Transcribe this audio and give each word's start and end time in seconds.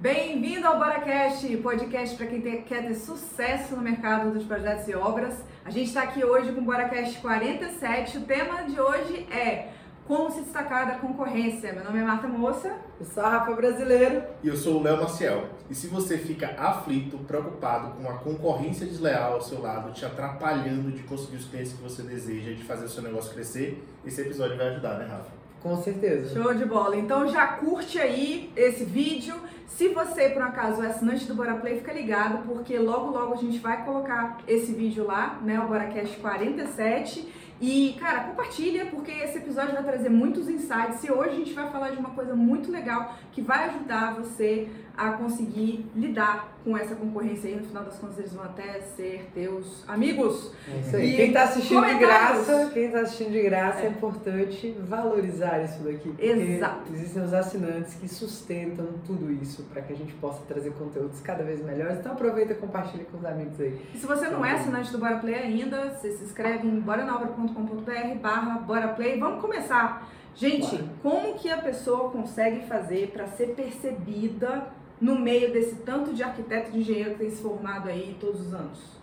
Bem-vindo 0.00 0.66
ao 0.66 0.78
BoraCast, 0.78 1.54
podcast 1.58 2.16
para 2.16 2.26
quem 2.26 2.40
ter, 2.40 2.62
quer 2.62 2.86
ter 2.86 2.94
sucesso 2.94 3.76
no 3.76 3.82
mercado 3.82 4.30
dos 4.30 4.44
projetos 4.44 4.88
e 4.88 4.94
obras. 4.94 5.44
A 5.62 5.68
gente 5.68 5.88
está 5.88 6.04
aqui 6.04 6.24
hoje 6.24 6.52
com 6.52 6.62
o 6.62 6.64
BoraCast 6.64 7.18
47. 7.20 8.16
O 8.16 8.22
tema 8.22 8.62
de 8.62 8.80
hoje 8.80 9.26
é 9.30 9.68
como 10.06 10.30
se 10.30 10.40
destacar 10.40 10.86
da 10.86 10.94
concorrência. 10.94 11.74
Meu 11.74 11.84
nome 11.84 11.98
é 11.98 12.02
Marta 12.02 12.26
Moça. 12.26 12.74
Eu 12.98 13.04
sou 13.04 13.22
a 13.22 13.28
Rafa 13.28 13.52
Brasileiro. 13.52 14.22
E 14.42 14.48
eu 14.48 14.56
sou 14.56 14.80
o 14.80 14.82
Léo 14.82 15.02
Maciel. 15.02 15.50
E 15.68 15.74
se 15.74 15.86
você 15.88 16.16
fica 16.16 16.54
aflito, 16.56 17.18
preocupado 17.18 17.90
com 18.02 18.08
a 18.08 18.14
concorrência 18.20 18.86
desleal 18.86 19.34
ao 19.34 19.42
seu 19.42 19.60
lado, 19.60 19.92
te 19.92 20.06
atrapalhando 20.06 20.90
de 20.90 21.02
conseguir 21.02 21.36
os 21.36 21.44
clientes 21.44 21.74
que 21.74 21.82
você 21.82 22.02
deseja, 22.02 22.52
de 22.52 22.64
fazer 22.64 22.86
o 22.86 22.88
seu 22.88 23.02
negócio 23.02 23.34
crescer, 23.34 23.86
esse 24.06 24.22
episódio 24.22 24.56
vai 24.56 24.68
ajudar, 24.68 24.98
né, 24.98 25.04
Rafa? 25.04 25.39
Com 25.62 25.76
certeza. 25.76 26.34
Show 26.34 26.54
de 26.54 26.64
bola. 26.64 26.96
Então 26.96 27.28
já 27.28 27.46
curte 27.46 27.98
aí 27.98 28.50
esse 28.56 28.84
vídeo. 28.84 29.34
Se 29.66 29.88
você, 29.88 30.28
por 30.28 30.42
acaso, 30.42 30.82
é 30.82 30.88
assinante 30.88 31.26
do 31.26 31.34
Bora 31.34 31.54
Play, 31.54 31.78
fica 31.78 31.92
ligado, 31.92 32.44
porque 32.46 32.78
logo, 32.78 33.10
logo 33.10 33.34
a 33.34 33.36
gente 33.36 33.58
vai 33.58 33.84
colocar 33.84 34.38
esse 34.46 34.72
vídeo 34.72 35.06
lá, 35.06 35.38
né? 35.42 35.60
O 35.60 35.68
BoraCast 35.68 36.18
47. 36.18 37.26
E, 37.60 37.94
cara, 38.00 38.20
compartilha, 38.24 38.86
porque 38.86 39.10
esse 39.10 39.36
episódio 39.36 39.74
vai 39.74 39.82
trazer 39.82 40.08
muitos 40.08 40.48
insights. 40.48 41.04
E 41.04 41.12
hoje 41.12 41.30
a 41.30 41.34
gente 41.34 41.52
vai 41.52 41.70
falar 41.70 41.90
de 41.90 41.98
uma 41.98 42.10
coisa 42.10 42.34
muito 42.34 42.72
legal 42.72 43.14
que 43.32 43.42
vai 43.42 43.68
ajudar 43.68 44.14
você 44.14 44.68
a 45.00 45.12
conseguir 45.12 45.86
lidar 45.96 46.58
com 46.62 46.76
essa 46.76 46.94
concorrência 46.94 47.48
aí. 47.48 47.56
No 47.56 47.64
final 47.64 47.84
das 47.84 47.96
contas, 47.96 48.18
eles 48.18 48.34
vão 48.34 48.44
até 48.44 48.80
ser 48.82 49.30
teus 49.32 49.82
amigos. 49.88 50.52
É 50.68 50.80
isso 50.80 50.96
aí. 50.96 51.14
E 51.14 51.16
quem 51.16 51.32
tá 51.32 51.44
assistindo 51.44 51.86
de 51.86 51.94
graça, 51.94 52.70
quem 52.74 52.90
tá 52.90 53.00
assistindo 53.00 53.32
de 53.32 53.42
graça, 53.42 53.80
é, 53.80 53.86
é 53.86 53.88
importante 53.88 54.76
valorizar 54.78 55.64
isso 55.64 55.82
daqui. 55.82 56.14
Exato. 56.18 56.92
Existem 56.92 57.22
os 57.22 57.32
assinantes 57.32 57.94
que 57.94 58.06
sustentam 58.06 58.88
tudo 59.06 59.32
isso 59.32 59.62
para 59.72 59.80
que 59.80 59.94
a 59.94 59.96
gente 59.96 60.12
possa 60.14 60.42
trazer 60.44 60.70
conteúdos 60.74 61.18
cada 61.22 61.42
vez 61.42 61.64
melhores. 61.64 61.98
Então 61.98 62.12
aproveita 62.12 62.52
e 62.52 62.56
compartilha 62.56 63.06
com 63.06 63.16
os 63.16 63.24
amigos 63.24 63.58
aí. 63.58 63.80
E 63.94 63.96
se 63.96 64.06
você 64.06 64.28
não 64.28 64.44
é 64.44 64.52
assinante 64.52 64.92
do 64.92 64.98
Bora 64.98 65.16
Play 65.16 65.34
ainda, 65.34 65.94
você 65.94 66.12
se 66.12 66.24
inscreve 66.24 66.68
em 66.68 66.78
boranaobra.com.br 66.78 68.18
barra 68.20 68.58
Bora 68.58 68.88
Play. 68.88 69.18
Vamos 69.18 69.40
começar. 69.40 70.10
Gente, 70.34 70.76
Bora. 70.76 70.88
como 71.02 71.34
que 71.38 71.50
a 71.50 71.56
pessoa 71.56 72.10
consegue 72.10 72.66
fazer 72.66 73.12
para 73.12 73.26
ser 73.28 73.54
percebida 73.54 74.78
no 75.00 75.18
meio 75.18 75.52
desse 75.52 75.76
tanto 75.76 76.12
de 76.12 76.22
arquiteto 76.22 76.70
de 76.70 76.80
engenheiro 76.80 77.12
que 77.12 77.18
tem 77.18 77.30
se 77.30 77.42
formado 77.42 77.88
aí 77.88 78.16
todos 78.20 78.46
os 78.46 78.54
anos? 78.54 79.00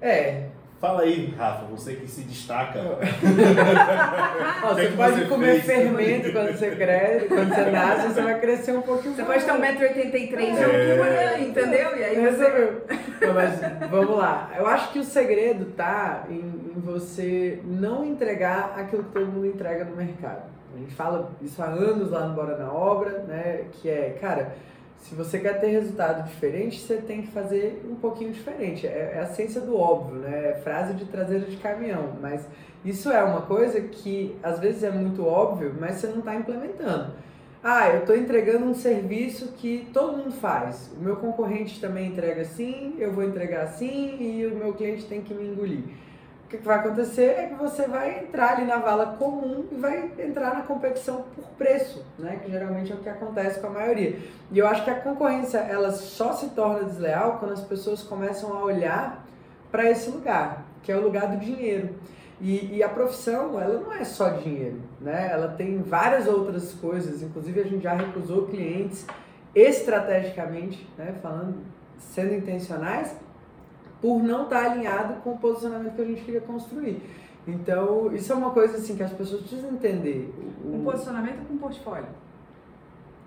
É. 0.00 0.48
Fala 0.80 1.02
aí, 1.02 1.34
Rafa, 1.36 1.66
você 1.66 1.94
que 1.94 2.08
se 2.08 2.22
destaca. 2.22 2.80
você 4.66 4.86
que 4.86 4.96
pode 4.96 5.26
comer 5.26 5.60
fez? 5.60 5.64
fermento 5.66 6.32
quando 6.32 6.56
você 6.56 6.70
cresce, 6.70 7.26
quando 7.26 7.54
você 7.54 7.70
nasce, 7.70 8.08
você 8.08 8.22
vai 8.22 8.40
crescer 8.40 8.72
um 8.72 8.80
pouquinho 8.80 9.14
Você 9.14 9.22
pode 9.22 9.44
ter 9.44 9.52
1,83m 9.52 10.56
é. 10.56 11.36
um 11.36 11.42
entendeu? 11.42 11.98
E 11.98 12.04
aí 12.04 12.32
você... 12.32 12.82
Não, 13.20 13.34
mas 13.34 13.60
vamos 13.90 14.16
lá. 14.16 14.50
Eu 14.56 14.66
acho 14.66 14.90
que 14.90 14.98
o 14.98 15.04
segredo 15.04 15.66
tá 15.76 16.24
em, 16.30 16.38
em 16.38 16.80
você 16.80 17.60
não 17.62 18.02
entregar 18.02 18.72
aquilo 18.78 19.04
que 19.04 19.12
todo 19.12 19.26
mundo 19.26 19.48
entrega 19.48 19.84
no 19.84 19.94
mercado. 19.94 20.59
A 20.74 20.78
gente 20.78 20.94
fala 20.94 21.32
isso 21.42 21.62
há 21.62 21.66
anos 21.66 22.10
lá 22.10 22.26
no 22.26 22.34
Bora 22.34 22.56
na 22.56 22.72
Obra, 22.72 23.18
né? 23.20 23.66
Que 23.72 23.88
é, 23.88 24.10
cara 24.20 24.54
se 25.02 25.14
você 25.14 25.38
quer 25.38 25.60
ter 25.60 25.68
resultado 25.68 26.26
diferente, 26.28 26.78
você 26.78 26.96
tem 26.96 27.22
que 27.22 27.28
fazer 27.28 27.82
um 27.90 27.96
pouquinho 27.96 28.32
diferente. 28.32 28.86
É, 28.86 29.14
é 29.16 29.20
a 29.20 29.26
ciência 29.26 29.60
do 29.60 29.76
óbvio, 29.76 30.16
né? 30.16 30.50
É 30.50 30.54
frase 30.62 30.94
de 30.94 31.06
traseira 31.06 31.46
de 31.46 31.56
caminhão. 31.56 32.16
Mas 32.20 32.46
isso 32.84 33.10
é 33.10 33.22
uma 33.22 33.42
coisa 33.42 33.80
que 33.80 34.36
às 34.42 34.58
vezes 34.58 34.82
é 34.82 34.90
muito 34.90 35.26
óbvio, 35.26 35.74
mas 35.78 35.96
você 35.96 36.06
não 36.08 36.18
está 36.18 36.34
implementando. 36.34 37.12
Ah, 37.62 37.88
eu 37.90 38.00
estou 38.00 38.16
entregando 38.16 38.64
um 38.64 38.74
serviço 38.74 39.52
que 39.56 39.88
todo 39.92 40.16
mundo 40.16 40.32
faz. 40.32 40.90
O 40.98 41.02
meu 41.02 41.16
concorrente 41.16 41.80
também 41.80 42.08
entrega 42.08 42.42
assim, 42.42 42.94
eu 42.98 43.12
vou 43.12 43.24
entregar 43.24 43.64
assim 43.64 44.16
e 44.20 44.46
o 44.46 44.54
meu 44.54 44.72
cliente 44.72 45.06
tem 45.06 45.20
que 45.20 45.34
me 45.34 45.46
engolir 45.46 45.84
que 46.56 46.64
vai 46.64 46.78
acontecer 46.78 47.26
é 47.26 47.46
que 47.46 47.54
você 47.54 47.86
vai 47.86 48.18
entrar 48.18 48.54
ali 48.54 48.64
na 48.64 48.78
vala 48.78 49.14
comum 49.16 49.64
e 49.70 49.74
vai 49.76 50.10
entrar 50.18 50.54
na 50.54 50.62
competição 50.62 51.24
por 51.34 51.44
preço, 51.56 52.04
né? 52.18 52.40
Que 52.42 52.50
geralmente 52.50 52.90
é 52.90 52.94
o 52.94 52.98
que 52.98 53.08
acontece 53.08 53.60
com 53.60 53.68
a 53.68 53.70
maioria. 53.70 54.18
E 54.50 54.58
eu 54.58 54.66
acho 54.66 54.82
que 54.82 54.90
a 54.90 55.00
concorrência 55.00 55.58
ela 55.58 55.92
só 55.92 56.32
se 56.32 56.50
torna 56.50 56.84
desleal 56.84 57.38
quando 57.38 57.52
as 57.52 57.62
pessoas 57.62 58.02
começam 58.02 58.52
a 58.52 58.64
olhar 58.64 59.24
para 59.70 59.88
esse 59.88 60.10
lugar, 60.10 60.64
que 60.82 60.90
é 60.90 60.96
o 60.96 61.00
lugar 61.00 61.28
do 61.28 61.36
dinheiro. 61.36 61.94
E, 62.40 62.76
e, 62.76 62.82
a 62.82 62.88
profissão, 62.88 63.60
ela 63.60 63.78
não 63.78 63.92
é 63.92 64.02
só 64.02 64.30
dinheiro, 64.30 64.80
né? 65.00 65.28
Ela 65.30 65.48
tem 65.48 65.82
várias 65.82 66.26
outras 66.26 66.72
coisas. 66.72 67.22
Inclusive, 67.22 67.60
a 67.60 67.64
gente 67.64 67.82
já 67.82 67.92
recusou 67.92 68.46
clientes 68.46 69.06
estrategicamente, 69.54 70.88
né? 70.96 71.14
Falando, 71.22 71.58
sendo 71.98 72.34
intencionais, 72.34 73.14
por 74.00 74.22
não 74.22 74.44
estar 74.44 74.64
tá 74.64 74.72
alinhado 74.72 75.14
com 75.22 75.32
o 75.32 75.38
posicionamento 75.38 75.94
que 75.94 76.02
a 76.02 76.04
gente 76.04 76.22
queria 76.22 76.40
construir. 76.40 77.02
Então, 77.46 78.14
isso 78.14 78.32
é 78.32 78.36
uma 78.36 78.50
coisa 78.50 78.76
assim 78.76 78.96
que 78.96 79.02
as 79.02 79.12
pessoas 79.12 79.42
precisam 79.42 79.70
entender. 79.70 80.32
O... 80.64 80.76
Um 80.76 80.84
posicionamento 80.84 81.46
com 81.46 81.56
portfólio. 81.56 82.08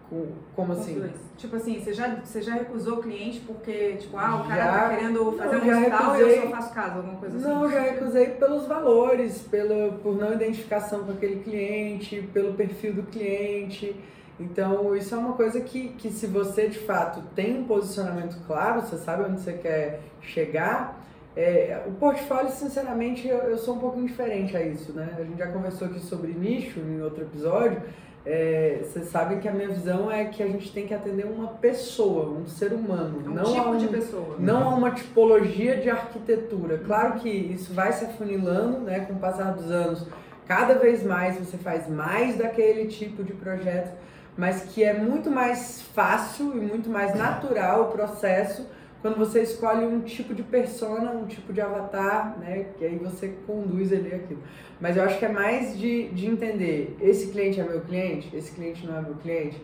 Com, 0.09 0.27
como 0.55 0.73
assim? 0.73 1.09
Tipo 1.37 1.55
assim, 1.55 1.79
você 1.79 1.93
já, 1.93 2.15
você 2.15 2.41
já 2.41 2.53
recusou 2.53 2.99
o 2.99 3.01
cliente 3.01 3.39
porque, 3.41 3.93
tipo, 3.93 4.17
ah, 4.17 4.41
o 4.41 4.47
cara 4.47 4.63
já, 4.63 4.71
tá 4.71 4.89
querendo 4.89 5.31
fazer 5.33 5.57
não, 5.57 5.65
um 5.65 5.79
hospital 5.79 6.15
e 6.15 6.21
eu 6.21 6.41
só 6.41 6.49
faço 6.49 6.73
casa, 6.73 6.95
alguma 6.97 7.15
coisa 7.17 7.37
assim? 7.37 7.47
Não, 7.47 7.71
já 7.71 7.79
recusei 7.79 8.27
pelos 8.27 8.67
valores, 8.67 9.41
pelo, 9.49 9.93
por 9.99 10.15
não 10.15 10.33
identificação 10.33 11.03
com 11.03 11.11
aquele 11.13 11.41
cliente, 11.43 12.21
pelo 12.33 12.53
perfil 12.53 12.93
do 12.93 13.03
cliente. 13.03 13.95
Então, 14.43 14.95
isso 14.95 15.15
é 15.15 15.17
uma 15.17 15.33
coisa 15.33 15.61
que, 15.61 15.89
que 15.89 16.09
se 16.09 16.27
você 16.27 16.67
de 16.67 16.79
fato 16.79 17.21
tem 17.35 17.59
um 17.59 17.63
posicionamento 17.65 18.37
claro, 18.45 18.81
você 18.81 18.97
sabe 18.97 19.23
onde 19.23 19.41
você 19.41 19.53
quer 19.53 20.01
chegar, 20.21 21.01
é, 21.35 21.81
o 21.87 21.91
portfólio, 21.91 22.51
sinceramente, 22.51 23.27
eu, 23.27 23.37
eu, 23.37 23.57
sou 23.57 23.75
um 23.75 23.79
pouquinho 23.79 24.05
diferente 24.05 24.55
a 24.55 24.61
isso, 24.61 24.93
né? 24.93 25.15
A 25.17 25.23
gente 25.23 25.37
já 25.37 25.47
conversou 25.47 25.87
aqui 25.87 25.99
sobre 25.99 26.31
nicho 26.31 26.79
em 26.79 27.01
outro 27.01 27.23
episódio. 27.23 27.81
É, 28.25 28.79
vocês 28.83 29.07
sabem 29.07 29.39
que 29.39 29.47
a 29.47 29.51
minha 29.51 29.67
visão 29.67 30.09
é 30.09 30.25
que 30.25 30.41
a 30.41 30.47
gente 30.47 30.71
tem 30.71 30.85
que 30.85 30.93
atender 30.93 31.25
uma 31.25 31.47
pessoa, 31.47 32.29
um 32.29 32.47
ser 32.47 32.71
humano, 32.71 33.21
é 33.25 33.29
um 33.29 33.33
não 33.33 33.43
tipo 33.43 33.59
a 33.59 33.71
um, 33.71 33.77
de 33.77 33.87
pessoa. 33.87 34.35
não 34.39 34.69
a 34.69 34.75
uma 34.75 34.91
tipologia 34.91 35.75
de 35.77 35.89
arquitetura. 35.89 36.77
Claro 36.77 37.19
que 37.19 37.29
isso 37.29 37.73
vai 37.73 37.91
se 37.91 38.05
afunilando, 38.05 38.79
né, 38.79 39.01
com 39.01 39.13
o 39.13 39.19
passar 39.19 39.53
dos 39.53 39.69
anos. 39.69 40.05
Cada 40.47 40.75
vez 40.75 41.03
mais 41.03 41.37
você 41.37 41.57
faz 41.57 41.89
mais 41.89 42.37
daquele 42.37 42.85
tipo 42.85 43.23
de 43.23 43.33
projeto 43.33 43.91
mas 44.37 44.63
que 44.63 44.83
é 44.83 44.93
muito 44.93 45.29
mais 45.29 45.81
fácil 45.93 46.55
e 46.57 46.59
muito 46.59 46.89
mais 46.89 47.15
natural 47.15 47.83
o 47.83 47.91
processo 47.91 48.67
quando 49.03 49.17
você 49.17 49.41
escolhe 49.41 49.85
um 49.85 49.99
tipo 49.99 50.33
de 50.33 50.41
persona, 50.41 51.11
um 51.11 51.25
tipo 51.25 51.51
de 51.51 51.59
avatar, 51.59 52.39
né? 52.39 52.67
Que 52.77 52.85
aí 52.85 52.97
você 52.97 53.35
conduz 53.45 53.91
ali 53.91 54.15
aquilo. 54.15 54.41
Mas 54.79 54.95
eu 54.95 55.03
acho 55.03 55.19
que 55.19 55.25
é 55.25 55.29
mais 55.29 55.77
de, 55.77 56.07
de 56.09 56.25
entender, 56.25 56.95
esse 57.01 57.27
cliente 57.27 57.59
é 57.59 57.63
meu 57.65 57.81
cliente, 57.81 58.33
esse 58.33 58.53
cliente 58.53 58.87
não 58.87 58.97
é 58.97 59.01
meu 59.01 59.15
cliente. 59.15 59.61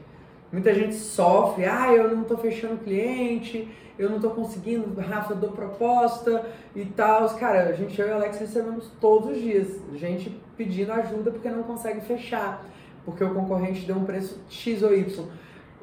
Muita 0.52 0.74
gente 0.74 0.96
sofre, 0.96 1.63
ah, 1.63 1.90
eu 1.94 2.13
não 2.13 2.24
estou 2.24 2.38
fechando 2.38 2.84
cliente, 2.84 3.66
eu 3.97 4.09
não 4.09 4.18
estou 4.18 4.31
conseguindo, 4.31 5.00
Rafa, 5.00 5.31
eu 5.31 5.38
dou 5.38 5.52
proposta 5.52 6.46
e 6.75 6.84
tal. 6.84 7.29
Cara, 7.35 7.69
a 7.69 7.72
gente, 7.72 7.97
eu 7.97 8.09
e 8.09 8.12
o 8.12 8.16
Alex 8.16 8.40
recebemos 8.40 8.91
todos 9.00 9.38
os 9.38 9.41
dias, 9.41 9.79
gente 9.94 10.38
pedindo 10.58 10.91
ajuda 10.91 11.31
porque 11.31 11.50
não 11.50 11.63
consegue 11.63 12.02
fechar 12.02 12.66
porque 13.09 13.24
o 13.24 13.34
concorrente 13.34 13.86
deu 13.86 13.96
um 13.96 14.06
preço 14.06 14.42
X 14.50 14.84
ou 14.84 14.94
Y. 14.94 15.25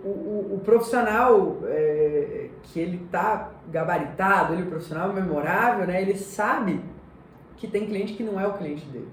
O, 0.04 0.08
o, 0.08 0.54
o 0.54 0.60
profissional 0.64 1.58
é, 1.64 2.50
que 2.62 2.78
ele 2.78 3.04
está 3.04 3.50
gabaritado, 3.70 4.52
ele, 4.54 4.62
o 4.62 4.66
profissional 4.66 5.12
memorável, 5.12 5.86
né, 5.86 6.00
ele 6.00 6.16
sabe 6.16 6.80
que 7.56 7.66
tem 7.66 7.86
cliente 7.86 8.12
que 8.12 8.22
não 8.22 8.38
é 8.38 8.46
o 8.46 8.54
cliente 8.54 8.84
dele. 8.86 9.08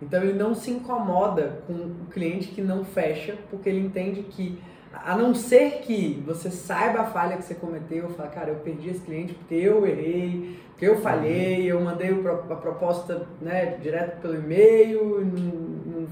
Então 0.00 0.22
ele 0.22 0.32
não 0.32 0.54
se 0.54 0.70
incomoda 0.70 1.62
com 1.66 1.74
o 1.74 2.06
cliente 2.10 2.48
que 2.48 2.62
não 2.62 2.84
fecha, 2.84 3.36
porque 3.50 3.68
ele 3.68 3.80
entende 3.80 4.22
que, 4.22 4.58
a 4.92 5.16
não 5.16 5.34
ser 5.34 5.80
que 5.82 6.22
você 6.26 6.50
saiba 6.50 7.00
a 7.00 7.04
falha 7.04 7.36
que 7.36 7.44
você 7.44 7.54
cometeu, 7.54 8.08
fala, 8.10 8.30
cara, 8.30 8.50
eu 8.50 8.56
perdi 8.56 8.90
esse 8.90 9.00
cliente 9.00 9.34
porque 9.34 9.54
eu 9.54 9.86
errei, 9.86 10.58
porque 10.70 10.86
eu 10.86 11.00
falhei, 11.02 11.70
eu 11.70 11.78
mandei 11.82 12.08
a 12.08 12.54
proposta 12.56 13.26
né, 13.40 13.76
direto 13.82 14.18
pelo 14.22 14.36
e-mail, 14.36 15.20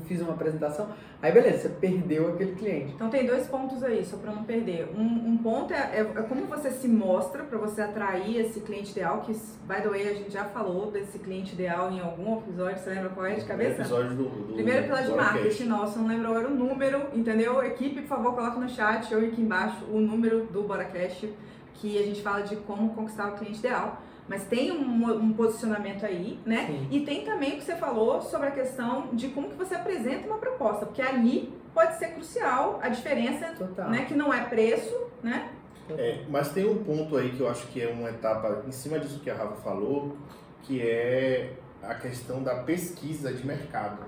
fiz 0.08 0.22
uma 0.22 0.32
apresentação. 0.32 0.88
Aí 1.20 1.31
beleza, 1.31 1.58
você 1.58 1.69
perdeu 1.69 2.28
aquele 2.32 2.55
cliente. 2.55 2.94
Então 2.94 3.10
tem 3.10 3.26
dois 3.26 3.46
pontos 3.46 3.82
aí, 3.84 4.05
só 4.05 4.16
para 4.16 4.32
não 4.32 4.44
perder. 4.44 4.88
Um, 4.96 5.31
um 5.31 5.37
ponto 5.37 5.72
é, 5.72 5.76
é, 5.76 6.00
é, 6.00 6.22
como 6.22 6.46
você 6.46 6.70
se 6.70 6.88
mostra 6.88 7.44
para 7.44 7.58
você 7.58 7.82
atrair 7.82 8.38
esse 8.38 8.60
cliente 8.60 8.93
ideal, 8.93 9.20
que, 9.20 9.32
by 9.32 9.82
the 9.82 9.88
way, 9.88 10.08
a 10.08 10.14
gente 10.14 10.32
já 10.32 10.44
falou 10.44 10.90
desse 10.90 11.19
cliente 11.19 11.52
ideal 11.52 11.90
em 11.93 12.00
algum 12.00 12.38
episódio, 12.38 12.78
você 12.78 12.90
lembra 12.90 13.10
qual 13.10 13.26
é 13.26 13.34
de 13.34 13.44
cabeça? 13.44 13.82
Episódio 13.82 14.16
do, 14.16 14.25
do 14.25 14.55
Primeiro 14.55 14.87
episódio 14.87 15.10
de 15.10 15.16
marketing 15.16 15.64
nosso, 15.64 15.99
não 15.99 16.08
lembro 16.08 16.34
era 16.34 16.49
o 16.49 16.55
número, 16.55 17.06
entendeu? 17.12 17.62
Equipe, 17.62 18.00
por 18.02 18.08
favor, 18.08 18.34
coloca 18.34 18.58
no 18.58 18.69
chat 18.69 19.14
ou 19.14 19.20
aqui 19.20 19.43
embaixo 19.43 19.84
o 19.93 20.00
número 20.00 20.44
do 20.46 20.62
BoraCast, 20.62 21.32
que 21.75 21.99
a 21.99 22.02
gente 22.02 22.22
fala 22.22 22.43
de 22.43 22.56
como 22.56 22.94
conquistar 22.94 23.28
o 23.28 23.37
cliente 23.37 23.58
ideal. 23.58 24.00
Mas 24.29 24.45
tem 24.45 24.71
um, 24.71 25.07
um 25.07 25.33
posicionamento 25.33 26.05
aí, 26.05 26.39
né? 26.45 26.67
Sim. 26.67 26.89
E 26.91 27.01
tem 27.01 27.25
também 27.25 27.55
o 27.55 27.57
que 27.57 27.65
você 27.65 27.77
falou 27.77 28.21
sobre 28.21 28.49
a 28.49 28.51
questão 28.51 29.09
de 29.13 29.29
como 29.29 29.49
que 29.49 29.57
você 29.57 29.75
apresenta 29.75 30.27
uma 30.27 30.39
proposta, 30.39 30.85
porque 30.85 31.01
ali 31.01 31.53
pode 31.73 31.99
ser 31.99 32.09
crucial 32.09 32.79
a 32.83 32.89
diferença, 32.89 33.55
Total. 33.57 33.89
né, 33.89 34.05
que 34.05 34.15
não 34.15 34.33
é 34.33 34.45
preço, 34.45 34.95
né? 35.23 35.51
É, 35.91 36.25
mas 36.29 36.53
tem 36.53 36.69
um 36.69 36.85
ponto 36.85 37.17
aí 37.17 37.31
que 37.31 37.41
eu 37.41 37.49
acho 37.49 37.67
que 37.69 37.81
é 37.81 37.89
uma 37.89 38.11
etapa 38.11 38.63
em 38.67 38.73
cima 38.73 38.99
disso 38.99 39.21
que 39.21 39.31
a 39.31 39.35
Rafa 39.35 39.57
falou, 39.63 40.17
que 40.63 40.83
é 40.83 41.55
a 41.83 41.95
questão 41.95 42.43
da 42.43 42.57
pesquisa 42.57 43.33
de 43.33 43.47
mercado. 43.47 44.05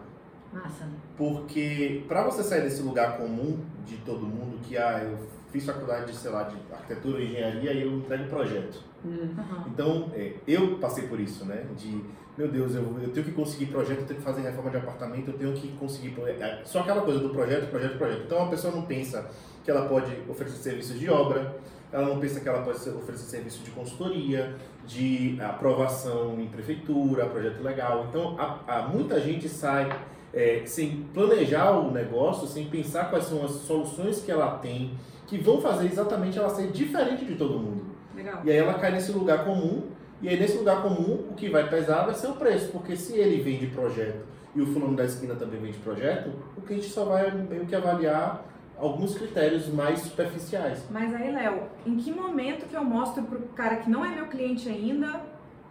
Massa. 0.53 0.89
Porque 1.17 2.05
para 2.09 2.25
você 2.25 2.43
sair 2.43 2.63
desse 2.63 2.83
lugar 2.83 3.17
comum 3.17 3.65
de 3.87 3.97
todo 3.99 4.27
mundo, 4.27 4.59
que 4.63 4.77
ah, 4.77 5.03
eu 5.03 5.17
fiz 5.51 5.65
faculdade 5.65 6.13
de, 6.13 6.19
sei 6.19 6.31
lá, 6.31 6.43
de 6.43 6.57
arquitetura 6.73 7.19
ou 7.19 7.23
engenharia 7.23 7.73
e 7.73 7.83
eu 7.83 7.93
entrego 7.93 8.29
projeto. 8.29 8.90
Hum. 9.05 9.11
Uhum. 9.11 9.65
Então, 9.69 10.11
é, 10.15 10.35
eu 10.47 10.79
passei 10.79 11.07
por 11.09 11.19
isso, 11.19 11.45
né? 11.45 11.67
De, 11.77 12.03
meu 12.37 12.49
Deus, 12.49 12.75
eu, 12.75 12.83
eu 13.03 13.11
tenho 13.11 13.27
que 13.27 13.33
conseguir 13.33 13.67
projeto, 13.67 14.01
eu 14.01 14.07
tenho 14.07 14.19
que 14.19 14.25
fazer 14.25 14.43
reforma 14.43 14.71
de 14.71 14.77
apartamento, 14.77 15.31
eu 15.31 15.39
tenho 15.39 15.53
que 15.53 15.69
conseguir. 15.73 16.15
é, 16.27 16.61
Só 16.65 16.81
aquela 16.81 17.03
coisa 17.03 17.21
do 17.21 17.31
projeto, 17.31 17.71
projeto, 17.71 17.99
projeto. 17.99 18.23
Então, 18.27 18.45
a 18.45 18.49
pessoa 18.49 18.75
não 18.75 18.83
pensa 18.83 19.31
que 19.65 19.71
ela 19.71 19.89
pode 19.89 20.13
oferecer 20.29 20.57
serviços 20.59 20.99
de 20.99 21.09
obra, 21.09 21.57
ela 21.93 22.07
não 22.07 22.21
pensa 22.21 22.41
que 22.41 22.49
ela 22.49 22.63
pode 22.63 22.79
oferecer 22.91 23.25
serviço 23.25 23.63
de 23.65 23.71
consultoria, 23.73 24.55
de 24.87 25.37
aprovação 25.41 26.41
em 26.41 26.47
prefeitura, 26.47 27.27
projeto 27.27 27.63
legal. 27.63 28.07
Então, 28.09 28.37
há, 28.39 28.61
há 28.67 28.89
muita 28.89 29.21
gente 29.21 29.49
sai 29.49 29.89
é, 30.33 30.63
sem 30.65 31.03
planejar 31.13 31.73
o 31.73 31.91
negócio, 31.91 32.47
sem 32.47 32.67
pensar 32.67 33.11
quais 33.11 33.25
são 33.25 33.45
as 33.45 33.51
soluções 33.51 34.23
que 34.23 34.31
ela 34.31 34.59
tem, 34.59 34.95
que 35.27 35.39
vão 35.39 35.61
fazer 35.61 35.87
exatamente 35.87 36.39
ela 36.39 36.49
ser 36.51 36.71
diferente 36.71 37.25
de 37.25 37.35
todo 37.35 37.59
mundo. 37.59 37.90
Legal. 38.15 38.41
E 38.45 38.51
aí 38.51 38.57
ela 38.57 38.75
cai 38.75 38.91
nesse 38.91 39.13
lugar 39.13 39.45
comum, 39.45 39.89
e 40.21 40.29
aí 40.29 40.39
nesse 40.39 40.59
lugar 40.59 40.83
comum 40.83 41.27
o 41.31 41.35
que 41.35 41.49
vai 41.49 41.69
pesar 41.69 42.05
vai 42.05 42.15
ser 42.15 42.29
o 42.29 42.35
preço, 42.35 42.71
porque 42.73 42.97
se 42.97 43.17
ele 43.17 43.43
vende 43.43 43.67
projeto 43.69 44.27
e 44.55 44.61
o 44.61 44.67
fulano 44.67 44.97
da 44.97 45.05
esquina 45.05 45.35
também 45.35 45.61
vende 45.61 45.79
projeto, 45.79 46.31
o 46.57 46.61
cliente 46.61 46.87
só 46.87 47.05
vai 47.05 47.31
meio 47.31 47.67
que 47.67 47.75
avaliar 47.75 48.45
alguns 48.77 49.17
critérios 49.17 49.69
mais 49.69 50.01
superficiais. 50.01 50.85
Mas 50.91 51.15
aí, 51.15 51.31
Léo, 51.31 51.65
em 51.87 51.97
que 51.97 52.11
momento 52.11 52.67
que 52.67 52.77
eu 52.77 52.83
mostro 52.83 53.23
pro 53.23 53.41
cara 53.55 53.77
que 53.77 53.91
não 53.91 54.05
é 54.05 54.09
meu 54.09 54.27
cliente 54.27 54.69
ainda 54.69 55.21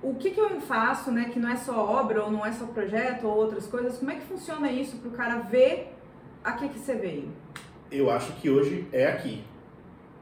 o 0.01 0.15
que, 0.15 0.31
que 0.31 0.39
eu 0.39 0.61
faço, 0.61 1.11
né? 1.11 1.29
Que 1.31 1.39
não 1.39 1.49
é 1.49 1.57
só 1.57 1.77
obra, 1.77 2.23
ou 2.23 2.31
não 2.31 2.45
é 2.45 2.51
só 2.51 2.65
projeto, 2.65 3.27
ou 3.27 3.35
outras 3.35 3.67
coisas. 3.67 3.97
Como 3.97 4.11
é 4.11 4.15
que 4.15 4.21
funciona 4.21 4.71
isso 4.71 4.97
pro 4.97 5.11
cara 5.11 5.39
ver 5.39 5.93
a 6.43 6.53
que, 6.53 6.69
que 6.69 6.79
você 6.79 6.95
veio? 6.95 7.29
Eu 7.91 8.09
acho 8.09 8.31
que 8.33 8.49
hoje 8.49 8.87
é 8.93 9.07
aqui, 9.07 9.43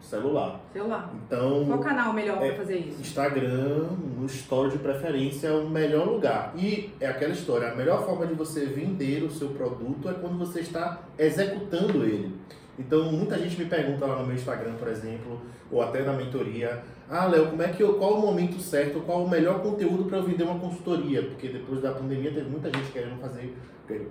celular. 0.08 0.60
Celular. 0.74 1.14
Então, 1.26 1.66
Qual 1.66 1.80
canal 1.80 2.14
melhor 2.14 2.42
É, 2.42 2.50
pra 2.50 2.58
fazer 2.58 2.78
isso? 2.78 3.02
Instagram, 3.02 3.88
no 4.18 4.26
store 4.26 4.72
de 4.72 4.78
preferência, 4.80 5.48
é 5.48 5.52
o 5.52 5.70
melhor 5.70 6.08
lugar. 6.08 6.54
E 6.56 6.94
é 7.00 7.08
aquela 7.08 7.34
história, 7.34 7.72
a 7.72 7.76
melhor 7.76 8.06
forma 8.06 8.26
de 8.26 8.34
você 8.34 8.66
vender 8.66 9.24
o 9.24 9.30
seu 9.30 9.50
produto 9.50 10.10
é 10.10 10.14
quando 10.14 10.38
você 10.38 10.62
está 10.62 11.02
executando 11.18 12.04
ele. 12.04 12.36
Então, 12.80 13.12
muita 13.12 13.38
gente 13.38 13.58
me 13.58 13.66
pergunta 13.66 14.06
lá 14.06 14.20
no 14.20 14.28
meu 14.28 14.36
Instagram, 14.36 14.74
por 14.76 14.88
exemplo, 14.88 15.42
ou 15.72 15.82
até 15.82 16.04
na 16.04 16.14
mentoria, 16.14 16.84
ah, 17.10 17.26
Léo, 17.26 17.48
como 17.48 17.62
é 17.62 17.70
que 17.70 17.82
eu, 17.82 17.94
qual 17.94 18.16
o 18.16 18.22
momento 18.22 18.60
certo, 18.60 19.00
qual 19.02 19.24
o 19.24 19.30
melhor 19.30 19.62
conteúdo 19.62 20.06
para 20.06 20.18
eu 20.18 20.24
vender 20.24 20.44
uma 20.44 20.60
consultoria? 20.60 21.24
Porque 21.24 21.48
depois 21.48 21.82
da 21.82 21.92
pandemia 21.92 22.34
teve 22.34 22.50
muita 22.50 22.70
gente 22.70 22.92
querendo 22.92 23.18
fazer 23.20 23.56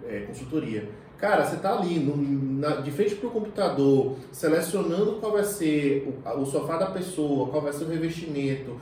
é, 0.08 0.20
consultoria. 0.20 0.88
Cara, 1.18 1.44
você 1.44 1.56
tá 1.56 1.78
ali, 1.78 1.98
no, 1.98 2.16
na, 2.58 2.76
de 2.76 2.90
frente 2.90 3.14
pro 3.16 3.30
computador, 3.30 4.16
selecionando 4.32 5.14
qual 5.14 5.32
vai 5.32 5.44
ser 5.44 6.08
o, 6.24 6.40
o 6.40 6.46
sofá 6.46 6.76
da 6.78 6.86
pessoa, 6.86 7.48
qual 7.48 7.62
vai 7.62 7.72
ser 7.72 7.84
o 7.84 7.88
revestimento, 7.88 8.76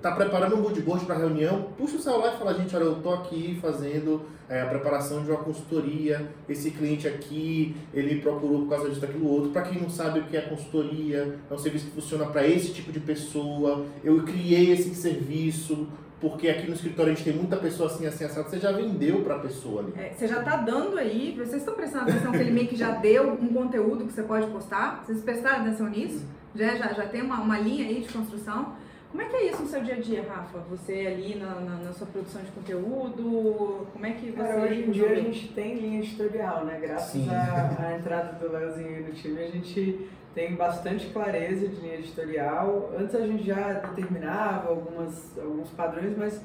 tá 0.00 0.12
preparando 0.12 0.56
um 0.56 0.62
moodboard 0.62 1.04
para 1.04 1.16
reunião, 1.16 1.68
puxa 1.76 1.96
o 1.96 2.00
celular 2.00 2.34
e 2.34 2.38
fala, 2.38 2.54
gente, 2.54 2.74
olha, 2.74 2.84
eu 2.84 2.96
tô 2.96 3.12
aqui 3.12 3.58
fazendo 3.60 4.22
é, 4.48 4.62
a 4.62 4.66
preparação 4.66 5.22
de 5.22 5.30
uma 5.30 5.40
consultoria, 5.42 6.30
esse 6.48 6.70
cliente 6.70 7.06
aqui, 7.06 7.76
ele 7.92 8.20
procurou 8.20 8.62
por 8.62 8.70
causa 8.70 8.88
disso, 8.88 9.00
daquilo 9.00 9.28
outro. 9.28 9.50
Para 9.50 9.62
quem 9.62 9.80
não 9.80 9.90
sabe 9.90 10.20
o 10.20 10.24
que 10.24 10.36
é 10.36 10.40
consultoria, 10.40 11.38
é 11.50 11.54
um 11.54 11.58
serviço 11.58 11.86
que 11.86 11.92
funciona 11.92 12.26
para 12.26 12.46
esse 12.46 12.72
tipo 12.72 12.90
de 12.90 13.00
pessoa, 13.00 13.84
eu 14.02 14.22
criei 14.22 14.72
esse 14.72 14.94
serviço, 14.94 15.86
porque 16.20 16.48
aqui 16.48 16.66
no 16.66 16.74
escritório 16.74 17.12
a 17.12 17.14
gente 17.14 17.24
tem 17.24 17.34
muita 17.34 17.56
pessoa 17.56 17.88
assim, 17.90 18.06
assim, 18.06 18.24
assado, 18.24 18.48
você 18.48 18.58
já 18.58 18.72
vendeu 18.72 19.22
para 19.22 19.36
a 19.36 19.38
pessoa 19.38 19.82
ali. 19.82 19.92
É, 19.96 20.12
você 20.14 20.26
já 20.26 20.42
tá 20.42 20.56
dando 20.56 20.98
aí, 20.98 21.34
vocês 21.36 21.62
estão 21.62 21.74
prestando 21.74 22.10
atenção 22.10 22.32
que 22.32 22.38
ele 22.38 22.50
meio 22.50 22.68
que 22.68 22.76
já 22.76 22.90
deu 22.92 23.32
um 23.32 23.48
conteúdo 23.48 24.06
que 24.06 24.12
você 24.12 24.22
pode 24.22 24.46
postar? 24.48 25.02
Vocês 25.04 25.22
prestaram 25.22 25.62
atenção 25.62 25.88
nisso? 25.88 26.24
Já, 26.54 26.74
já, 26.74 26.92
já 26.92 27.06
tem 27.06 27.22
uma, 27.22 27.40
uma 27.40 27.58
linha 27.58 27.86
aí 27.86 28.00
de 28.00 28.12
construção? 28.12 28.74
Como 29.10 29.22
é 29.22 29.24
que 29.24 29.36
é 29.36 29.50
isso 29.50 29.62
no 29.62 29.68
seu 29.68 29.82
dia 29.82 29.94
a 29.94 30.00
dia, 30.00 30.22
Rafa? 30.22 30.58
Você 30.70 30.92
ali 30.92 31.34
na, 31.34 31.56
na, 31.56 31.76
na 31.78 31.92
sua 31.92 32.06
produção 32.06 32.42
de 32.42 32.50
conteúdo, 32.52 33.86
como 33.92 34.06
é 34.06 34.12
que 34.12 34.30
você... 34.30 34.36
Cara, 34.36 34.62
hoje 34.62 34.84
em 34.84 34.90
dia 34.90 35.10
a 35.10 35.14
gente 35.16 35.48
tem 35.48 35.74
linha 35.74 35.98
editorial, 35.98 36.64
né? 36.64 36.78
Graças 36.80 37.28
à, 37.28 37.76
à 37.86 37.98
entrada 37.98 38.32
do 38.34 38.52
Leozinho 38.52 38.88
aí 38.88 39.02
no 39.02 39.12
time, 39.12 39.42
a 39.42 39.50
gente 39.50 40.08
tem 40.32 40.54
bastante 40.54 41.08
clareza 41.08 41.66
de 41.66 41.80
linha 41.80 41.94
editorial. 41.94 42.92
Antes 42.96 43.16
a 43.16 43.26
gente 43.26 43.44
já 43.44 43.72
determinava 43.72 44.68
algumas, 44.68 45.36
alguns 45.36 45.70
padrões, 45.70 46.16
mas 46.16 46.40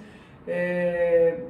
é, 0.47 1.43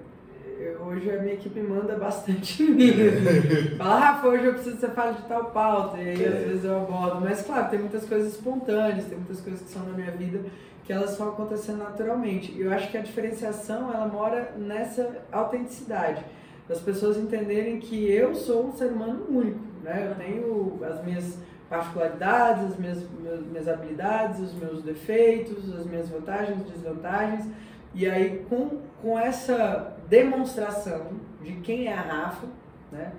hoje 0.80 1.12
a 1.12 1.22
minha 1.22 1.34
equipe 1.34 1.60
manda 1.62 1.96
bastante 1.98 2.64
em 2.64 2.70
mim. 2.72 2.90
assim. 2.92 3.76
Fala, 3.78 4.00
Rafa, 4.00 4.28
hoje 4.28 4.46
eu 4.46 4.54
preciso 4.54 4.76
que 4.76 4.82
você 4.82 4.90
fale 4.90 5.14
de 5.18 5.22
tal 5.24 5.46
pauta. 5.52 5.98
E 5.98 6.10
aí 6.10 6.26
às 6.26 6.34
É. 6.36 6.46
vezes 6.46 6.64
eu 6.66 6.78
abordo. 6.78 7.22
Mas 7.22 7.42
claro, 7.42 7.70
tem 7.70 7.80
muitas 7.80 8.06
coisas 8.06 8.34
espontâneas, 8.34 9.06
tem 9.06 9.18
muitas 9.18 9.42
coisas 9.42 9.62
que 9.62 9.70
são 9.70 9.84
na 9.84 9.94
minha 9.94 10.12
vida 10.12 10.40
que 10.84 10.94
elas 10.94 11.18
vão 11.18 11.30
acontecendo 11.30 11.80
naturalmente. 11.80 12.52
E 12.52 12.62
eu 12.62 12.72
acho 12.72 12.90
que 12.92 12.98
a 12.98 13.02
diferenciação 13.02 13.92
ela 13.94 14.08
mora 14.08 14.54
nessa 14.58 15.10
autenticidade 15.32 16.24
das 16.70 16.80
pessoas 16.80 17.18
entenderem 17.18 17.80
que 17.80 18.10
eu 18.12 18.36
sou 18.36 18.68
um 18.68 18.72
ser 18.72 18.92
humano 18.92 19.26
único, 19.30 19.60
né? 19.84 20.08
Eu 20.12 20.16
tenho 20.16 20.80
as 20.84 21.04
minhas 21.04 21.38
particularidades, 21.70 22.64
as 22.72 22.78
minhas, 22.78 23.00
minhas, 23.20 23.40
minhas 23.46 23.68
habilidades, 23.68 24.40
os 24.40 24.54
meus 24.54 24.84
defeitos, 24.84 25.74
as 25.76 25.86
minhas 25.86 26.08
vantagens, 26.10 26.64
desvantagens. 26.64 27.46
E 27.94 28.08
aí, 28.10 28.46
com, 28.50 28.80
com 29.02 29.18
essa 29.18 29.95
demonstração 30.08 31.08
de 31.42 31.54
quem 31.58 31.88
é 31.88 31.94
a 31.94 32.02
Rafa, 32.02 32.48
né? 32.92 33.12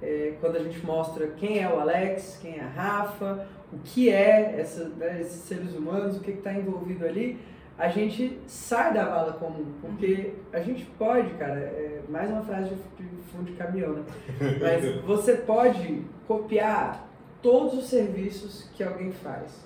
É, 0.00 0.34
quando 0.40 0.56
a 0.56 0.62
gente 0.62 0.84
mostra 0.84 1.28
quem 1.28 1.62
é 1.62 1.68
o 1.68 1.78
Alex, 1.78 2.38
quem 2.42 2.58
é 2.58 2.60
a 2.60 2.68
Rafa, 2.68 3.46
o 3.72 3.78
que 3.78 4.10
é 4.10 4.58
essa, 4.58 4.88
né, 4.88 5.20
esses 5.20 5.42
seres 5.42 5.74
humanos, 5.74 6.16
o 6.16 6.20
que 6.20 6.32
está 6.32 6.52
envolvido 6.52 7.06
ali, 7.06 7.38
a 7.78 7.88
gente 7.88 8.38
sai 8.46 8.92
da 8.92 9.04
vala 9.04 9.32
comum, 9.34 9.72
porque 9.80 10.34
a 10.52 10.60
gente 10.60 10.84
pode, 10.98 11.30
cara, 11.34 11.58
é 11.58 12.02
mais 12.08 12.30
uma 12.30 12.42
frase 12.42 12.70
de, 12.70 13.04
fundo 13.30 13.44
de 13.44 13.52
caminhão, 13.52 13.94
né? 13.94 14.04
Mas 14.60 15.00
você 15.06 15.36
pode 15.36 16.04
copiar 16.26 17.08
todos 17.40 17.74
os 17.74 17.86
serviços 17.86 18.68
que 18.74 18.82
alguém 18.82 19.10
faz. 19.10 19.64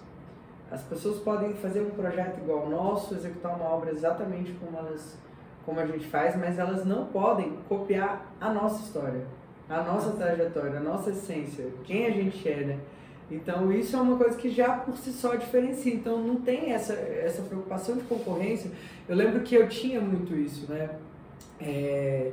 As 0.71 0.83
pessoas 0.83 1.19
podem 1.19 1.55
fazer 1.55 1.81
um 1.81 1.91
projeto 1.91 2.39
igual 2.39 2.61
ao 2.61 2.71
nosso, 2.71 3.15
executar 3.15 3.57
uma 3.57 3.69
obra 3.69 3.91
exatamente 3.91 4.53
como 4.53 4.77
elas 4.79 5.19
como 5.67 5.81
a 5.81 5.87
gente 5.87 6.07
faz, 6.07 6.37
mas 6.37 6.59
elas 6.59 6.87
não 6.87 7.07
podem 7.07 7.53
copiar 7.69 8.33
a 8.41 8.53
nossa 8.53 8.83
história, 8.85 9.27
a 9.69 9.83
nossa 9.83 10.13
trajetória, 10.13 10.79
a 10.79 10.83
nossa 10.83 11.11
essência, 11.11 11.67
quem 11.85 12.07
a 12.07 12.11
gente 12.11 12.49
é, 12.49 12.65
né? 12.65 12.79
Então 13.29 13.73
isso 13.73 13.97
é 13.97 14.01
uma 14.01 14.17
coisa 14.17 14.37
que 14.37 14.49
já 14.49 14.77
por 14.77 14.97
si 14.97 15.13
só 15.13 15.35
diferencia. 15.35 15.93
Então 15.93 16.23
não 16.23 16.37
tem 16.37 16.73
essa, 16.73 16.93
essa 16.93 17.43
preocupação 17.43 17.97
de 17.97 18.05
concorrência. 18.05 18.71
Eu 19.09 19.17
lembro 19.17 19.41
que 19.41 19.55
eu 19.55 19.69
tinha 19.69 20.01
muito 20.01 20.35
isso, 20.35 20.71
né? 20.71 20.91
É, 21.61 22.31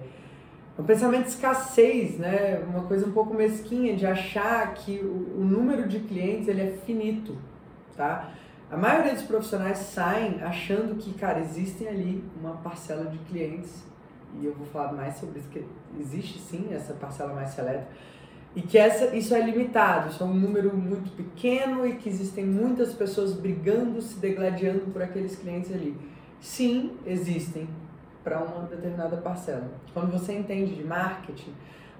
um 0.77 0.83
pensamento 0.83 1.23
de 1.23 1.29
escassez, 1.29 2.19
né? 2.19 2.61
Uma 2.67 2.83
coisa 2.83 3.07
um 3.07 3.11
pouco 3.11 3.33
mesquinha 3.33 3.95
de 3.95 4.05
achar 4.05 4.73
que 4.75 4.99
o, 4.99 5.39
o 5.39 5.43
número 5.43 5.87
de 5.87 5.99
clientes 5.99 6.47
ele 6.47 6.61
é 6.61 6.77
finito, 6.85 7.35
tá? 7.97 8.31
A 8.71 8.77
maioria 8.77 9.13
dos 9.13 9.23
profissionais 9.23 9.77
saem 9.77 10.41
achando 10.41 10.95
que, 10.95 11.13
cara, 11.13 11.39
existem 11.39 11.87
ali 11.87 12.23
uma 12.39 12.57
parcela 12.57 13.05
de 13.05 13.17
clientes 13.19 13.83
e 14.39 14.45
eu 14.45 14.53
vou 14.53 14.65
falar 14.65 14.93
mais 14.93 15.17
sobre 15.17 15.39
isso 15.39 15.49
que 15.49 15.63
existe 15.99 16.39
sim 16.39 16.69
essa 16.71 16.93
parcela 16.93 17.33
mais 17.33 17.51
seleta 17.51 17.87
e 18.55 18.61
que 18.61 18.77
essa, 18.77 19.15
isso 19.15 19.33
é 19.33 19.41
limitado, 19.41 20.09
isso 20.09 20.23
é 20.23 20.25
um 20.25 20.33
número 20.33 20.75
muito 20.75 21.15
pequeno 21.15 21.85
e 21.87 21.95
que 21.95 22.07
existem 22.07 22.45
muitas 22.45 22.93
pessoas 22.93 23.33
brigando, 23.33 24.01
se 24.01 24.19
degladiando 24.19 24.91
por 24.91 25.01
aqueles 25.01 25.35
clientes 25.35 25.71
ali. 25.73 25.97
Sim, 26.39 26.91
existem 27.05 27.67
para 28.23 28.39
uma 28.43 28.67
determinada 28.67 29.17
parcela. 29.17 29.71
Quando 29.93 30.11
você 30.11 30.33
entende 30.33 30.75
de 30.75 30.83
marketing, 30.83 31.51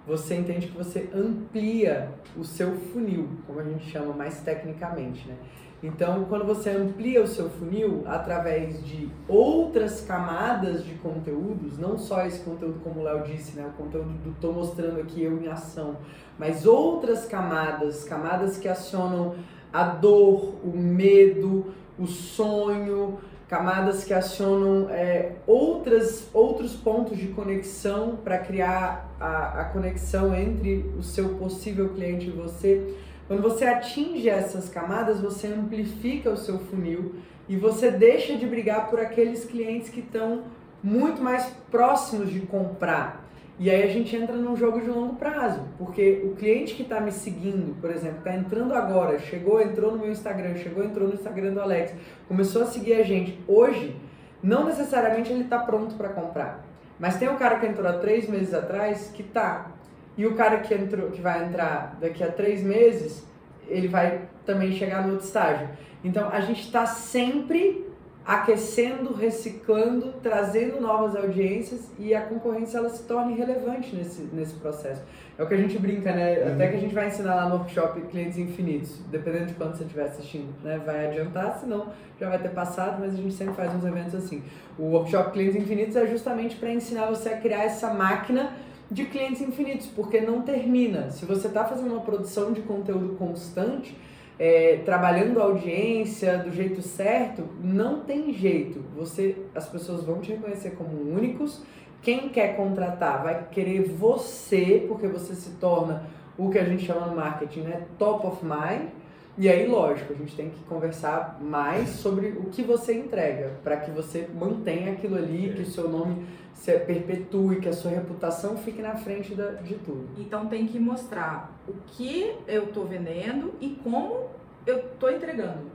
você 0.05 0.35
entende 0.35 0.67
que 0.67 0.77
você 0.77 1.09
amplia 1.13 2.11
o 2.37 2.43
seu 2.43 2.77
funil, 2.77 3.29
como 3.47 3.59
a 3.59 3.63
gente 3.63 3.89
chama 3.89 4.13
mais 4.13 4.41
tecnicamente, 4.41 5.27
né? 5.27 5.35
Então, 5.83 6.23
quando 6.29 6.45
você 6.45 6.69
amplia 6.69 7.21
o 7.21 7.27
seu 7.27 7.49
funil 7.49 8.03
através 8.05 8.81
de 8.85 9.09
outras 9.27 9.99
camadas 9.99 10.85
de 10.85 10.93
conteúdos, 10.95 11.77
não 11.77 11.97
só 11.97 12.25
esse 12.25 12.39
conteúdo 12.39 12.79
como 12.81 13.01
o 13.01 13.03
Léo 13.03 13.23
disse, 13.23 13.57
né, 13.57 13.67
o 13.67 13.83
conteúdo 13.83 14.13
do 14.23 14.33
tô 14.39 14.53
mostrando 14.53 15.01
aqui 15.01 15.21
eu 15.21 15.43
em 15.43 15.49
ação, 15.49 15.97
mas 16.39 16.65
outras 16.65 17.25
camadas, 17.25 18.05
camadas 18.05 18.57
que 18.57 18.69
acionam 18.69 19.35
a 19.73 19.83
dor, 19.83 20.55
o 20.63 20.71
medo, 20.73 21.73
o 21.99 22.07
sonho, 22.07 23.19
camadas 23.49 24.05
que 24.05 24.13
acionam 24.13 24.89
é, 24.89 25.33
outras, 25.45 26.29
outros 26.33 26.73
pontos 26.73 27.17
de 27.17 27.27
conexão 27.27 28.15
para 28.23 28.37
criar 28.37 29.13
a, 29.19 29.61
a 29.61 29.65
conexão 29.65 30.33
entre 30.33 30.93
o 30.97 31.03
seu 31.03 31.35
possível 31.35 31.89
cliente 31.89 32.27
e 32.27 32.31
você. 32.31 32.95
Quando 33.27 33.41
você 33.41 33.65
atinge 33.65 34.29
essas 34.29 34.69
camadas, 34.69 35.21
você 35.21 35.47
amplifica 35.47 36.29
o 36.29 36.37
seu 36.37 36.59
funil 36.59 37.15
e 37.47 37.55
você 37.55 37.89
deixa 37.89 38.35
de 38.35 38.45
brigar 38.45 38.89
por 38.89 38.99
aqueles 38.99 39.45
clientes 39.45 39.89
que 39.89 40.01
estão 40.01 40.43
muito 40.83 41.21
mais 41.21 41.45
próximos 41.71 42.29
de 42.29 42.41
comprar. 42.41 43.23
E 43.59 43.69
aí 43.69 43.83
a 43.83 43.87
gente 43.87 44.15
entra 44.15 44.35
num 44.35 44.55
jogo 44.55 44.81
de 44.81 44.89
longo 44.89 45.15
prazo, 45.15 45.61
porque 45.77 46.21
o 46.25 46.35
cliente 46.35 46.73
que 46.73 46.81
está 46.81 46.99
me 46.99 47.11
seguindo, 47.11 47.79
por 47.79 47.91
exemplo, 47.91 48.17
está 48.17 48.35
entrando 48.35 48.73
agora, 48.73 49.19
chegou, 49.19 49.61
entrou 49.61 49.91
no 49.91 49.99
meu 49.99 50.11
Instagram, 50.11 50.55
chegou, 50.55 50.83
entrou 50.83 51.07
no 51.07 51.13
Instagram 51.13 51.53
do 51.53 51.61
Alex, 51.61 51.93
começou 52.27 52.63
a 52.63 52.65
seguir 52.65 52.95
a 52.95 53.03
gente 53.03 53.39
hoje, 53.47 53.95
não 54.41 54.65
necessariamente 54.65 55.31
ele 55.31 55.43
está 55.43 55.59
pronto 55.59 55.95
para 55.95 56.09
comprar. 56.09 56.65
Mas 56.99 57.17
tem 57.17 57.29
um 57.29 57.37
cara 57.37 57.59
que 57.59 57.67
entrou 57.67 57.87
há 57.87 57.93
três 57.93 58.27
meses 58.27 58.53
atrás 58.53 59.11
que 59.13 59.23
tá. 59.23 59.71
E 60.17 60.25
o 60.25 60.35
cara 60.35 60.59
que, 60.59 60.73
entrou, 60.73 61.09
que 61.11 61.21
vai 61.21 61.45
entrar 61.45 61.97
daqui 61.99 62.23
a 62.23 62.31
três 62.31 62.61
meses, 62.61 63.25
ele 63.67 63.87
vai 63.87 64.21
também 64.45 64.71
chegar 64.71 65.05
no 65.05 65.13
outro 65.13 65.25
estágio. 65.25 65.69
Então 66.03 66.29
a 66.29 66.41
gente 66.41 66.61
está 66.61 66.85
sempre 66.85 67.83
aquecendo, 68.25 69.13
reciclando, 69.13 70.13
trazendo 70.21 70.79
novas 70.79 71.13
audiências 71.15 71.91
e 71.99 72.15
a 72.15 72.21
concorrência 72.21 72.77
ela 72.77 72.89
se 72.89 73.03
torna 73.03 73.35
relevante 73.35 73.93
nesse, 73.93 74.21
nesse 74.33 74.53
processo. 74.55 75.01
É 75.37 75.43
o 75.43 75.47
que 75.47 75.53
a 75.53 75.57
gente 75.57 75.77
brinca, 75.77 76.13
né? 76.13 76.39
Uhum. 76.39 76.53
Até 76.53 76.67
que 76.69 76.77
a 76.77 76.79
gente 76.79 76.95
vai 76.95 77.07
ensinar 77.07 77.35
lá 77.35 77.49
no 77.49 77.55
workshop 77.55 77.99
Clientes 78.01 78.37
Infinitos, 78.37 79.01
dependendo 79.11 79.47
de 79.47 79.53
quando 79.55 79.75
você 79.75 79.83
estiver 79.83 80.05
assistindo, 80.05 80.53
né? 80.63 80.79
Vai 80.85 81.07
adiantar, 81.07 81.57
senão 81.59 81.87
já 82.19 82.29
vai 82.29 82.39
ter 82.39 82.49
passado, 82.49 82.97
mas 82.99 83.13
a 83.13 83.17
gente 83.17 83.33
sempre 83.33 83.55
faz 83.55 83.73
uns 83.75 83.83
eventos 83.83 84.15
assim. 84.15 84.41
O 84.77 84.83
workshop 84.83 85.31
Clientes 85.31 85.57
Infinitos 85.57 85.95
é 85.97 86.07
justamente 86.07 86.55
para 86.55 86.71
ensinar 86.71 87.07
você 87.07 87.29
a 87.29 87.37
criar 87.37 87.63
essa 87.63 87.93
máquina 87.93 88.53
de 88.93 89.05
clientes 89.05 89.41
infinitos, 89.41 89.87
porque 89.87 90.21
não 90.21 90.43
termina. 90.43 91.09
Se 91.09 91.25
você 91.25 91.47
está 91.47 91.65
fazendo 91.65 91.91
uma 91.91 92.01
produção 92.01 92.53
de 92.53 92.61
conteúdo 92.61 93.15
constante, 93.15 93.97
é, 94.37 94.81
trabalhando 94.85 95.41
a 95.41 95.45
audiência 95.45 96.37
do 96.37 96.51
jeito 96.51 96.81
certo, 96.81 97.43
não 97.61 98.01
tem 98.01 98.31
jeito. 98.31 98.83
Você, 98.95 99.35
as 99.55 99.67
pessoas 99.67 100.03
vão 100.03 100.19
te 100.19 100.31
reconhecer 100.31 100.71
como 100.71 100.91
únicos. 100.91 101.63
Quem 102.03 102.29
quer 102.29 102.55
contratar 102.55 103.23
vai 103.23 103.47
querer 103.49 103.83
você, 103.83 104.85
porque 104.87 105.07
você 105.07 105.33
se 105.33 105.51
torna 105.51 106.03
o 106.37 106.51
que 106.51 106.59
a 106.59 106.63
gente 106.63 106.85
chama 106.85 107.07
no 107.07 107.15
marketing, 107.15 107.61
né, 107.61 107.87
top 107.97 108.27
of 108.27 108.45
mind. 108.45 108.89
E 109.35 109.49
aí, 109.49 109.67
lógico, 109.67 110.13
a 110.13 110.15
gente 110.15 110.35
tem 110.35 110.51
que 110.51 110.63
conversar 110.65 111.39
mais 111.41 111.89
sobre 111.89 112.27
o 112.29 112.45
que 112.51 112.61
você 112.61 112.93
entrega, 112.93 113.51
para 113.63 113.77
que 113.77 113.89
você 113.89 114.29
mantenha 114.31 114.91
aquilo 114.91 115.15
ali, 115.15 115.53
que 115.55 115.63
o 115.63 115.65
seu 115.65 115.89
nome 115.89 116.27
se 116.53 116.71
perpetue, 116.79 117.59
que 117.59 117.67
a 117.67 117.73
sua 117.73 117.89
reputação 117.89 118.55
fique 118.57 118.81
na 118.81 118.95
frente 118.95 119.33
da, 119.33 119.51
de 119.53 119.73
tudo. 119.75 120.07
Então 120.19 120.45
tem 120.45 120.67
que 120.67 120.79
mostrar 120.79 121.51
o 121.67 121.73
que 121.87 122.35
eu 122.47 122.65
estou 122.65 122.85
vendendo 122.85 123.55
e 123.59 123.71
como 123.83 124.29
eu 124.67 124.77
estou 124.77 125.11
entregando. 125.11 125.71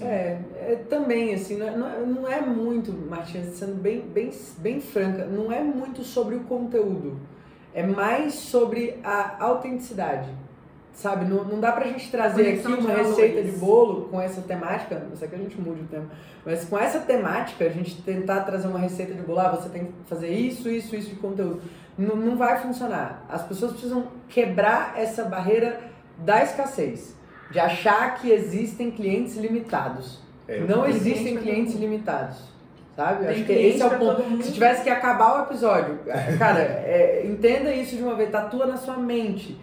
É, 0.00 0.38
é, 0.54 0.84
também 0.88 1.34
assim, 1.34 1.58
não 1.58 1.66
é, 1.66 1.76
não 2.06 2.28
é, 2.28 2.38
é 2.38 2.40
muito, 2.40 2.92
Martinha, 2.92 3.44
sendo 3.44 3.74
bem, 3.74 4.00
bem, 4.00 4.30
bem 4.58 4.80
franca, 4.80 5.26
não 5.26 5.52
é 5.52 5.60
muito 5.60 6.02
sobre 6.02 6.36
o 6.36 6.44
conteúdo, 6.44 7.20
é 7.74 7.82
mais 7.82 8.34
sobre 8.34 9.00
a 9.02 9.44
autenticidade. 9.44 10.30
Sabe, 10.94 11.24
não, 11.24 11.42
não 11.44 11.58
dá 11.58 11.72
pra 11.72 11.86
gente 11.86 12.10
trazer 12.10 12.58
aqui 12.58 12.66
uma 12.66 12.92
receita 12.92 13.42
de 13.42 13.52
bolo 13.52 14.08
com 14.10 14.20
essa 14.20 14.42
temática, 14.42 15.02
não 15.08 15.16
sei 15.16 15.26
que 15.26 15.34
a 15.34 15.38
gente 15.38 15.58
mude 15.58 15.80
o 15.80 15.86
tema, 15.86 16.06
mas 16.44 16.64
com 16.66 16.78
essa 16.78 17.00
temática, 17.00 17.64
a 17.64 17.70
gente 17.70 18.02
tentar 18.02 18.40
trazer 18.40 18.68
uma 18.68 18.78
receita 18.78 19.14
de 19.14 19.22
bolo, 19.22 19.40
ah, 19.40 19.48
você 19.48 19.70
tem 19.70 19.86
que 19.86 19.92
fazer 20.06 20.28
isso, 20.28 20.68
isso, 20.68 20.94
isso 20.94 21.08
de 21.08 21.16
conteúdo. 21.16 21.62
Não, 21.96 22.14
não 22.14 22.36
vai 22.36 22.60
funcionar. 22.60 23.24
As 23.28 23.42
pessoas 23.42 23.72
precisam 23.72 24.08
quebrar 24.28 24.94
essa 24.96 25.24
barreira 25.24 25.80
da 26.18 26.42
escassez, 26.42 27.16
de 27.50 27.58
achar 27.58 28.16
que 28.16 28.30
existem 28.30 28.90
clientes 28.90 29.36
limitados. 29.36 30.20
É, 30.46 30.60
não 30.60 30.86
existem 30.86 31.38
clientes 31.38 31.74
limitados 31.74 32.52
sabe? 32.94 33.24
Tem 33.24 33.34
Acho 33.34 33.44
que 33.44 33.52
esse 33.52 33.82
é 33.82 33.86
o 33.86 33.98
ponto. 33.98 34.42
Se 34.42 34.52
tivesse 34.52 34.82
que 34.82 34.90
acabar 34.90 35.40
o 35.40 35.44
episódio, 35.44 35.98
cara, 36.38 36.60
é, 36.60 37.22
entenda 37.26 37.72
isso 37.72 37.96
de 37.96 38.02
uma 38.02 38.14
vez, 38.14 38.30
tatua 38.30 38.66
na 38.66 38.76
sua 38.76 38.98
mente 38.98 39.58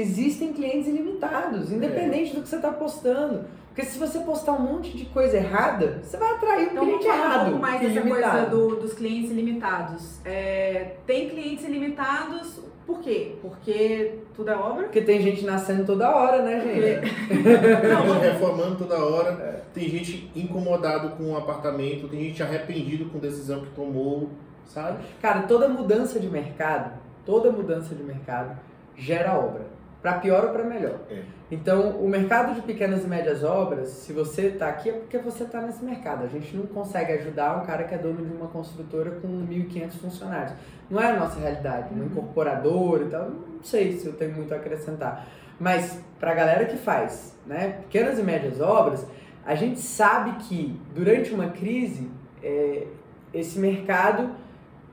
existem 0.00 0.52
clientes 0.52 0.86
ilimitados, 0.88 1.72
independente 1.72 2.32
é. 2.32 2.34
do 2.34 2.42
que 2.42 2.48
você 2.48 2.56
está 2.56 2.70
postando. 2.72 3.44
Porque 3.76 3.90
se 3.90 3.98
você 3.98 4.20
postar 4.20 4.52
um 4.52 4.62
monte 4.62 4.96
de 4.96 5.04
coisa 5.04 5.36
errada, 5.36 6.00
você 6.02 6.16
vai 6.16 6.34
atrair 6.34 6.68
um 6.68 6.72
então, 6.72 6.84
cliente 6.84 7.06
errado. 7.06 7.26
Então, 7.28 7.40
um 7.40 7.44
pouco 7.44 7.60
mais 7.60 7.80
dessa 7.80 8.08
coisa 8.08 8.46
do, 8.46 8.76
dos 8.76 8.94
clientes 8.94 9.30
ilimitados. 9.30 10.18
É, 10.24 10.94
tem 11.06 11.28
clientes 11.28 11.62
ilimitados, 11.62 12.58
por 12.86 13.00
quê? 13.00 13.36
Porque 13.42 14.20
tudo 14.34 14.50
é 14.50 14.56
obra? 14.56 14.84
Porque 14.84 15.02
tem 15.02 15.20
gente 15.20 15.44
nascendo 15.44 15.84
toda 15.84 16.08
hora, 16.08 16.40
né, 16.40 16.60
gente? 16.60 17.12
Não, 17.86 18.18
reformando 18.18 18.76
toda 18.76 19.04
hora. 19.04 19.30
É. 19.42 19.62
Tem 19.74 19.88
gente 19.90 20.30
incomodado 20.34 21.10
com 21.10 21.32
o 21.32 21.36
apartamento, 21.36 22.08
tem 22.08 22.20
gente 22.20 22.42
arrependido 22.42 23.10
com 23.10 23.18
a 23.18 23.20
decisão 23.20 23.60
que 23.60 23.70
tomou, 23.72 24.30
sabe? 24.64 25.04
Cara, 25.20 25.42
toda 25.42 25.68
mudança 25.68 26.18
de 26.18 26.28
mercado, 26.28 26.98
toda 27.26 27.52
mudança 27.52 27.94
de 27.94 28.02
mercado 28.02 28.58
gera 28.96 29.38
obra 29.38 29.75
para 30.06 30.20
pior 30.20 30.44
ou 30.44 30.50
para 30.50 30.62
melhor. 30.62 31.00
É. 31.10 31.22
Então, 31.50 31.90
o 31.98 32.08
mercado 32.08 32.54
de 32.54 32.60
pequenas 32.60 33.02
e 33.02 33.08
médias 33.08 33.42
obras, 33.42 33.88
se 33.88 34.12
você 34.12 34.42
está 34.42 34.68
aqui, 34.68 34.88
é 34.88 34.92
porque 34.92 35.18
você 35.18 35.42
está 35.42 35.60
nesse 35.60 35.84
mercado. 35.84 36.22
A 36.22 36.28
gente 36.28 36.56
não 36.56 36.64
consegue 36.64 37.12
ajudar 37.14 37.60
um 37.60 37.66
cara 37.66 37.82
que 37.82 37.92
é 37.92 37.98
dono 37.98 38.24
de 38.24 38.32
uma 38.32 38.46
construtora 38.46 39.10
com 39.20 39.26
1.500 39.26 39.90
funcionários. 40.00 40.52
Não 40.88 41.00
é 41.00 41.10
a 41.10 41.16
nossa 41.18 41.40
realidade. 41.40 41.92
Uma 41.92 42.04
uhum. 42.04 42.06
incorporadora 42.06 43.02
e 43.02 43.08
tal, 43.08 43.30
não 43.30 43.62
sei 43.64 43.98
se 43.98 44.06
eu 44.06 44.12
tenho 44.12 44.32
muito 44.32 44.54
a 44.54 44.58
acrescentar. 44.58 45.26
Mas, 45.58 46.00
para 46.20 46.30
a 46.30 46.34
galera 46.34 46.66
que 46.66 46.76
faz 46.76 47.36
né, 47.44 47.78
pequenas 47.82 48.16
e 48.20 48.22
médias 48.22 48.60
obras, 48.60 49.04
a 49.44 49.56
gente 49.56 49.80
sabe 49.80 50.44
que 50.44 50.80
durante 50.94 51.34
uma 51.34 51.48
crise, 51.48 52.08
é, 52.44 52.86
esse 53.34 53.58
mercado 53.58 54.30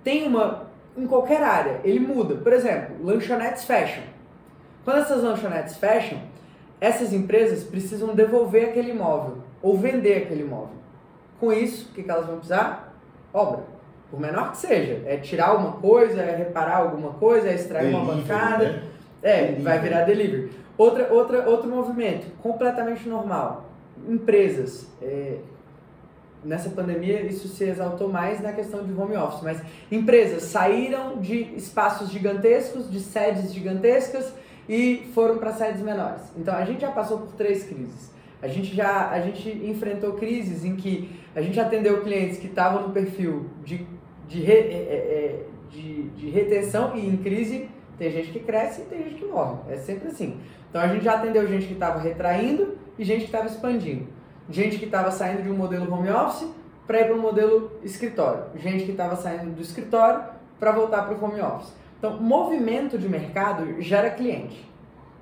tem 0.04 0.28
uma. 0.28 0.72
em 0.98 1.06
qualquer 1.06 1.44
área, 1.44 1.82
ele 1.84 2.00
muda. 2.00 2.34
Por 2.34 2.52
exemplo, 2.52 2.96
lanchonetes 3.06 3.64
fecham 3.64 4.13
quando 4.84 4.98
essas 4.98 5.24
lanchonetes 5.24 5.78
fecham, 5.78 6.20
essas 6.80 7.14
empresas 7.14 7.64
precisam 7.64 8.14
devolver 8.14 8.70
aquele 8.70 8.92
imóvel 8.92 9.38
ou 9.62 9.78
vender 9.78 10.24
aquele 10.24 10.42
imóvel. 10.42 10.76
Com 11.40 11.52
isso, 11.54 11.90
o 11.90 11.94
que, 11.94 12.10
elas 12.10 12.26
vão 12.26 12.36
precisar? 12.36 12.94
Obra. 13.34 13.64
Por 14.12 14.20
menor 14.20 14.52
que 14.52 14.58
seja. 14.58 15.02
É 15.06 15.18
tirar 15.18 15.50
alguma 15.50 15.74
coisa, 15.74 16.22
é 16.22 16.36
reparar 16.36 16.78
alguma 16.78 17.12
coisa, 17.12 17.50
é 17.50 17.56
extrair 17.56 17.92
delivery, 17.92 18.06
uma 18.06 18.16
bancada. 18.16 18.70
Né? 18.70 18.84
É, 19.22 19.38
delivery. 19.38 19.64
vai 19.64 19.80
virar 19.80 20.02
delivery. 20.04 20.52
Outra, 20.78 21.14
outra, 21.14 21.50
outro 21.50 21.70
movimento 21.70 22.28
completamente 22.42 23.08
normal. 23.08 23.70
Empresas. 24.08 24.88
É, 25.02 25.38
nessa 26.44 26.70
pandemia 26.70 27.22
isso 27.22 27.48
se 27.48 27.64
exaltou 27.64 28.10
mais 28.10 28.42
na 28.42 28.52
questão 28.52 28.84
de 28.84 28.92
home 28.92 29.16
office, 29.16 29.42
mas 29.42 29.62
empresas 29.90 30.44
saíram 30.44 31.18
de 31.20 31.56
espaços 31.56 32.10
gigantescos, 32.10 32.92
de 32.92 33.00
sedes 33.00 33.54
gigantescas 33.54 34.34
e 34.68 35.10
foram 35.14 35.38
para 35.38 35.52
sedes 35.54 35.82
menores. 35.82 36.22
Então 36.38 36.56
a 36.56 36.66
gente 36.66 36.82
já 36.82 36.92
passou 36.92 37.20
por 37.20 37.34
três 37.34 37.64
crises. 37.64 38.12
A 38.42 38.48
gente 38.48 38.76
já 38.76 39.10
a 39.10 39.20
gente 39.22 39.50
enfrentou 39.50 40.14
crises 40.14 40.66
em 40.66 40.76
que 40.76 41.10
a 41.36 41.42
gente 41.42 41.60
atendeu 41.60 42.02
clientes 42.02 42.38
que 42.38 42.48
estavam 42.48 42.88
no 42.88 42.94
perfil 42.94 43.50
de, 43.64 43.86
de, 44.28 44.42
re, 44.42 44.54
é, 44.54 44.58
é, 44.58 44.66
é, 44.70 45.46
de, 45.70 46.10
de 46.10 46.30
retenção 46.30 46.96
e 46.96 47.08
em 47.08 47.18
crise 47.18 47.70
tem 47.98 48.12
gente 48.12 48.32
que 48.32 48.40
cresce 48.40 48.82
e 48.82 48.86
tem 48.86 49.04
gente 49.04 49.16
que 49.16 49.26
morre. 49.26 49.58
É 49.70 49.78
sempre 49.78 50.10
assim. 50.10 50.40
Então 50.70 50.82
a 50.82 50.88
gente 50.88 51.06
já 51.06 51.14
atendeu 51.14 51.48
gente 51.48 51.68
que 51.68 51.74
estava 51.74 52.00
retraindo 52.00 52.78
e 52.98 53.04
gente 53.04 53.20
que 53.20 53.26
estava 53.26 53.48
expandindo. 53.48 54.08
Gente 54.50 54.78
que 54.78 54.86
estava 54.86 55.10
saindo 55.12 55.44
de 55.44 55.50
um 55.50 55.56
modelo 55.56 55.92
home 55.94 56.10
office 56.10 56.50
para 56.86 57.02
ir 57.02 57.06
para 57.06 57.16
um 57.16 57.22
modelo 57.22 57.72
escritório. 57.84 58.44
Gente 58.56 58.84
que 58.84 58.92
estava 58.92 59.16
saindo 59.16 59.56
do 59.56 59.62
escritório 59.62 60.24
para 60.60 60.72
voltar 60.72 61.04
para 61.04 61.16
o 61.16 61.24
home 61.24 61.40
office. 61.40 61.74
Então, 62.04 62.20
movimento 62.20 62.98
de 62.98 63.08
mercado 63.08 63.82
gera 63.82 64.10
cliente. 64.10 64.70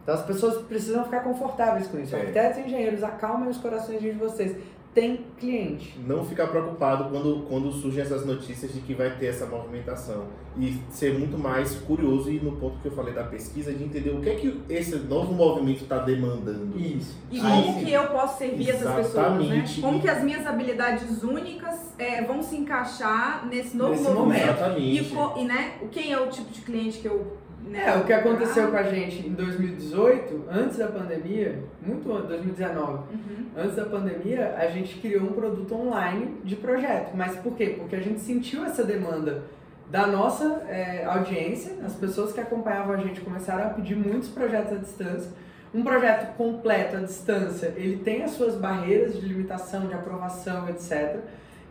Então, 0.01 0.15
as 0.15 0.25
pessoas 0.25 0.63
precisam 0.63 1.03
ficar 1.03 1.19
confortáveis 1.19 1.87
com 1.87 1.99
isso. 1.99 2.15
É. 2.15 2.21
Arquitetos 2.21 2.57
e 2.57 2.61
engenheiros, 2.61 3.03
acalmem 3.03 3.49
os 3.49 3.59
corações 3.59 4.01
de 4.01 4.09
vocês. 4.09 4.57
Tem 4.93 5.25
cliente. 5.39 5.97
Não 6.05 6.25
ficar 6.25 6.47
preocupado 6.47 7.05
quando, 7.05 7.45
quando 7.47 7.71
surgem 7.71 8.01
essas 8.01 8.25
notícias 8.25 8.73
de 8.73 8.81
que 8.81 8.93
vai 8.93 9.15
ter 9.17 9.27
essa 9.27 9.45
movimentação. 9.45 10.25
E 10.57 10.77
ser 10.89 11.17
muito 11.17 11.37
mais 11.37 11.75
curioso, 11.75 12.29
e 12.29 12.39
no 12.41 12.57
ponto 12.57 12.77
que 12.81 12.87
eu 12.87 12.91
falei 12.91 13.13
da 13.13 13.23
pesquisa, 13.23 13.71
de 13.71 13.85
entender 13.85 14.09
o 14.09 14.19
que 14.19 14.29
é 14.29 14.35
que 14.35 14.61
esse 14.67 14.97
novo 14.97 15.33
movimento 15.33 15.83
está 15.83 15.99
demandando. 15.99 16.77
Isso. 16.77 17.17
E 17.31 17.39
como 17.39 17.85
que 17.85 17.91
eu 17.91 18.07
posso 18.07 18.37
servir 18.37 18.67
Exatamente. 18.67 18.99
essas 18.99 19.13
pessoas, 19.13 19.47
né? 19.47 19.65
Como 19.79 20.01
que 20.01 20.09
as 20.09 20.23
minhas 20.23 20.45
habilidades 20.45 21.23
únicas 21.23 21.93
é, 21.97 22.23
vão 22.23 22.43
se 22.43 22.57
encaixar 22.57 23.47
nesse 23.47 23.77
novo 23.77 23.91
nesse 23.91 24.09
movimento. 24.09 24.43
Exatamente. 24.43 25.15
E, 25.37 25.41
e 25.41 25.45
né, 25.45 25.77
quem 25.89 26.11
é 26.11 26.19
o 26.19 26.27
tipo 26.27 26.51
de 26.51 26.61
cliente 26.61 26.99
que 26.99 27.07
eu 27.07 27.37
né? 27.63 27.83
É, 27.87 27.97
o 27.97 28.03
que 28.03 28.13
aconteceu 28.13 28.69
com 28.69 28.77
a 28.77 28.83
gente 28.83 29.27
em 29.27 29.33
2018, 29.33 30.45
antes 30.51 30.77
da 30.77 30.87
pandemia, 30.87 31.63
muito 31.81 32.11
antes, 32.11 32.27
2019, 32.29 32.91
Uhum. 32.91 33.45
antes 33.57 33.75
da 33.75 33.85
pandemia, 33.85 34.55
a 34.57 34.67
gente 34.67 34.99
criou 34.99 35.23
um 35.23 35.33
produto 35.33 35.73
online 35.75 36.37
de 36.43 36.55
projeto. 36.55 37.15
Mas 37.15 37.35
por 37.37 37.55
quê? 37.55 37.75
Porque 37.77 37.95
a 37.95 38.01
gente 38.01 38.19
sentiu 38.19 38.65
essa 38.65 38.83
demanda 38.83 39.43
da 39.89 40.07
nossa 40.07 40.63
é, 40.69 41.03
audiência, 41.05 41.73
as 41.85 41.93
pessoas 41.95 42.31
que 42.31 42.39
acompanhavam 42.39 42.93
a 42.95 42.97
gente 42.97 43.19
começaram 43.21 43.65
a 43.65 43.69
pedir 43.69 43.95
muitos 43.95 44.29
projetos 44.29 44.71
à 44.73 44.75
distância. 44.77 45.31
Um 45.73 45.83
projeto 45.83 46.35
completo 46.35 46.97
à 46.97 46.99
distância, 46.99 47.73
ele 47.77 47.97
tem 47.97 48.23
as 48.23 48.31
suas 48.31 48.55
barreiras 48.55 49.19
de 49.19 49.25
limitação, 49.25 49.87
de 49.87 49.93
aprovação, 49.93 50.67
etc. 50.69 51.17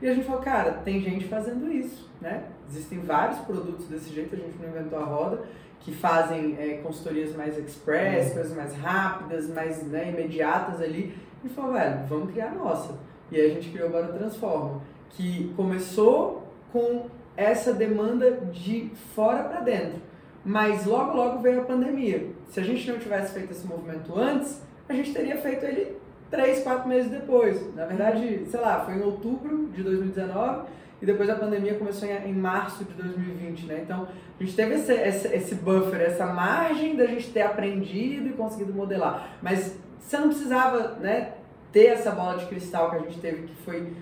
E 0.00 0.09
a 0.09 0.14
gente 0.14 0.26
falou, 0.26 0.40
cara, 0.40 0.73
tem 0.85 1.00
gente 1.00 1.26
fazendo 1.26 1.71
isso, 1.71 2.11
né? 2.21 2.45
Existem 2.69 3.00
vários 3.00 3.38
produtos 3.40 3.87
desse 3.87 4.14
jeito, 4.14 4.35
a 4.35 4.38
gente 4.38 4.59
não 4.59 4.69
inventou 4.69 4.99
a 4.99 5.04
roda, 5.04 5.42
que 5.80 5.92
fazem 5.92 6.57
é, 6.59 6.78
consultorias 6.83 7.35
mais 7.35 7.59
express, 7.59 8.33
coisas 8.33 8.57
mais 8.57 8.75
rápidas, 8.76 9.49
mais 9.49 9.83
né, 9.87 10.11
imediatas 10.11 10.80
ali. 10.80 11.14
E 11.45 11.49
falou, 11.49 11.73
velho, 11.73 12.07
vamos 12.09 12.33
criar 12.33 12.49
a 12.49 12.54
nossa. 12.54 12.99
E 13.30 13.37
aí 13.37 13.50
a 13.50 13.54
gente 13.54 13.71
criou 13.71 13.88
o 13.88 13.92
Bora 13.92 14.09
Transforma, 14.09 14.83
que 15.11 15.52
começou 15.57 16.49
com 16.73 17.07
essa 17.37 17.73
demanda 17.73 18.30
de 18.52 18.90
fora 19.14 19.45
para 19.45 19.61
dentro. 19.61 20.00
Mas 20.45 20.87
logo, 20.87 21.16
logo 21.16 21.40
veio 21.40 21.61
a 21.61 21.64
pandemia. 21.64 22.28
Se 22.49 22.61
a 22.61 22.62
gente 22.62 22.90
não 22.90 22.99
tivesse 22.99 23.35
feito 23.35 23.52
esse 23.52 23.66
movimento 23.66 24.19
antes, 24.19 24.62
a 24.88 24.95
gente 24.95 25.12
teria 25.12 25.37
feito 25.37 25.64
ele 25.64 26.00
três, 26.31 26.63
quatro 26.63 26.89
meses 26.89 27.11
depois. 27.11 27.75
Na 27.75 27.87
verdade, 27.87 28.47
sei 28.47 28.61
lá, 28.61 28.81
foi 28.81 28.95
em 28.95 29.03
outubro 29.03 29.69
de 29.69 29.83
2019 29.83 30.69
e 31.03 31.07
depois 31.07 31.29
a 31.31 31.35
pandemia 31.35 31.75
começou 31.75 32.09
em, 32.09 32.33
março 32.33 32.85
de 32.85 32.93
2020, 32.93 33.67
né? 33.67 33.81
Então, 33.83 34.07
a 34.39 34.43
gente 34.43 34.55
teve 34.55 34.75
esse, 34.75 34.93
esse, 34.93 35.29
esse 35.29 35.55
buffer, 35.55 36.01
essa 36.01 36.27
margem 36.27 36.95
da 36.97 37.07
gente 37.07 37.31
ter 37.31 37.43
aprendido 37.43 38.29
e 38.29 38.33
conseguido 38.33 38.73
modelar. 38.73 39.31
Mas 39.43 39.77
você 39.99 40.19
não 40.19 40.29
precisava, 40.29 40.97
né, 41.01 41.33
ter 41.73 41.87
essa 41.87 42.11
bola 42.11 42.37
de 42.37 42.47
cristal 42.47 42.91
que 42.91 42.97
a 42.97 42.99
gente 43.01 43.19
teve, 43.19 43.47
que 43.47 43.55
foi 43.63 43.93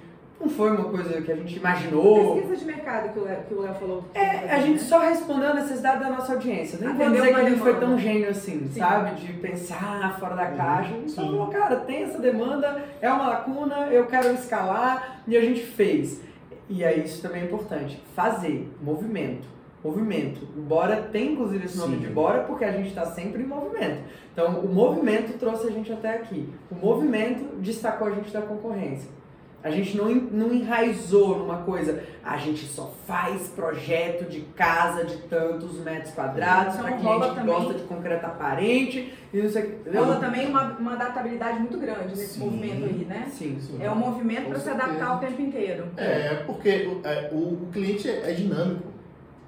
não 0.40 0.48
foi 0.48 0.70
uma 0.70 0.84
coisa 0.84 1.20
que 1.20 1.32
a 1.32 1.36
gente 1.36 1.56
imaginou. 1.56 2.36
Pesquisa 2.36 2.56
de 2.56 2.64
mercado 2.64 3.12
que 3.12 3.18
o 3.18 3.24
Léo, 3.24 3.42
que 3.48 3.54
o 3.54 3.60
Léo 3.60 3.74
falou. 3.74 4.04
É, 4.14 4.54
a 4.54 4.60
gente 4.60 4.82
né? 4.82 4.88
só 4.88 5.00
respondeu 5.00 5.50
a 5.50 5.54
necessidade 5.54 6.00
da 6.00 6.10
nossa 6.10 6.32
audiência. 6.32 6.78
Nem 6.78 6.94
vou 6.94 7.06
Atendeu 7.06 7.22
dizer 7.24 7.34
que 7.34 7.50
gente 7.50 7.60
foi 7.60 7.80
tão 7.80 7.98
gênio 7.98 8.30
assim, 8.30 8.68
Sim. 8.68 8.78
sabe? 8.78 9.16
De 9.16 9.32
pensar 9.34 10.16
fora 10.20 10.36
da 10.36 10.46
caixa. 10.46 10.94
A 10.94 10.96
gente 10.96 11.10
só 11.10 11.22
sim. 11.22 11.28
falou, 11.28 11.48
cara, 11.48 11.76
tem 11.76 12.04
essa 12.04 12.18
demanda, 12.18 12.84
é 13.00 13.10
uma 13.10 13.28
lacuna, 13.28 13.88
eu 13.90 14.06
quero 14.06 14.32
escalar, 14.32 15.22
e 15.26 15.36
a 15.36 15.40
gente 15.40 15.60
fez. 15.60 16.20
E 16.68 16.84
aí 16.84 17.04
isso 17.04 17.20
também 17.20 17.42
é 17.42 17.44
importante. 17.44 18.00
Fazer, 18.14 18.70
movimento. 18.80 19.48
Movimento. 19.82 20.46
O 20.56 20.60
Bora 20.60 21.08
tem 21.10 21.32
inclusive 21.32 21.64
esse 21.64 21.78
nome 21.78 21.96
Sim. 21.96 22.02
de 22.02 22.08
Bora 22.08 22.44
porque 22.44 22.64
a 22.64 22.72
gente 22.72 22.88
está 22.88 23.06
sempre 23.06 23.42
em 23.42 23.46
movimento. 23.46 24.02
Então 24.32 24.60
o 24.60 24.68
movimento 24.68 25.36
trouxe 25.38 25.68
a 25.68 25.70
gente 25.70 25.92
até 25.92 26.14
aqui. 26.14 26.48
O 26.70 26.74
movimento 26.74 27.56
destacou 27.60 28.08
a 28.08 28.10
gente 28.10 28.32
da 28.32 28.42
concorrência. 28.42 29.17
A 29.62 29.70
gente 29.70 29.96
não, 29.96 30.06
não 30.08 30.54
enraizou 30.54 31.38
numa 31.38 31.58
coisa, 31.62 32.00
a 32.22 32.36
gente 32.36 32.64
só 32.66 32.94
faz 33.06 33.48
projeto 33.48 34.30
de 34.30 34.42
casa 34.54 35.04
de 35.04 35.16
tantos 35.22 35.80
metros 35.80 36.14
quadrados 36.14 36.74
Então 36.74 36.86
para 36.86 36.96
rola 36.96 37.18
cliente 37.18 37.40
que 37.40 37.46
gosta 37.46 37.74
de 37.74 37.82
concreto 37.82 38.26
aparente 38.26 39.12
e 39.32 39.42
não 39.42 39.50
sei? 39.50 39.80
Rola 39.92 40.16
também 40.16 40.46
uma, 40.46 40.78
uma 40.78 40.92
adaptabilidade 40.92 41.58
muito 41.58 41.76
grande 41.76 42.10
nesse 42.10 42.34
Sim. 42.34 42.40
movimento 42.40 42.84
aí, 42.84 43.04
né? 43.04 43.26
Sim. 43.32 43.58
Sim. 43.60 43.78
É 43.80 43.90
um 43.90 43.96
movimento 43.96 44.48
para 44.48 44.60
se 44.60 44.70
adaptar 44.70 45.16
o 45.16 45.18
tempo 45.18 45.42
inteiro. 45.42 45.88
É, 45.96 46.34
porque 46.46 46.86
o, 46.86 47.06
é, 47.06 47.30
o, 47.32 47.64
o 47.64 47.68
cliente 47.72 48.08
é, 48.08 48.30
é 48.30 48.34
dinâmico. 48.34 48.87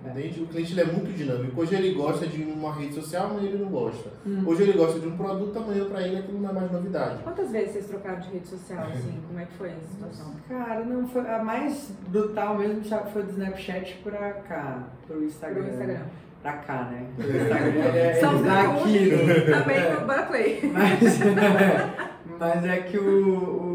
É. 0.04 0.11
Entende? 0.11 0.42
O 0.42 0.47
cliente 0.47 0.73
ele 0.73 0.80
é 0.80 0.85
muito 0.87 1.12
dinâmico. 1.12 1.61
Hoje 1.61 1.75
ele 1.75 1.95
gosta 1.95 2.26
de 2.26 2.42
uma 2.42 2.75
rede 2.75 2.95
social, 2.95 3.26
amanhã 3.26 3.49
ele 3.49 3.62
não 3.62 3.71
gosta. 3.71 4.11
Hum. 4.26 4.42
Hoje 4.47 4.62
ele 4.62 4.73
gosta 4.73 4.99
de 4.99 5.07
um 5.07 5.16
produto, 5.16 5.59
amanhã 5.59 5.85
pra 5.85 6.02
ele 6.02 6.19
aquilo 6.19 6.40
não 6.40 6.50
é 6.50 6.52
mais 6.52 6.73
novidade. 6.73 7.23
Quantas 7.23 7.50
vezes 7.50 7.73
vocês 7.73 7.87
trocaram 7.87 8.21
de 8.21 8.30
rede 8.30 8.49
social, 8.49 8.87
assim? 8.87 9.21
Como 9.26 9.38
é 9.38 9.45
que 9.45 9.52
foi 9.54 9.69
essa 9.69 9.87
situação? 9.92 10.35
Cara, 10.49 10.85
não, 10.85 11.07
foi, 11.09 11.28
a 11.28 11.42
mais 11.42 11.92
brutal 12.09 12.59
mesmo 12.59 12.83
foi 13.12 13.23
do 13.23 13.30
Snapchat 13.30 14.00
pra 14.02 14.33
cá, 14.33 14.88
pro 15.07 15.23
Instagram. 15.23 15.62
Pro 15.62 15.73
Instagram. 15.73 16.00
Pra 16.42 16.52
cá, 16.54 16.85
né? 16.85 17.07
O 17.19 17.23
Instagram 17.23 17.80
é, 17.95 18.14
São 18.14 18.35
ele 18.37 18.45
dá 18.45 18.71
os 18.71 18.83
aqui, 18.83 19.11
né? 19.11 19.40
Também 19.40 19.90
no 19.92 20.26
Play. 20.26 20.73
Mas, 20.73 21.19
mas 22.38 22.64
é 22.64 22.80
que 22.80 22.97
o, 22.97 23.04
o 23.04 23.70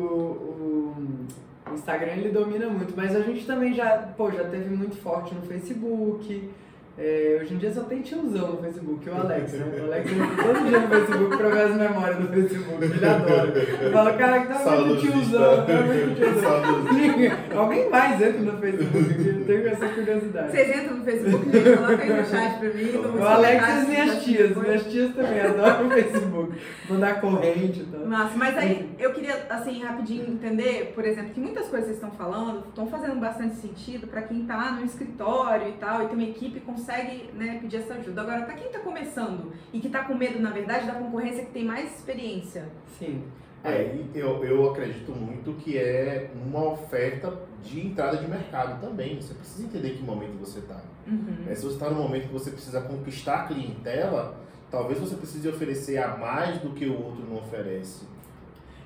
Instagram 1.86 2.14
ele 2.14 2.30
domina 2.30 2.68
muito. 2.68 2.94
Mas 2.98 3.16
a 3.16 3.22
gente 3.22 3.46
também 3.46 3.74
já, 3.74 3.98
pô, 4.18 4.32
já 4.32 4.44
teve 4.46 4.76
muito 4.76 4.98
forte 4.98 5.36
no 5.36 5.42
Facebook. 5.44 6.50
É, 6.98 7.40
hoje 7.42 7.54
em 7.54 7.58
dia 7.58 7.74
só 7.74 7.84
tem 7.84 8.02
tiozão 8.02 8.54
no 8.54 8.58
Facebook, 8.58 9.10
o 9.10 9.14
Alex, 9.14 9.52
né? 9.52 9.82
O 9.82 9.84
Alex 9.84 10.12
entra 10.14 10.44
todo 10.44 10.66
dia 10.66 10.80
no 10.80 10.88
Facebook 10.88 11.38
pra 11.38 11.50
ver 11.50 11.62
as 11.64 11.76
memórias 11.76 12.18
do 12.20 12.28
Facebook, 12.30 12.84
ele 12.86 13.06
adora. 13.06 13.54
Eu 13.82 13.92
falo, 13.92 14.18
cara, 14.18 14.40
que 14.40 14.48
tá 14.48 14.72
muito 14.72 15.02
tiozão, 15.02 15.66
tá 15.66 15.74
muito 15.74 16.16
tiozão. 16.16 17.52
Alguém 17.62 17.90
mais 17.90 18.22
entra 18.22 18.40
no 18.40 18.58
Facebook, 18.58 19.35
tenho 19.46 19.68
essa 19.68 19.88
curiosidade. 19.90 20.52
Vocês 20.52 20.78
entram 20.78 20.98
no 20.98 21.04
Facebook, 21.04 21.52
gente, 21.52 21.76
coloca 21.76 22.04
aí 22.04 22.10
no 22.10 22.26
chat 22.26 22.60
pra 22.60 22.70
mim. 22.70 23.20
O 23.20 23.24
Alex 23.24 23.62
e 23.62 23.66
as 23.66 23.88
minhas 23.88 24.24
tias, 24.24 24.58
minhas 24.58 24.84
tias 24.86 25.16
também 25.16 25.42
adoram 25.42 25.88
o 25.88 25.92
Facebook, 25.92 26.62
mandar 26.90 27.22
corrente 27.22 27.82
e 27.82 27.86
tal. 27.86 28.06
Massa, 28.06 28.38
mas 28.38 28.58
aí 28.58 28.90
eu 29.00 29.14
queria, 29.14 29.46
assim, 29.50 29.84
rapidinho 29.84 30.30
entender, 30.30 30.92
por 30.94 31.06
exemplo, 31.06 31.32
que 31.32 31.40
muitas 31.40 31.68
coisas 31.68 31.90
que 31.90 31.96
vocês 31.96 32.04
estão 32.04 32.12
falando 32.12 32.68
estão 32.68 32.88
fazendo 32.88 33.20
bastante 33.20 33.56
sentido 33.56 34.08
para 34.08 34.22
quem 34.24 34.46
tá 34.46 34.72
no 34.72 34.86
escritório 34.86 35.70
e 35.70 35.74
tal, 35.74 36.04
e 36.04 36.08
tem 36.08 36.16
uma 36.16 36.28
equipe 36.28 36.60
consegue, 36.60 37.30
né, 37.34 37.60
pedir 37.62 37.78
essa 37.78 37.94
ajuda. 37.96 38.22
Agora, 38.22 38.42
para 38.42 38.56
quem 38.56 38.70
tá 38.70 38.80
começando 38.80 39.52
e 39.72 39.80
que 39.80 39.90
tá 39.90 40.04
com 40.04 40.16
medo, 40.16 40.40
na 40.40 40.52
verdade, 40.52 40.88
da 40.88 40.94
concorrência 40.94 41.46
que 41.46 41.52
tem 41.52 41.64
mais 41.64 41.96
experiência. 41.96 42.66
Sim. 42.98 43.24
É, 43.64 43.98
eu, 44.14 44.44
eu 44.44 44.70
acredito 44.70 45.12
muito 45.12 45.54
que 45.54 45.76
é 45.76 46.30
uma 46.46 46.74
oferta 46.74 47.34
de 47.66 47.86
entrada 47.86 48.18
de 48.18 48.28
mercado 48.28 48.80
também. 48.80 49.20
Você 49.20 49.34
precisa 49.34 49.66
entender 49.66 49.92
que 49.92 50.04
momento 50.04 50.38
você 50.40 50.60
está. 50.60 50.82
Uhum. 51.08 51.56
se 51.56 51.62
você 51.62 51.74
está 51.74 51.90
no 51.90 51.96
momento 51.96 52.28
que 52.28 52.34
você 52.34 52.52
precisa 52.52 52.82
conquistar 52.82 53.42
a 53.42 53.48
clientela, 53.48 54.38
talvez 54.72 55.00
você 55.00 55.16
precise 55.16 55.48
oferecer 55.48 55.98
a 55.98 56.18
mais 56.18 56.60
do 56.60 56.72
que 56.72 56.86
o 56.86 56.94
outro 56.94 57.24
não 57.28 57.38
oferece. 57.38 58.06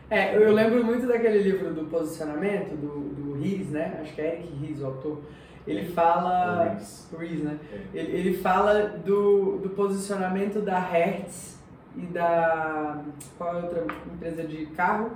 É, 0.10 0.36
eu 0.36 0.52
lembro 0.52 0.84
muito 0.84 1.08
daquele 1.08 1.40
livro 1.44 1.72
do 1.74 1.86
posicionamento, 1.86 2.76
do, 2.76 3.14
do 3.14 3.34
Riz, 3.34 3.70
né? 3.70 4.00
Acho 4.02 4.14
que 4.16 4.22
é 4.22 4.40
Eric 4.40 4.54
Riz, 4.56 4.82
o 4.82 4.88
autor. 4.88 5.22
Ele 5.68 5.92
fala. 5.92 6.74
Riz. 6.74 7.08
Riz, 7.18 7.44
né? 7.44 7.60
É. 7.72 7.98
Ele, 7.98 8.18
ele 8.18 8.38
fala 8.38 8.98
do, 9.06 9.60
do 9.60 9.70
posicionamento 9.70 10.62
da 10.62 10.80
Hertz 10.80 11.60
e 11.96 12.02
da. 12.08 13.04
Qual 13.38 13.56
é 13.56 13.60
a 13.60 13.64
outra 13.64 13.86
empresa 14.12 14.44
de 14.44 14.66
carro? 14.68 15.12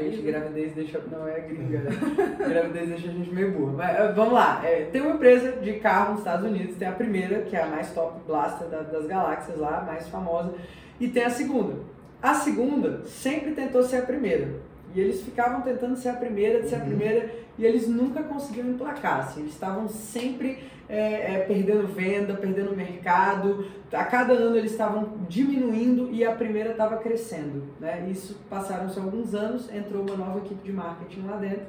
Gente, 0.00 0.22
gravidez 0.22 0.72
deixa. 0.74 1.00
Não, 1.10 1.28
é 1.28 1.38
gringa, 1.40 1.80
né? 1.80 1.90
gravidez 2.48 2.88
deixa 2.88 3.08
a 3.08 3.12
gente 3.12 3.30
meio 3.34 3.52
burro. 3.52 3.74
Mas 3.76 3.94
eh, 3.98 4.12
vamos 4.16 4.32
lá. 4.32 4.62
É, 4.64 4.86
tem 4.90 5.02
uma 5.02 5.16
empresa 5.16 5.52
de 5.52 5.74
carro 5.74 6.10
nos 6.12 6.20
Estados 6.20 6.46
Unidos, 6.48 6.76
tem 6.76 6.88
a 6.88 6.92
primeira, 6.92 7.42
que 7.42 7.54
é 7.54 7.62
a 7.62 7.66
mais 7.66 7.90
top 7.92 8.18
blaster 8.26 8.68
da- 8.68 8.80
das 8.82 9.06
galáxias 9.06 9.58
lá, 9.58 9.78
a 9.80 9.82
mais 9.82 10.08
famosa, 10.08 10.54
e 10.98 11.08
tem 11.08 11.24
a 11.24 11.30
segunda. 11.30 11.74
A 12.22 12.32
segunda 12.34 13.02
sempre 13.04 13.52
tentou 13.52 13.82
ser 13.82 13.98
a 13.98 14.02
primeira. 14.02 14.48
E 14.94 15.00
eles 15.00 15.20
ficavam 15.22 15.60
tentando 15.60 15.94
ser 15.96 16.08
a 16.08 16.14
primeira, 16.14 16.62
de 16.62 16.70
ser 16.70 16.76
a 16.76 16.78
Uhum. 16.78 16.86
primeira, 16.86 17.30
e 17.58 17.64
eles 17.64 17.88
nunca 17.88 18.22
conseguiam 18.22 18.68
emplacar. 18.68 19.20
Assim. 19.20 19.40
Eles 19.40 19.52
estavam 19.52 19.88
sempre 19.88 20.64
é, 20.88 21.34
é, 21.34 21.38
perdendo 21.40 21.86
venda, 21.86 22.34
perdendo 22.34 22.76
mercado. 22.76 23.66
A 23.92 24.04
cada 24.04 24.34
ano 24.34 24.56
eles 24.56 24.72
estavam 24.72 25.18
diminuindo 25.28 26.10
e 26.10 26.24
a 26.24 26.32
primeira 26.32 26.72
estava 26.72 26.96
crescendo. 26.98 27.64
Né? 27.80 28.08
Isso 28.10 28.38
passaram-se 28.48 28.98
alguns 28.98 29.34
anos, 29.34 29.72
entrou 29.72 30.02
uma 30.02 30.16
nova 30.16 30.38
equipe 30.38 30.62
de 30.64 30.72
marketing 30.72 31.26
lá 31.26 31.36
dentro 31.36 31.66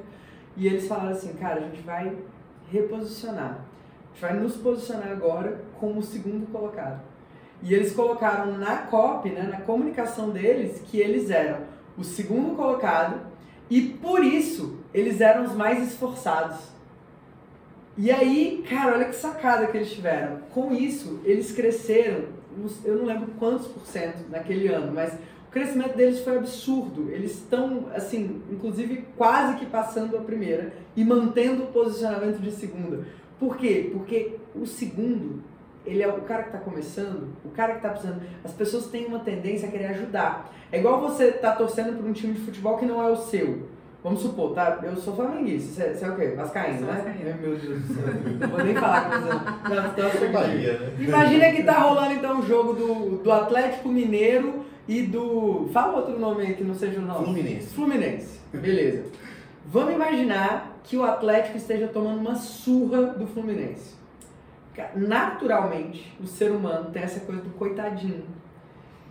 e 0.56 0.66
eles 0.66 0.86
falaram 0.86 1.10
assim, 1.10 1.32
cara, 1.34 1.60
a 1.60 1.62
gente 1.64 1.80
vai 1.82 2.16
reposicionar. 2.70 3.60
A 3.60 4.12
gente 4.12 4.20
vai 4.20 4.34
nos 4.34 4.56
posicionar 4.56 5.10
agora 5.10 5.60
como 5.78 6.00
o 6.00 6.02
segundo 6.02 6.50
colocado. 6.50 7.00
E 7.62 7.74
eles 7.74 7.92
colocaram 7.92 8.56
na 8.58 8.78
copy, 8.78 9.30
né, 9.30 9.42
na 9.42 9.60
comunicação 9.60 10.30
deles, 10.30 10.80
que 10.84 10.98
eles 10.98 11.30
eram 11.30 11.60
o 11.96 12.04
segundo 12.04 12.54
colocado 12.54 13.20
e 13.68 13.80
por 13.80 14.22
isso 14.24 14.77
eles 14.92 15.20
eram 15.20 15.44
os 15.44 15.54
mais 15.54 15.86
esforçados. 15.86 16.58
E 17.96 18.10
aí, 18.10 18.64
cara, 18.68 18.94
olha 18.94 19.06
que 19.06 19.16
sacada 19.16 19.66
que 19.66 19.76
eles 19.76 19.90
tiveram. 19.90 20.38
Com 20.54 20.72
isso, 20.72 21.20
eles 21.24 21.50
cresceram, 21.50 22.26
eu 22.84 22.96
não 22.96 23.04
lembro 23.06 23.28
quantos 23.38 23.66
por 23.66 23.84
cento 23.86 24.28
naquele 24.30 24.68
ano, 24.68 24.92
mas 24.94 25.12
o 25.14 25.50
crescimento 25.50 25.96
deles 25.96 26.20
foi 26.20 26.36
absurdo. 26.36 27.10
Eles 27.10 27.32
estão, 27.32 27.88
assim, 27.94 28.40
inclusive 28.50 29.04
quase 29.16 29.56
que 29.56 29.66
passando 29.66 30.16
a 30.16 30.20
primeira 30.20 30.72
e 30.94 31.04
mantendo 31.04 31.64
o 31.64 31.66
posicionamento 31.68 32.38
de 32.38 32.52
segunda. 32.52 33.04
Por 33.40 33.56
quê? 33.56 33.90
Porque 33.92 34.36
o 34.54 34.64
segundo, 34.66 35.42
ele 35.84 36.02
é 36.02 36.08
o 36.08 36.20
cara 36.22 36.44
que 36.44 36.48
está 36.50 36.60
começando, 36.60 37.28
o 37.44 37.50
cara 37.50 37.72
que 37.72 37.78
está 37.78 37.90
precisando. 37.90 38.22
As 38.44 38.52
pessoas 38.52 38.86
têm 38.86 39.06
uma 39.06 39.20
tendência 39.20 39.68
a 39.68 39.72
querer 39.72 39.86
ajudar. 39.86 40.52
É 40.70 40.78
igual 40.78 41.00
você 41.00 41.32
tá 41.32 41.52
torcendo 41.52 41.96
por 41.96 42.06
um 42.06 42.12
time 42.12 42.34
de 42.34 42.40
futebol 42.40 42.78
que 42.78 42.86
não 42.86 43.02
é 43.02 43.10
o 43.10 43.16
seu. 43.16 43.66
Vamos 44.08 44.22
supor, 44.22 44.54
tá? 44.54 44.78
Eu 44.82 44.96
sou 44.96 45.14
flamenguista. 45.14 45.82
Você, 45.82 45.94
você 45.94 46.04
é 46.06 46.08
o 46.08 46.16
quê? 46.16 46.28
Vascaíno, 46.34 46.80
né? 46.80 46.92
vascaína. 46.94 47.36
Meu 47.42 47.56
Deus 47.58 47.82
do 47.82 47.94
céu. 47.94 48.06
Não 48.40 48.48
vou 48.48 48.64
nem 48.64 48.74
falar 48.74 49.10
com 49.10 49.20
você. 49.20 49.90
Então, 49.92 50.26
É 50.26 50.32
Bahia, 50.32 50.78
né? 50.78 50.92
Imagina 50.98 51.52
que 51.52 51.62
tá 51.62 51.78
rolando 51.78 52.14
então 52.14 52.40
o 52.40 52.46
jogo 52.46 52.72
do, 52.72 53.18
do 53.18 53.30
Atlético 53.30 53.90
Mineiro 53.90 54.64
e 54.88 55.02
do. 55.02 55.68
Fala 55.74 55.98
outro 55.98 56.18
nome 56.18 56.42
aí 56.42 56.54
que 56.54 56.64
não 56.64 56.74
seja 56.74 56.98
o 56.98 57.02
nosso. 57.02 57.24
Fluminense. 57.24 57.74
Fluminense. 57.74 58.40
Beleza. 58.50 59.04
Vamos 59.66 59.92
imaginar 59.92 60.78
que 60.84 60.96
o 60.96 61.04
Atlético 61.04 61.58
esteja 61.58 61.86
tomando 61.88 62.18
uma 62.18 62.34
surra 62.34 63.02
do 63.08 63.26
Fluminense. 63.26 63.98
Naturalmente, 64.94 66.16
o 66.18 66.26
ser 66.26 66.50
humano 66.50 66.90
tem 66.90 67.02
essa 67.02 67.20
coisa 67.20 67.42
do 67.42 67.50
coitadinho. 67.50 68.24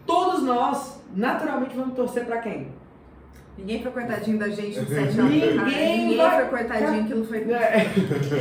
Todos 0.07 0.41
nós, 0.41 1.03
naturalmente, 1.13 1.75
vamos 1.75 1.93
torcer 1.93 2.25
pra 2.25 2.39
quem? 2.39 2.69
Ninguém 3.57 3.81
foi 3.81 3.91
coitadinho 3.91 4.37
da 4.37 4.49
gente 4.49 4.79
no 4.79 4.87
7 4.87 5.19
a 5.19 5.23
1. 5.23 5.27
Ninguém. 5.27 5.57
Ninguém 5.57 6.17
vai- 6.17 6.35
foi 6.47 6.59
coitadinho, 6.59 7.03
aquilo 7.03 7.25
foi. 7.25 7.37
É, 7.51 7.87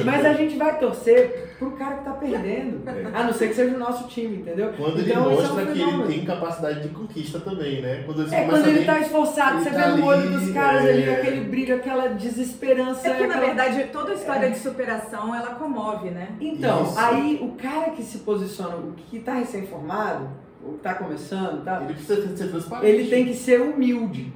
Mas 0.04 0.24
a 0.26 0.32
gente 0.34 0.56
vai 0.56 0.78
torcer 0.78 1.54
pro 1.58 1.70
cara 1.72 1.96
que 1.96 2.04
tá 2.04 2.10
perdendo. 2.12 2.82
A 3.14 3.24
não 3.24 3.32
ser 3.32 3.48
que 3.48 3.54
seja 3.54 3.74
o 3.74 3.78
nosso 3.78 4.06
time, 4.08 4.36
entendeu? 4.36 4.72
Quando 4.76 4.98
ele 4.98 5.10
Então, 5.10 5.22
isso 5.32 5.40
é 5.40 5.44
um 5.44 5.54
mostra 5.54 5.66
que 5.72 5.80
ele 5.82 6.02
tem 6.06 6.24
capacidade 6.26 6.82
de 6.82 6.88
conquista 6.90 7.40
também, 7.40 7.80
né? 7.80 8.02
Quando 8.04 8.22
ele 8.22 8.34
É 8.34 8.44
quando 8.44 8.66
ele 8.68 8.82
a 8.82 8.86
tá 8.94 9.00
esforçado, 9.00 9.56
ele 9.56 9.64
você 9.64 9.70
tá 9.70 9.88
vê 9.90 10.00
no 10.00 10.06
olho 10.06 10.20
ali, 10.20 10.28
dos 10.28 10.50
caras 10.52 10.84
ali, 10.84 11.02
é. 11.04 11.12
aquele 11.14 11.40
brilho, 11.40 11.74
aquela 11.76 12.08
desesperança. 12.08 13.06
É 13.08 13.10
porque, 13.10 13.26
na 13.26 13.34
aquela- 13.36 13.46
verdade, 13.54 13.84
toda 13.90 14.12
história 14.12 14.50
de 14.50 14.58
superação, 14.58 15.34
ela 15.34 15.54
comove, 15.54 16.10
né? 16.10 16.28
Então, 16.40 16.82
Isso. 16.84 16.98
aí 16.98 17.38
o 17.42 17.52
cara 17.60 17.90
que 17.92 18.02
se 18.02 18.18
posiciona, 18.18 18.76
o 18.76 18.92
que 18.92 19.18
tá 19.20 19.32
recém-formado, 19.34 20.28
o 20.62 20.72
que 20.74 20.78
tá 20.80 20.94
começando, 20.94 21.64
tá? 21.64 21.80
Ele 21.82 21.94
precisa 21.94 22.36
ser 22.36 22.48
transparente. 22.48 22.86
ele 22.94 23.08
tem 23.08 23.24
que 23.24 23.34
ser 23.34 23.60
humilde. 23.62 24.32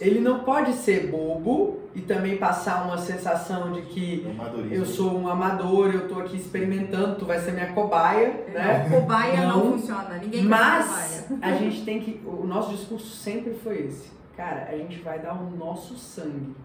Ele 0.00 0.20
não 0.20 0.40
pode 0.40 0.72
ser 0.72 1.06
bobo 1.08 1.78
e 1.94 2.00
também 2.00 2.36
passar 2.36 2.84
uma 2.84 2.98
sensação 2.98 3.70
de 3.72 3.82
que 3.82 4.26
Amadorismo. 4.28 4.74
eu 4.74 4.84
sou 4.84 5.16
um 5.16 5.28
amador, 5.28 5.94
eu 5.94 6.08
tô 6.08 6.18
aqui 6.18 6.36
experimentando, 6.36 7.14
tu 7.16 7.24
vai 7.24 7.38
ser 7.38 7.52
minha 7.52 7.72
cobaia, 7.72 8.44
né? 8.52 8.88
Não, 8.90 9.00
cobaia 9.00 9.40
não, 9.46 9.64
Não. 9.66 9.72
funciona. 9.78 10.18
Ninguém 10.20 10.42
Mas 10.42 11.24
cobaia. 11.28 11.54
a 11.54 11.56
gente 11.58 11.84
tem 11.84 12.00
que. 12.00 12.20
O 12.26 12.44
nosso 12.44 12.70
discurso 12.76 13.06
sempre 13.14 13.54
foi 13.54 13.82
esse. 13.86 14.10
Cara, 14.36 14.68
a 14.68 14.76
gente 14.76 14.98
vai 15.00 15.20
dar 15.20 15.34
o 15.34 15.50
nosso 15.56 15.94
sangue. 15.96 16.56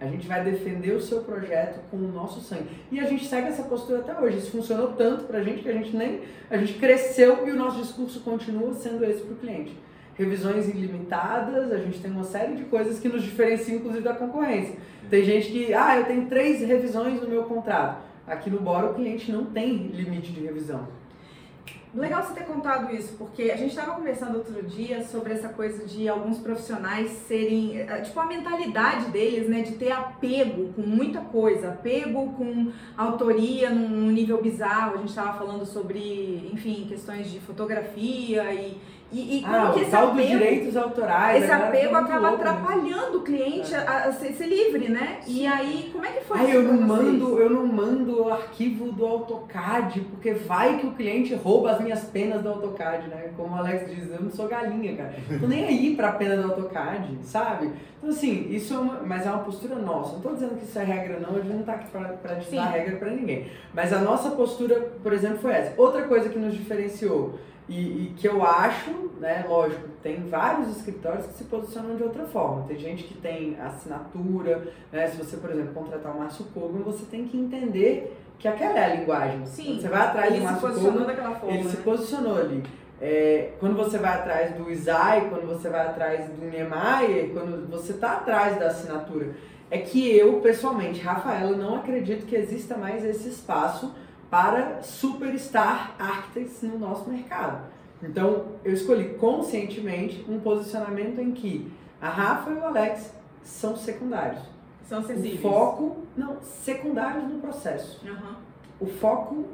A 0.00 0.06
gente 0.06 0.26
vai 0.26 0.42
defender 0.42 0.92
o 0.92 1.00
seu 1.00 1.20
projeto 1.22 1.80
com 1.90 1.96
o 1.98 2.08
nosso 2.12 2.40
sangue. 2.40 2.66
E 2.90 2.98
a 2.98 3.04
gente 3.04 3.26
segue 3.26 3.48
essa 3.48 3.62
postura 3.62 4.00
até 4.00 4.18
hoje. 4.18 4.38
Isso 4.38 4.50
funcionou 4.50 4.88
tanto 4.94 5.24
pra 5.24 5.42
gente 5.42 5.62
que 5.62 5.68
a 5.68 5.72
gente 5.72 5.94
nem. 5.94 6.22
A 6.50 6.56
gente 6.56 6.74
cresceu 6.74 7.46
e 7.46 7.50
o 7.50 7.56
nosso 7.56 7.80
discurso 7.80 8.20
continua 8.20 8.72
sendo 8.74 9.04
esse 9.04 9.22
pro 9.22 9.36
cliente. 9.36 9.78
Revisões 10.14 10.68
ilimitadas, 10.68 11.72
a 11.72 11.78
gente 11.78 12.00
tem 12.00 12.10
uma 12.10 12.24
série 12.24 12.54
de 12.54 12.64
coisas 12.64 13.00
que 13.00 13.08
nos 13.08 13.22
diferenciam, 13.22 13.78
inclusive, 13.78 14.04
da 14.04 14.14
concorrência. 14.14 14.76
Tem 15.10 15.24
gente 15.24 15.50
que, 15.50 15.74
ah, 15.74 15.98
eu 15.98 16.04
tenho 16.04 16.26
três 16.26 16.60
revisões 16.60 17.20
no 17.20 17.28
meu 17.28 17.44
contrato. 17.44 18.02
Aqui 18.26 18.48
no 18.48 18.60
Bora 18.60 18.90
o 18.90 18.94
cliente 18.94 19.30
não 19.30 19.44
tem 19.44 19.88
limite 19.88 20.32
de 20.32 20.40
revisão. 20.40 20.88
Legal 21.94 22.24
você 22.24 22.34
ter 22.34 22.44
contado 22.44 22.92
isso, 22.92 23.14
porque 23.16 23.52
a 23.52 23.56
gente 23.56 23.70
estava 23.70 23.92
conversando 23.92 24.38
outro 24.38 24.60
dia 24.64 25.04
sobre 25.04 25.32
essa 25.32 25.50
coisa 25.50 25.86
de 25.86 26.08
alguns 26.08 26.38
profissionais 26.38 27.08
serem, 27.28 27.78
eh, 27.78 28.00
tipo, 28.00 28.18
a 28.18 28.26
mentalidade 28.26 29.12
deles, 29.12 29.48
né, 29.48 29.62
de 29.62 29.74
ter 29.74 29.92
apego 29.92 30.72
com 30.72 30.82
muita 30.82 31.20
coisa, 31.20 31.68
apego 31.68 32.32
com 32.32 32.72
autoria 32.96 33.70
num 33.70 34.10
nível 34.10 34.42
bizarro. 34.42 34.94
A 34.94 34.96
gente 34.96 35.10
estava 35.10 35.38
falando 35.38 35.64
sobre, 35.64 36.50
enfim, 36.52 36.84
questões 36.88 37.30
de 37.30 37.38
fotografia 37.38 38.52
e, 38.52 38.76
e, 39.14 39.38
e 39.38 39.42
como 39.42 39.54
Ah, 39.56 39.70
que 39.72 39.78
o 39.78 39.82
esse 39.82 39.90
tal 39.90 40.06
dos 40.10 40.14
apego, 40.18 40.28
direitos 40.38 40.76
autorais. 40.76 41.42
esse 41.42 41.52
apego 41.52 41.94
acaba 41.96 42.28
louca, 42.30 42.44
né? 42.44 42.50
atrapalhando 42.50 43.18
o 43.18 43.22
cliente 43.22 43.74
a, 43.74 44.04
a 44.06 44.12
ser, 44.12 44.32
ser 44.32 44.46
livre, 44.46 44.88
né? 44.88 45.20
E 45.26 45.46
aí, 45.46 45.90
como 45.92 46.04
é 46.04 46.08
que 46.08 46.24
foi 46.24 46.38
isso 46.42 46.50
eu 46.50 46.62
não 46.62 46.80
mando, 46.80 47.38
eu 47.38 47.50
não 47.50 47.66
mando 47.66 48.22
o 48.24 48.32
arquivo 48.32 48.90
do 48.92 49.06
AutoCAD, 49.06 50.00
porque 50.10 50.32
vai 50.32 50.78
que 50.78 50.86
o 50.86 50.92
cliente 50.92 51.34
rouba 51.34 51.70
as 51.72 51.80
minhas 51.80 52.04
penas 52.04 52.42
do 52.42 52.48
AutoCAD, 52.48 53.08
né? 53.08 53.30
Como 53.36 53.54
o 53.54 53.58
Alex 53.58 53.88
diz, 53.94 54.10
eu 54.10 54.20
não 54.22 54.30
sou 54.30 54.48
galinha, 54.48 54.96
cara. 54.96 55.14
Tô 55.40 55.46
nem 55.46 55.64
aí 55.64 55.94
pra 55.96 56.12
pena 56.12 56.36
do 56.36 56.50
AutoCAD, 56.52 57.18
sabe? 57.22 57.70
Então, 57.98 58.10
assim, 58.10 58.48
isso 58.50 58.74
é 58.74 58.78
uma, 58.78 59.00
mas 59.04 59.26
é 59.26 59.30
uma 59.30 59.38
postura 59.44 59.76
nossa. 59.76 60.14
Não 60.14 60.20
tô 60.20 60.30
dizendo 60.34 60.56
que 60.58 60.64
isso 60.64 60.78
é 60.78 60.84
regra, 60.84 61.18
não, 61.20 61.36
a 61.36 61.40
gente 61.40 61.54
não 61.54 61.62
tá 61.62 61.72
aqui 61.74 61.88
pra, 61.90 62.00
pra 62.08 62.34
Sim. 62.40 62.50
ditar 62.50 62.70
regra 62.72 62.96
pra 62.96 63.10
ninguém. 63.10 63.46
Mas 63.72 63.92
a 63.92 63.98
nossa 64.00 64.30
postura, 64.30 64.92
por 65.02 65.12
exemplo, 65.12 65.38
foi 65.38 65.52
essa. 65.52 65.72
Outra 65.80 66.02
coisa 66.02 66.28
que 66.28 66.38
nos 66.38 66.54
diferenciou, 66.54 67.38
e, 67.68 67.80
e 67.80 68.14
que 68.16 68.28
eu 68.28 68.44
acho, 68.44 68.90
né, 69.20 69.44
lógico, 69.48 69.88
tem 70.02 70.22
vários 70.28 70.76
escritórios 70.76 71.26
que 71.26 71.34
se 71.34 71.44
posicionam 71.44 71.96
de 71.96 72.02
outra 72.02 72.24
forma. 72.24 72.66
Tem 72.68 72.78
gente 72.78 73.04
que 73.04 73.14
tem 73.14 73.58
assinatura, 73.58 74.68
né? 74.92 75.06
Se 75.08 75.16
você, 75.16 75.38
por 75.38 75.50
exemplo, 75.50 75.72
contratar 75.72 76.14
o 76.14 76.18
Márcio 76.18 76.44
Kogan, 76.52 76.80
você 76.80 77.06
tem 77.06 77.26
que 77.26 77.38
entender 77.38 78.14
que 78.38 78.46
aquela 78.46 78.78
é 78.78 78.84
a 78.84 78.94
linguagem. 78.96 79.46
Sim, 79.46 79.64
Quando 79.64 79.80
você 79.80 79.88
vai 79.88 80.00
atrás 80.02 80.26
ele 80.26 80.34
do 80.34 80.40
se 80.40 80.44
Márcio 80.44 80.68
posicionou 80.68 80.92
Kogan, 80.92 81.06
daquela 81.06 81.34
forma, 81.36 81.54
ele 81.54 81.68
se 81.68 81.76
né? 81.76 81.82
posicionou 81.82 82.38
ali. 82.38 82.62
É, 83.00 83.52
quando 83.58 83.76
você 83.76 83.98
vai 83.98 84.12
atrás 84.12 84.54
do 84.54 84.70
Isai, 84.70 85.28
quando 85.28 85.46
você 85.46 85.68
vai 85.68 85.86
atrás 85.86 86.28
do 86.28 86.44
Niemeyer, 86.44 87.30
quando 87.32 87.68
você 87.70 87.92
está 87.92 88.12
atrás 88.12 88.58
da 88.58 88.66
assinatura, 88.66 89.34
é 89.70 89.78
que 89.78 90.16
eu, 90.16 90.40
pessoalmente, 90.40 91.00
Rafaela, 91.00 91.56
não 91.56 91.76
acredito 91.76 92.26
que 92.26 92.36
exista 92.36 92.76
mais 92.76 93.04
esse 93.04 93.28
espaço 93.28 93.92
para 94.34 94.82
superstar 94.82 95.94
architects 95.96 96.60
no 96.62 96.76
nosso 96.76 97.08
mercado. 97.08 97.66
Então, 98.02 98.46
eu 98.64 98.72
escolhi 98.72 99.10
conscientemente 99.10 100.26
um 100.28 100.40
posicionamento 100.40 101.20
em 101.20 101.30
que 101.30 101.72
a 102.02 102.08
Rafa 102.08 102.50
e 102.50 102.54
o 102.54 102.64
Alex 102.66 103.14
são 103.44 103.76
secundários. 103.76 104.42
São 104.88 104.98
O 104.98 105.04
acessíveis. 105.04 105.40
foco, 105.40 105.98
não, 106.16 106.38
secundários 106.42 107.28
no 107.28 107.38
processo. 107.38 108.04
Aham. 108.04 108.36
O 108.80 108.86
foco 108.86 109.44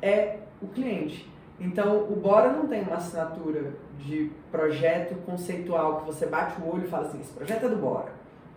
é 0.00 0.38
o 0.62 0.68
cliente. 0.68 1.28
Então, 1.58 2.04
o 2.08 2.14
Bora 2.14 2.52
não 2.52 2.68
tem 2.68 2.82
uma 2.82 2.96
assinatura 2.98 3.72
de 3.98 4.30
projeto 4.52 5.16
conceitual 5.26 5.96
que 6.00 6.06
você 6.06 6.26
bate 6.26 6.60
o 6.62 6.72
olho 6.72 6.84
e 6.84 6.88
fala 6.88 7.08
assim, 7.08 7.20
esse 7.20 7.32
projeto 7.32 7.66
é 7.66 7.68
do 7.68 7.76
Bora. 7.76 8.12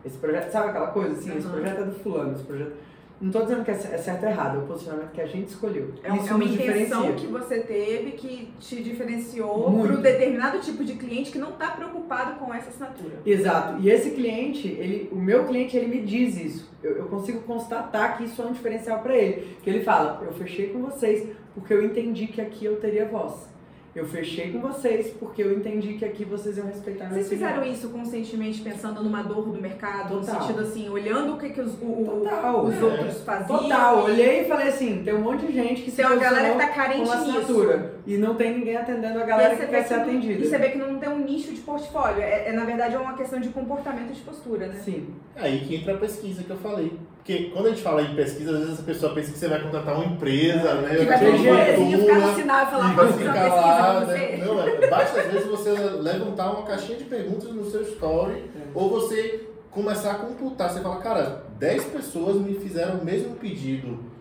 Esse 0.05 0.17
projeto, 0.19 0.51
sabe 0.51 0.69
aquela 0.69 0.87
coisa 0.91 1.13
assim? 1.13 1.35
Esse 1.35 1.47
Uhum. 1.47 1.53
projeto 1.53 1.81
é 1.81 1.83
do 1.85 1.95
fulano, 1.95 2.33
esse 2.33 2.43
projeto... 2.43 2.73
Não 3.19 3.29
estou 3.29 3.43
dizendo 3.43 3.63
que 3.63 3.71
é 3.71 3.73
é 3.73 3.97
certo 3.97 4.23
ou 4.23 4.29
errado, 4.29 4.57
é 4.57 4.63
o 4.63 4.67
posicionamento 4.67 5.11
que 5.11 5.21
a 5.21 5.25
gente 5.25 5.47
escolheu. 5.47 5.93
É, 6.03 6.15
Isso 6.15 6.29
é 6.29 6.35
uma 6.35 6.43
intenção 6.43 7.13
que 7.13 7.27
você 7.27 7.59
teve 7.61 8.11
que 8.11 8.49
te 8.59 8.83
diferenciou 8.83 9.63
para 9.63 9.93
um 9.93 10.01
determinado 10.01 10.59
tipo 10.59 10.83
de 10.83 10.93
cliente 10.93 11.31
que 11.31 11.37
não 11.37 11.49
está 11.49 11.71
preocupado 11.71 12.37
com 12.37 12.53
essa 12.53 12.69
assinatura. 12.69 13.21
Exato. 13.25 13.81
E 13.81 13.89
esse 13.89 14.11
cliente, 14.11 14.67
ele, 14.67 15.09
o 15.11 15.15
meu 15.15 15.45
cliente, 15.45 15.77
ele 15.77 15.87
me 15.87 16.05
diz 16.05 16.37
isso. 16.37 16.71
Eu, 16.83 16.97
eu 16.97 17.05
consigo 17.05 17.39
constatar 17.41 18.17
que 18.17 18.25
isso 18.25 18.41
é 18.41 18.45
um 18.45 18.51
diferencial 18.51 18.99
para 18.99 19.15
ele. 19.15 19.57
Que 19.63 19.69
ele 19.69 19.83
fala, 19.83 20.21
eu 20.25 20.33
fechei 20.33 20.69
com 20.69 20.79
vocês 20.81 21.27
porque 21.53 21.73
eu 21.73 21.83
entendi 21.83 22.27
que 22.27 22.41
aqui 22.41 22.65
eu 22.65 22.79
teria 22.79 23.05
voz. 23.05 23.47
Eu 23.95 24.05
fechei 24.05 24.51
com 24.51 24.59
vocês 24.59 25.13
porque 25.17 25.41
eu 25.41 25.53
entendi 25.57 25.93
que 25.93 26.03
aqui 26.03 26.25
vocês 26.25 26.57
iam 26.57 26.67
respeitar 26.67 27.05
minha 27.05 27.13
Vocês 27.15 27.29
fizeram 27.29 27.63
isso 27.63 27.87
conscientemente 27.87 28.59
pensando 28.61 29.01
numa 29.01 29.23
dor 29.23 29.43
do 29.49 29.61
mercado, 29.61 30.19
Total. 30.19 30.35
no 30.35 30.41
sentido 30.41 30.59
assim, 30.59 30.89
olhando 30.89 31.35
o 31.35 31.37
que, 31.37 31.49
que 31.49 31.61
os, 31.61 31.73
o- 31.81 32.03
Total. 32.21 32.65
os 32.65 32.75
É. 32.75 32.83
outros 32.83 33.21
faziam? 33.21 33.57
Total, 33.57 33.99
e- 33.99 34.11
olhei 34.11 34.41
e 34.41 34.45
falei 34.49 34.67
assim, 34.67 35.01
tem 35.01 35.13
um 35.13 35.21
monte 35.21 35.45
de 35.45 35.53
gente 35.53 35.81
que 35.83 35.91
se 35.91 35.97
Tem 35.97 36.05
uma 36.07 36.17
galera 36.17 36.51
que 36.51 36.57
tá 36.57 36.67
carente 36.67 37.05
com 37.05 37.11
assinatura. 37.13 37.93
E 38.05 38.17
não 38.17 38.35
tem 38.35 38.57
ninguém 38.57 38.75
atendendo 38.75 39.17
a 39.17 39.23
galera 39.25 39.55
que 39.55 39.65
quer 39.65 39.83
ser 39.87 39.93
atendida. 39.93 40.43
E 40.43 40.45
você 40.49 40.57
vê 40.57 40.69
que 40.71 40.77
não 40.77 40.99
tem 40.99 41.07
um 41.09 41.19
nicho 41.19 41.53
de 41.53 41.61
portfólio. 41.61 42.21
É, 42.21 42.49
é, 42.49 42.51
na 42.51 42.65
verdade, 42.65 42.95
é 42.95 42.99
uma 42.99 43.13
questão 43.15 43.39
de 43.39 43.47
comportamento 43.47 44.09
e 44.09 44.13
de 44.13 44.21
postura, 44.21 44.67
né? 44.67 44.75
Sim. 44.83 45.07
Aí 45.37 45.59
que 45.61 45.73
entra 45.77 45.93
a 45.93 45.97
pesquisa 45.97 46.43
que 46.43 46.49
eu 46.49 46.57
falei. 46.57 46.91
Porque 47.25 47.45
quando 47.45 47.65
a 47.65 47.69
gente 47.69 47.81
fala 47.81 48.03
em 48.03 48.13
pesquisa, 48.13 48.51
às 48.51 48.59
vezes 48.59 48.79
a 48.81 48.83
pessoa 48.83 49.11
pensa 49.15 49.31
que 49.31 49.39
você 49.39 49.47
vai 49.47 49.59
contratar 49.59 49.95
uma 49.95 50.05
empresa, 50.05 50.75
né? 50.75 50.95
Que 50.95 51.05
vai 51.05 51.17
ter 51.17 51.33
um 51.33 51.43
bonezinho, 51.43 51.99
ficar 52.01 52.19
no 52.19 52.35
sinal 52.35 52.61
e 52.61 52.69
falar, 52.69 52.91
e 52.91 52.95
vai 52.95 53.13
ficar 53.13 53.47
lá, 53.47 53.99
né? 54.01 54.37
Não, 54.45 54.61
é, 54.61 54.87
basta 54.87 55.21
às 55.21 55.31
vezes 55.31 55.47
você 55.47 55.71
levantar 55.71 56.51
uma 56.51 56.61
caixinha 56.61 56.99
de 56.99 57.05
perguntas 57.05 57.51
no 57.51 57.65
seu 57.65 57.81
story, 57.81 58.43
ou 58.75 58.91
você 58.91 59.49
começar 59.71 60.11
a 60.11 60.15
computar. 60.15 60.69
Você 60.69 60.81
fala, 60.81 60.97
cara, 60.97 61.45
10 61.57 61.85
pessoas 61.85 62.35
me 62.35 62.53
fizeram 62.59 62.99
o 62.99 63.03
mesmo 63.03 63.33
pedido, 63.37 63.97
É. 64.11 64.14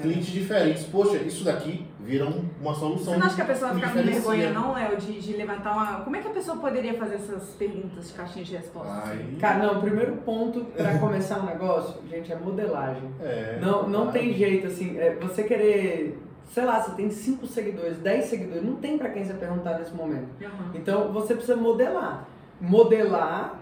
clientes 0.00 0.26
diferentes. 0.26 0.84
Poxa, 0.84 1.16
isso 1.18 1.44
daqui 1.44 1.86
vira 2.00 2.24
um- 2.26 2.48
uma 2.60 2.74
solução. 2.74 3.12
Você 3.14 3.18
não 3.18 3.26
acha 3.26 3.36
que 3.36 3.42
a 3.42 3.44
pessoa 3.44 3.74
ficar 3.74 3.92
com 3.92 4.02
vergonha, 4.02 4.50
não, 4.52 4.72
Léo, 4.74 4.96
de, 4.96 5.20
de 5.20 5.32
levantar 5.34 5.72
uma. 5.72 6.00
Como 6.00 6.16
é 6.16 6.20
que 6.20 6.28
a 6.28 6.32
pessoa 6.32 6.56
poderia 6.58 6.94
fazer 6.94 7.16
essas 7.16 7.50
perguntas 7.50 8.08
de 8.08 8.14
caixinha 8.14 8.44
de 8.44 8.56
respostas? 8.56 9.08
Aí, 9.10 9.36
Cara, 9.40 9.58
não, 9.66 9.78
o 9.78 9.80
primeiro 9.80 10.16
ponto 10.18 10.60
para 10.76 10.98
começar 10.98 11.38
um 11.40 11.46
negócio, 11.46 12.00
gente, 12.08 12.32
é 12.32 12.36
modelagem. 12.36 13.10
é, 13.20 13.58
Não, 13.60 13.88
não 13.88 14.10
tem 14.12 14.32
jeito, 14.34 14.66
assim, 14.68 14.96
é, 14.98 15.14
você 15.20 15.42
querer, 15.42 16.18
sei 16.52 16.64
lá, 16.64 16.80
você 16.80 16.92
tem 16.92 17.10
5 17.10 17.46
seguidores, 17.46 17.98
10 17.98 18.24
seguidores, 18.26 18.64
não 18.64 18.76
tem 18.76 18.96
pra 18.96 19.10
quem 19.10 19.24
você 19.24 19.34
perguntar 19.34 19.78
nesse 19.78 19.92
momento. 19.94 20.28
Aham. 20.42 20.70
Então 20.74 21.12
você 21.12 21.34
precisa 21.34 21.56
modelar. 21.56 22.26
Modelar, 22.60 23.57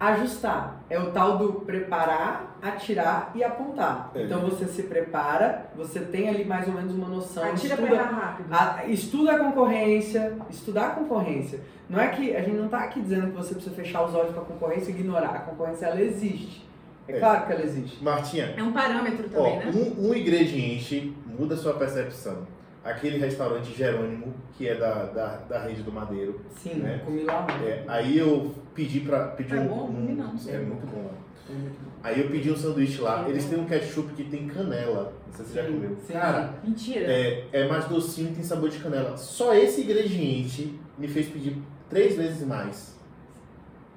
ajustar. 0.00 0.82
É 0.88 0.98
o 0.98 1.10
tal 1.12 1.36
do 1.36 1.52
preparar, 1.60 2.56
atirar 2.62 3.30
e 3.34 3.44
apontar. 3.44 4.10
É. 4.14 4.22
Então 4.24 4.40
você 4.40 4.64
se 4.64 4.84
prepara, 4.84 5.66
você 5.76 6.00
tem 6.00 6.28
ali 6.28 6.44
mais 6.44 6.66
ou 6.66 6.72
menos 6.74 6.94
uma 6.94 7.06
noção, 7.08 7.44
Atira 7.44 7.76
pra 7.76 7.84
estuda, 7.84 8.02
errar 8.02 8.10
rápido. 8.20 8.46
a- 8.52 8.86
estuda 8.86 9.32
a 9.32 9.38
concorrência, 9.38 10.32
estudar 10.48 10.86
a 10.86 10.90
concorrência. 10.90 11.60
Não 11.88 12.00
é 12.00 12.08
que 12.08 12.34
a 12.34 12.40
gente 12.40 12.56
não 12.56 12.64
está 12.66 12.78
aqui 12.80 13.00
dizendo 13.00 13.26
que 13.28 13.36
você 13.36 13.54
precisa 13.54 13.74
fechar 13.74 14.02
os 14.04 14.14
olhos 14.14 14.32
para 14.32 14.42
a 14.42 14.44
concorrência 14.46 14.90
e 14.90 14.94
ignorar. 14.94 15.34
A 15.34 15.38
concorrência 15.40 15.86
ela 15.86 16.00
existe. 16.00 16.68
É, 17.06 17.18
claro 17.18 17.46
que 17.46 17.52
ela 17.52 17.62
existe. 17.62 18.02
Martinha, 18.02 18.54
É 18.56 18.62
um 18.62 18.72
parâmetro 18.72 19.26
ó, 19.34 19.36
também, 19.36 19.58
né? 19.58 19.72
um, 19.74 20.08
um 20.10 20.14
ingrediente 20.14 21.14
muda 21.26 21.54
a 21.54 21.58
sua 21.58 21.74
percepção. 21.74 22.46
Aquele 22.82 23.18
restaurante 23.18 23.76
Jerônimo, 23.76 24.32
que 24.56 24.66
é 24.66 24.74
da, 24.74 25.04
da, 25.04 25.36
da 25.36 25.58
rede 25.62 25.82
do 25.82 25.92
Madeiro. 25.92 26.40
Sim, 26.56 26.76
Né? 26.76 27.02
comi 27.04 27.24
lá. 27.24 27.46
É, 27.62 27.84
aí 27.86 28.16
eu 28.16 28.54
pedi 28.74 29.00
pra. 29.00 29.28
Pedi 29.28 29.54
É 29.54 29.60
um, 29.60 29.68
bom? 29.68 29.88
um- 29.90 30.14
não. 30.14 30.30
É 30.48 30.58
muito 30.58 30.86
bom 30.86 31.02
lá. 31.04 31.10
É 31.48 31.52
muito 31.52 31.78
bom. 31.78 31.90
Aí 32.02 32.20
eu 32.22 32.28
pedi 32.30 32.50
um 32.50 32.56
sanduíche 32.56 33.02
lá. 33.02 33.28
Eles 33.28 33.44
têm 33.44 33.58
um 33.58 33.66
ketchup 33.66 34.14
que 34.14 34.24
tem 34.24 34.46
canela. 34.48 35.12
Não 35.26 35.34
sei 35.34 35.44
se 35.44 35.52
você 35.52 35.62
já 35.62 35.66
comeu. 35.68 35.96
sim, 36.06 36.12
Cara, 36.14 36.54
Mentira. 36.64 37.06
é, 37.12 37.44
é 37.52 37.68
mais 37.68 37.84
docinho 37.84 38.30
e 38.30 38.34
tem 38.34 38.42
sabor 38.42 38.70
de 38.70 38.78
canela. 38.78 39.14
Só 39.16 39.54
esse 39.54 39.82
ingrediente 39.82 40.78
me 40.96 41.06
fez 41.06 41.28
pedir 41.28 41.58
três 41.90 42.16
vezes 42.16 42.46
mais. 42.46 42.98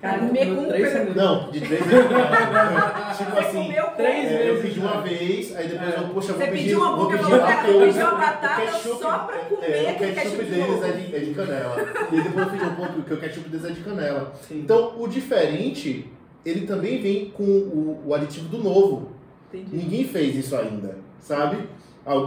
Cara, 0.04 0.20
Comer 0.20 0.46
comeu 0.48 0.56
com 0.64 0.68
três 0.68 0.90
sanduíches. 0.92 1.16
Não, 1.16 1.50
de 1.52 1.62
três 1.62 1.86
vezes 1.86 2.06
tipo 3.18 3.32
Você 3.32 3.40
assim, 3.40 3.64
comeu 3.64 3.86
três 3.96 4.32
é, 4.32 4.50
eu 4.50 4.56
vezes 4.56 4.62
pedi 4.62 4.80
uma 4.82 5.02
vez, 5.02 5.56
aí 5.56 5.68
depois 5.70 5.94
eu, 5.96 6.04
poxa, 6.10 6.32
eu 6.32 6.36
Você 6.36 6.44
vou 6.44 6.52
pedir. 6.52 6.64
pediu 6.64 6.80
uma 6.80 6.96
boca, 6.98 7.18
vou 7.18 7.80
pedir 7.80 8.00
batata 8.04 8.62
ketchup- 8.62 9.00
só 9.00 9.18
pra 9.20 9.38
comer 9.40 9.66
é, 9.72 9.84
o 9.84 9.90
aquele 9.92 10.14
ketchup 10.14 10.36
ketchup 10.38 10.44
de 10.46 10.52
deles 10.52 10.84
é 10.84 10.92
de, 10.92 11.16
é 11.16 11.20
de 11.20 11.34
canela. 11.34 11.76
E 12.12 12.22
depois 12.22 12.46
eu 12.48 12.52
fiz 12.52 12.64
um 12.64 12.76
ponto 12.76 13.02
que 13.02 13.14
o 13.14 13.18
ketchup 13.18 13.50
deles 13.50 13.66
é 13.66 13.72
de 13.72 13.80
canela. 13.82 14.34
Sim. 14.46 14.60
Então, 14.60 14.94
o 15.02 15.08
diferente, 15.08 16.12
ele 16.46 16.68
também 16.68 17.02
vem 17.02 17.30
com 17.30 17.44
o, 17.44 18.04
o 18.08 18.14
aditivo 18.14 18.50
do 18.50 18.58
novo. 18.58 19.14
Entendi. 19.54 19.74
Ninguém 19.78 20.04
fez 20.04 20.36
isso 20.36 20.54
ainda, 20.58 20.98
sabe? 21.20 21.60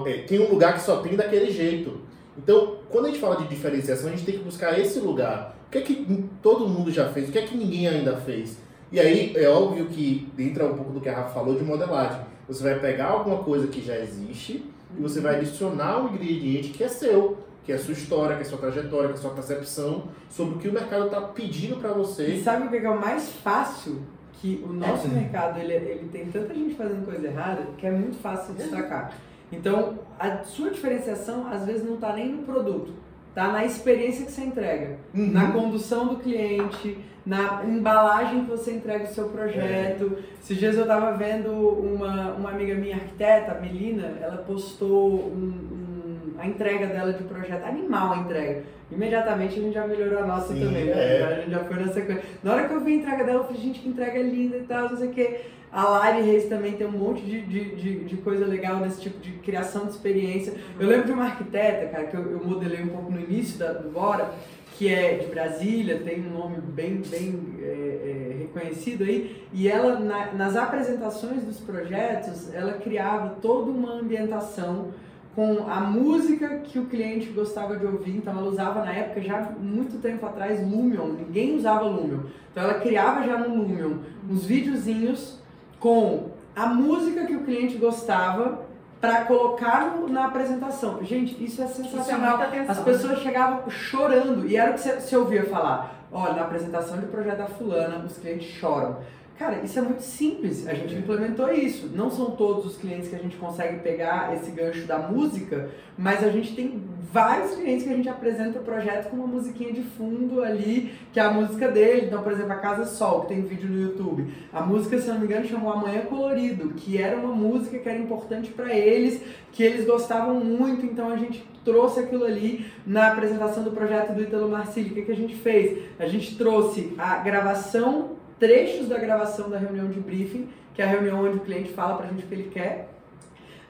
É, 0.06 0.12
Tem 0.26 0.40
um 0.40 0.48
lugar 0.48 0.72
que 0.72 0.80
só 0.80 0.96
tem 1.02 1.14
daquele 1.14 1.50
jeito. 1.50 2.00
Então, 2.38 2.75
quando 2.90 3.06
a 3.06 3.08
gente 3.08 3.20
fala 3.20 3.36
de 3.36 3.48
diferenciação, 3.48 4.08
a 4.08 4.12
gente 4.12 4.24
tem 4.24 4.38
que 4.38 4.44
buscar 4.44 4.78
esse 4.78 4.98
lugar. 5.00 5.56
O 5.68 5.70
que 5.70 5.78
é 5.78 5.80
que 5.82 6.24
todo 6.42 6.68
mundo 6.68 6.90
já 6.90 7.08
fez? 7.08 7.28
O 7.28 7.32
que 7.32 7.38
é 7.38 7.42
que 7.42 7.56
ninguém 7.56 7.88
ainda 7.88 8.16
fez? 8.18 8.58
E 8.92 9.00
aí, 9.00 9.32
é 9.36 9.48
óbvio 9.48 9.86
que 9.86 10.28
entra 10.38 10.64
um 10.66 10.74
pouco 10.76 10.92
do 10.92 11.00
que 11.00 11.08
a 11.08 11.14
Rafa 11.16 11.34
falou 11.34 11.56
de 11.56 11.64
modelagem. 11.64 12.20
Você 12.48 12.62
vai 12.62 12.78
pegar 12.78 13.06
alguma 13.06 13.42
coisa 13.42 13.66
que 13.66 13.82
já 13.82 13.98
existe 13.98 14.64
e 14.96 15.02
você 15.02 15.20
vai 15.20 15.36
adicionar 15.36 16.00
um 16.02 16.14
ingrediente 16.14 16.68
que 16.70 16.84
é 16.84 16.88
seu, 16.88 17.38
que 17.64 17.72
é 17.72 17.74
a 17.74 17.78
sua 17.80 17.92
história, 17.92 18.36
que 18.36 18.42
é 18.42 18.46
a 18.46 18.48
sua 18.48 18.58
trajetória, 18.58 19.08
que 19.08 19.14
é 19.14 19.18
a 19.18 19.20
sua 19.20 19.32
percepção 19.32 20.04
sobre 20.30 20.54
o 20.54 20.58
que 20.58 20.68
o 20.68 20.72
mercado 20.72 21.06
está 21.06 21.20
pedindo 21.20 21.76
para 21.78 21.90
E 21.90 21.94
você. 21.94 22.40
sabe 22.44 22.68
o 22.68 22.70
que 22.70 22.76
é 22.86 22.88
o 22.88 23.00
mais 23.00 23.28
fácil? 23.42 24.02
Que 24.40 24.62
o 24.64 24.72
nosso 24.72 25.06
É. 25.08 25.10
mercado, 25.10 25.58
ele, 25.58 25.72
ele 25.72 26.08
tem 26.12 26.26
tanta 26.26 26.54
gente 26.54 26.74
fazendo 26.76 27.04
coisa 27.04 27.26
errada, 27.26 27.66
que 27.76 27.86
é 27.86 27.90
muito 27.90 28.16
fácil 28.18 28.54
de 28.54 28.62
destacar. 28.62 29.12
Então, 29.52 29.98
a 30.18 30.38
sua 30.44 30.70
diferenciação, 30.70 31.46
às 31.50 31.64
vezes, 31.64 31.84
não 31.84 31.94
está 31.94 32.12
nem 32.12 32.28
no 32.30 32.42
produto. 32.42 32.92
Tá 33.34 33.48
na 33.48 33.64
experiência 33.64 34.24
que 34.24 34.32
você 34.32 34.42
entrega. 34.42 34.96
Uhum. 35.14 35.30
Na 35.30 35.52
condução 35.52 36.06
do 36.08 36.16
cliente, 36.16 36.98
na 37.24 37.62
embalagem 37.66 38.44
que 38.44 38.50
você 38.50 38.72
entrega 38.72 39.04
o 39.04 39.08
seu 39.08 39.28
projeto. 39.28 40.18
Esses 40.42 40.56
dias 40.56 40.74
eu 40.74 40.82
estava 40.82 41.12
vendo 41.12 41.50
uma, 41.52 42.32
uma 42.32 42.50
amiga 42.50 42.74
minha 42.74 42.94
arquiteta, 42.96 43.52
a 43.52 43.60
Melina, 43.60 44.14
ela 44.22 44.38
postou 44.38 45.12
um- 45.26 45.52
um- 45.72 46.34
a 46.38 46.46
entrega 46.46 46.86
dela 46.86 47.12
de 47.12 47.24
projeto, 47.24 47.64
animal 47.64 48.12
a 48.14 48.18
entrega. 48.18 48.62
Imediatamente 48.90 49.58
a 49.58 49.62
gente 49.62 49.74
já 49.74 49.86
melhorou 49.86 50.20
a 50.22 50.26
nossa 50.26 50.54
Sim, 50.54 50.60
também, 50.60 50.84
né? 50.86 50.92
é. 50.92 51.24
A 51.24 51.34
gente 51.40 51.50
já 51.50 51.58
foi 51.64 51.76
na 51.84 51.92
sequência. 51.92 52.22
Na 52.42 52.52
hora 52.54 52.68
que 52.68 52.74
eu 52.74 52.80
vi 52.80 52.92
a 52.92 52.96
entrega 52.96 53.24
dela, 53.24 53.40
eu 53.40 53.44
falei, 53.44 53.60
gente, 53.60 53.80
que 53.80 53.88
entrega 53.88 54.22
linda 54.22 54.56
e 54.56 54.62
tal, 54.62 54.88
não 54.88 54.96
sei 54.96 55.08
o 55.08 55.12
quê. 55.12 55.40
A 55.72 55.84
Lari 55.88 56.22
Reis 56.22 56.46
também 56.48 56.72
tem 56.72 56.86
um 56.86 56.92
monte 56.92 57.22
de, 57.22 57.42
de, 57.42 57.74
de, 57.76 58.04
de 58.04 58.16
coisa 58.18 58.46
legal 58.46 58.76
nesse 58.80 59.00
tipo 59.00 59.18
de 59.20 59.32
criação 59.32 59.84
de 59.84 59.90
experiência. 59.92 60.54
Eu 60.78 60.88
lembro 60.88 61.06
de 61.06 61.12
uma 61.12 61.24
arquiteta, 61.24 61.86
cara, 61.88 62.04
que 62.04 62.16
eu, 62.16 62.30
eu 62.30 62.44
modelei 62.44 62.82
um 62.82 62.88
pouco 62.88 63.10
no 63.10 63.20
início 63.20 63.58
da, 63.58 63.72
do 63.72 63.90
Bora, 63.90 64.32
que 64.78 64.88
é 64.92 65.14
de 65.18 65.26
Brasília, 65.26 66.00
tem 66.00 66.26
um 66.26 66.30
nome 66.38 66.58
bem, 66.60 67.02
bem 67.10 67.40
é, 67.62 67.64
é, 67.64 68.36
reconhecido 68.42 69.04
aí, 69.04 69.42
e 69.52 69.66
ela, 69.68 69.98
na- 69.98 70.32
nas 70.32 70.54
apresentações 70.54 71.42
dos 71.44 71.58
projetos, 71.60 72.52
ela 72.54 72.74
criava 72.74 73.36
toda 73.40 73.70
uma 73.70 73.92
ambientação 73.94 74.88
com 75.34 75.66
a 75.68 75.80
música 75.80 76.58
que 76.58 76.78
o 76.78 76.86
cliente 76.86 77.26
gostava 77.30 77.76
de 77.76 77.84
ouvir, 77.86 78.16
então 78.16 78.38
ela 78.38 78.48
usava 78.48 78.84
na 78.84 78.92
época, 78.92 79.20
já 79.22 79.50
muito 79.58 80.00
tempo 80.00 80.24
atrás, 80.26 80.60
Lumion, 80.60 81.08
ninguém 81.08 81.56
usava 81.56 81.84
Lumion, 81.86 82.20
então 82.52 82.62
ela 82.64 82.74
criava 82.80 83.22
já 83.26 83.38
no 83.38 83.54
Lumion 83.56 83.98
uns 84.30 84.44
videozinhos 84.46 85.40
com 85.86 86.30
a 86.56 86.66
música 86.66 87.26
que 87.26 87.36
o 87.36 87.44
cliente 87.44 87.76
gostava 87.78 88.62
para 89.00 89.24
colocar 89.24 89.96
na 90.08 90.26
apresentação. 90.26 90.98
Gente, 91.04 91.32
isso 91.44 91.62
é 91.62 91.66
Isso 91.66 91.80
é 91.80 91.84
sensacional. 91.84 92.38
muita 92.38 92.44
atenção. 92.46 92.72
As 92.72 92.80
pessoas 92.80 93.20
chegavam 93.20 93.70
chorando 93.70 94.48
e 94.48 94.56
era 94.56 94.72
o 94.72 94.74
que 94.74 94.80
você 94.80 95.16
ouvia 95.16 95.44
falar. 95.44 95.94
Olha, 96.10 96.32
na 96.32 96.42
apresentação 96.42 96.98
de 96.98 97.06
projeto 97.06 97.38
da 97.38 97.46
fulana, 97.46 98.04
os 98.04 98.18
clientes 98.18 98.48
choram. 98.48 98.96
Cara, 99.38 99.60
isso 99.62 99.78
é 99.78 99.82
muito 99.82 100.00
simples. 100.00 100.66
A 100.66 100.72
gente 100.72 100.94
implementou 100.94 101.52
isso. 101.52 101.90
Não 101.94 102.10
são 102.10 102.30
todos 102.30 102.64
os 102.64 102.78
clientes 102.78 103.08
que 103.08 103.16
a 103.16 103.18
gente 103.18 103.36
consegue 103.36 103.80
pegar 103.80 104.34
esse 104.34 104.50
gancho 104.50 104.86
da 104.86 104.98
música, 104.98 105.68
mas 105.96 106.24
a 106.24 106.30
gente 106.30 106.54
tem 106.54 106.82
vários 107.12 107.54
clientes 107.54 107.84
que 107.84 107.92
a 107.92 107.96
gente 107.96 108.08
apresenta 108.08 108.58
o 108.58 108.62
projeto 108.62 109.10
com 109.10 109.16
uma 109.16 109.26
musiquinha 109.26 109.74
de 109.74 109.82
fundo 109.82 110.42
ali, 110.42 110.94
que 111.12 111.20
é 111.20 111.22
a 111.22 111.30
música 111.30 111.68
dele. 111.68 112.06
Então, 112.06 112.22
por 112.22 112.32
exemplo, 112.32 112.52
a 112.52 112.56
Casa 112.56 112.86
Sol, 112.86 113.22
que 113.22 113.28
tem 113.28 113.42
vídeo 113.42 113.68
no 113.68 113.82
YouTube. 113.82 114.26
A 114.50 114.62
música, 114.62 114.98
se 114.98 115.06
não 115.08 115.18
me 115.18 115.26
engano, 115.26 115.44
chamou 115.46 115.70
Amanhã 115.70 116.00
Colorido, 116.06 116.70
que 116.70 116.96
era 116.96 117.14
uma 117.16 117.34
música 117.34 117.78
que 117.78 117.88
era 117.88 117.98
importante 117.98 118.50
para 118.50 118.74
eles, 118.74 119.20
que 119.52 119.62
eles 119.62 119.86
gostavam 119.86 120.40
muito, 120.42 120.86
então 120.86 121.10
a 121.10 121.16
gente 121.16 121.46
trouxe 121.62 122.00
aquilo 122.00 122.24
ali 122.24 122.64
na 122.86 123.08
apresentação 123.08 123.62
do 123.62 123.72
projeto 123.72 124.14
do 124.14 124.22
Ítalo 124.22 124.48
Marcilli. 124.48 124.90
O 124.90 124.94
que, 124.94 125.02
que 125.02 125.12
a 125.12 125.16
gente 125.16 125.34
fez? 125.34 125.82
A 125.98 126.06
gente 126.06 126.36
trouxe 126.36 126.94
a 126.96 127.16
gravação, 127.16 128.15
trechos 128.38 128.88
da 128.88 128.98
gravação 128.98 129.48
da 129.48 129.58
reunião 129.58 129.88
de 129.88 130.00
briefing, 130.00 130.48
que 130.74 130.82
é 130.82 130.84
a 130.84 130.88
reunião 130.88 131.24
onde 131.24 131.38
o 131.38 131.40
cliente 131.40 131.72
fala 131.72 131.96
pra 131.96 132.06
gente 132.06 132.24
o 132.24 132.26
que 132.26 132.34
ele 132.34 132.50
quer. 132.50 132.90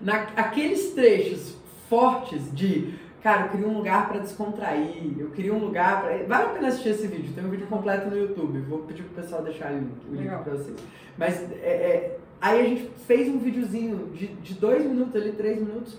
Na, 0.01 0.27
aqueles 0.37 0.93
trechos 0.93 1.57
fortes 1.89 2.53
de, 2.55 2.95
cara, 3.23 3.47
eu 3.47 3.49
queria 3.51 3.69
um 3.69 3.77
lugar 3.77 4.09
para 4.09 4.19
descontrair, 4.19 5.15
eu 5.19 5.31
queria 5.31 5.55
um 5.55 5.59
lugar 5.59 6.03
para. 6.03 6.25
Vale 6.25 6.45
a 6.45 6.49
pena 6.49 6.69
assistir 6.69 6.91
esse 6.91 7.07
vídeo, 7.07 7.33
tem 7.35 7.45
um 7.45 7.51
vídeo 7.51 7.67
completo 7.67 8.11
no 8.11 8.17
YouTube, 8.17 8.61
vou 8.61 8.81
pedir 8.81 9.05
pro 9.05 9.23
pessoal 9.23 9.43
deixar 9.43 9.73
o 9.73 10.15
link, 10.15 10.29
pra 10.29 10.55
vocês. 10.55 10.77
Mas 11.17 11.41
é, 11.53 11.69
é, 11.69 12.19
aí 12.41 12.61
a 12.61 12.69
gente 12.69 12.91
fez 13.07 13.29
um 13.29 13.39
videozinho 13.39 14.11
de, 14.13 14.27
de 14.27 14.55
dois 14.55 14.85
minutos 14.85 15.15
ali, 15.17 15.33
três 15.33 15.59
minutos, 15.59 15.97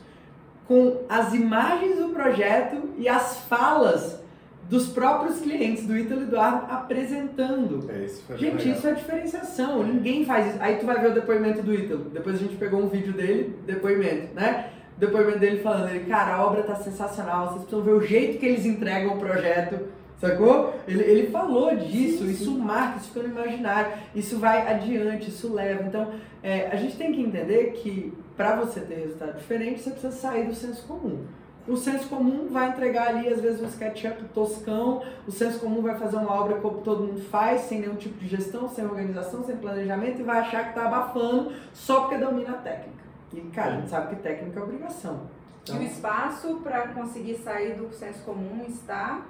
com 0.67 1.05
as 1.07 1.33
imagens 1.33 1.97
do 1.97 2.09
projeto 2.09 2.89
e 2.97 3.07
as 3.07 3.39
falas 3.45 4.21
dos 4.69 4.87
próprios 4.89 5.39
clientes 5.39 5.85
do 5.85 5.97
Ítalo 5.97 6.23
Eduardo 6.23 6.71
apresentando. 6.71 7.89
É, 7.89 8.05
isso 8.05 8.21
Gente, 8.35 8.57
legal. 8.57 8.77
isso 8.77 8.87
é 8.87 8.93
diferenciação, 8.93 9.83
ninguém 9.83 10.25
faz 10.25 10.47
isso. 10.47 10.57
Aí 10.59 10.75
tu 10.75 10.85
vai 10.85 10.99
ver 10.99 11.11
o 11.11 11.13
depoimento 11.13 11.61
do 11.61 11.73
Ítalo. 11.73 12.05
Depois 12.11 12.35
a 12.35 12.39
gente 12.39 12.55
pegou 12.57 12.81
um 12.81 12.87
vídeo 12.87 13.13
dele, 13.13 13.57
depoimento, 13.65 14.33
né? 14.33 14.69
Depoimento 14.97 15.39
dele 15.39 15.59
falando, 15.61 15.89
ele, 15.89 16.05
cara, 16.05 16.35
a 16.35 16.45
obra 16.45 16.63
tá 16.63 16.75
sensacional, 16.75 17.49
vocês 17.49 17.61
precisam 17.61 17.83
ver 17.83 17.91
o 17.91 18.01
jeito 18.01 18.39
que 18.39 18.45
eles 18.45 18.65
entregam 18.65 19.13
o 19.15 19.19
projeto, 19.19 19.87
sacou? 20.19 20.73
Ele, 20.87 21.03
ele 21.03 21.27
falou 21.27 21.75
disso, 21.75 22.25
Sim, 22.25 22.31
isso 22.31 22.45
sim. 22.45 22.57
marca, 22.57 22.97
isso 22.97 23.09
fica 23.09 23.27
no 23.27 23.29
imaginário, 23.39 23.91
isso 24.15 24.39
vai 24.39 24.67
adiante, 24.67 25.29
isso 25.29 25.53
leva. 25.53 25.83
Então, 25.83 26.11
é, 26.41 26.67
a 26.71 26.75
gente 26.75 26.97
tem 26.97 27.13
que 27.13 27.21
entender 27.21 27.73
que 27.73 28.11
para 28.35 28.55
você 28.55 28.79
ter 28.81 28.95
resultado 28.95 29.37
diferente, 29.37 29.81
você 29.81 29.91
precisa 29.91 30.11
sair 30.11 30.45
do 30.45 30.55
senso 30.55 30.85
comum. 30.87 31.25
O 31.67 31.75
senso 31.75 32.07
comum 32.07 32.47
vai 32.49 32.69
entregar 32.69 33.09
ali, 33.09 33.27
às 33.27 33.41
vezes, 33.41 33.61
um 33.61 33.67
SketchUp 33.67 34.23
toscão, 34.33 35.03
o 35.27 35.31
senso 35.31 35.59
comum 35.59 35.81
vai 35.81 35.97
fazer 35.97 36.15
uma 36.15 36.33
obra 36.33 36.59
como 36.61 36.79
todo 36.79 37.03
mundo 37.03 37.21
faz, 37.21 37.61
sem 37.61 37.81
nenhum 37.81 37.95
tipo 37.95 38.17
de 38.17 38.27
gestão, 38.27 38.69
sem 38.69 38.85
organização, 38.85 39.43
sem 39.43 39.57
planejamento, 39.57 40.21
e 40.21 40.23
vai 40.23 40.39
achar 40.39 40.69
que 40.69 40.75
tá 40.75 40.85
abafando 40.85 41.51
só 41.73 42.01
porque 42.01 42.17
domina 42.17 42.51
a 42.51 42.57
técnica. 42.57 43.03
E, 43.33 43.41
cara, 43.41 43.73
a 43.73 43.75
gente 43.77 43.89
sabe 43.89 44.15
que 44.15 44.21
técnica 44.21 44.59
é 44.59 44.63
obrigação. 44.63 45.21
E 45.67 45.71
o 45.73 45.83
espaço 45.83 46.61
para 46.63 46.87
conseguir 46.89 47.35
sair 47.35 47.75
do 47.75 47.91
senso 47.93 48.23
comum 48.23 48.63
está. 48.67 49.25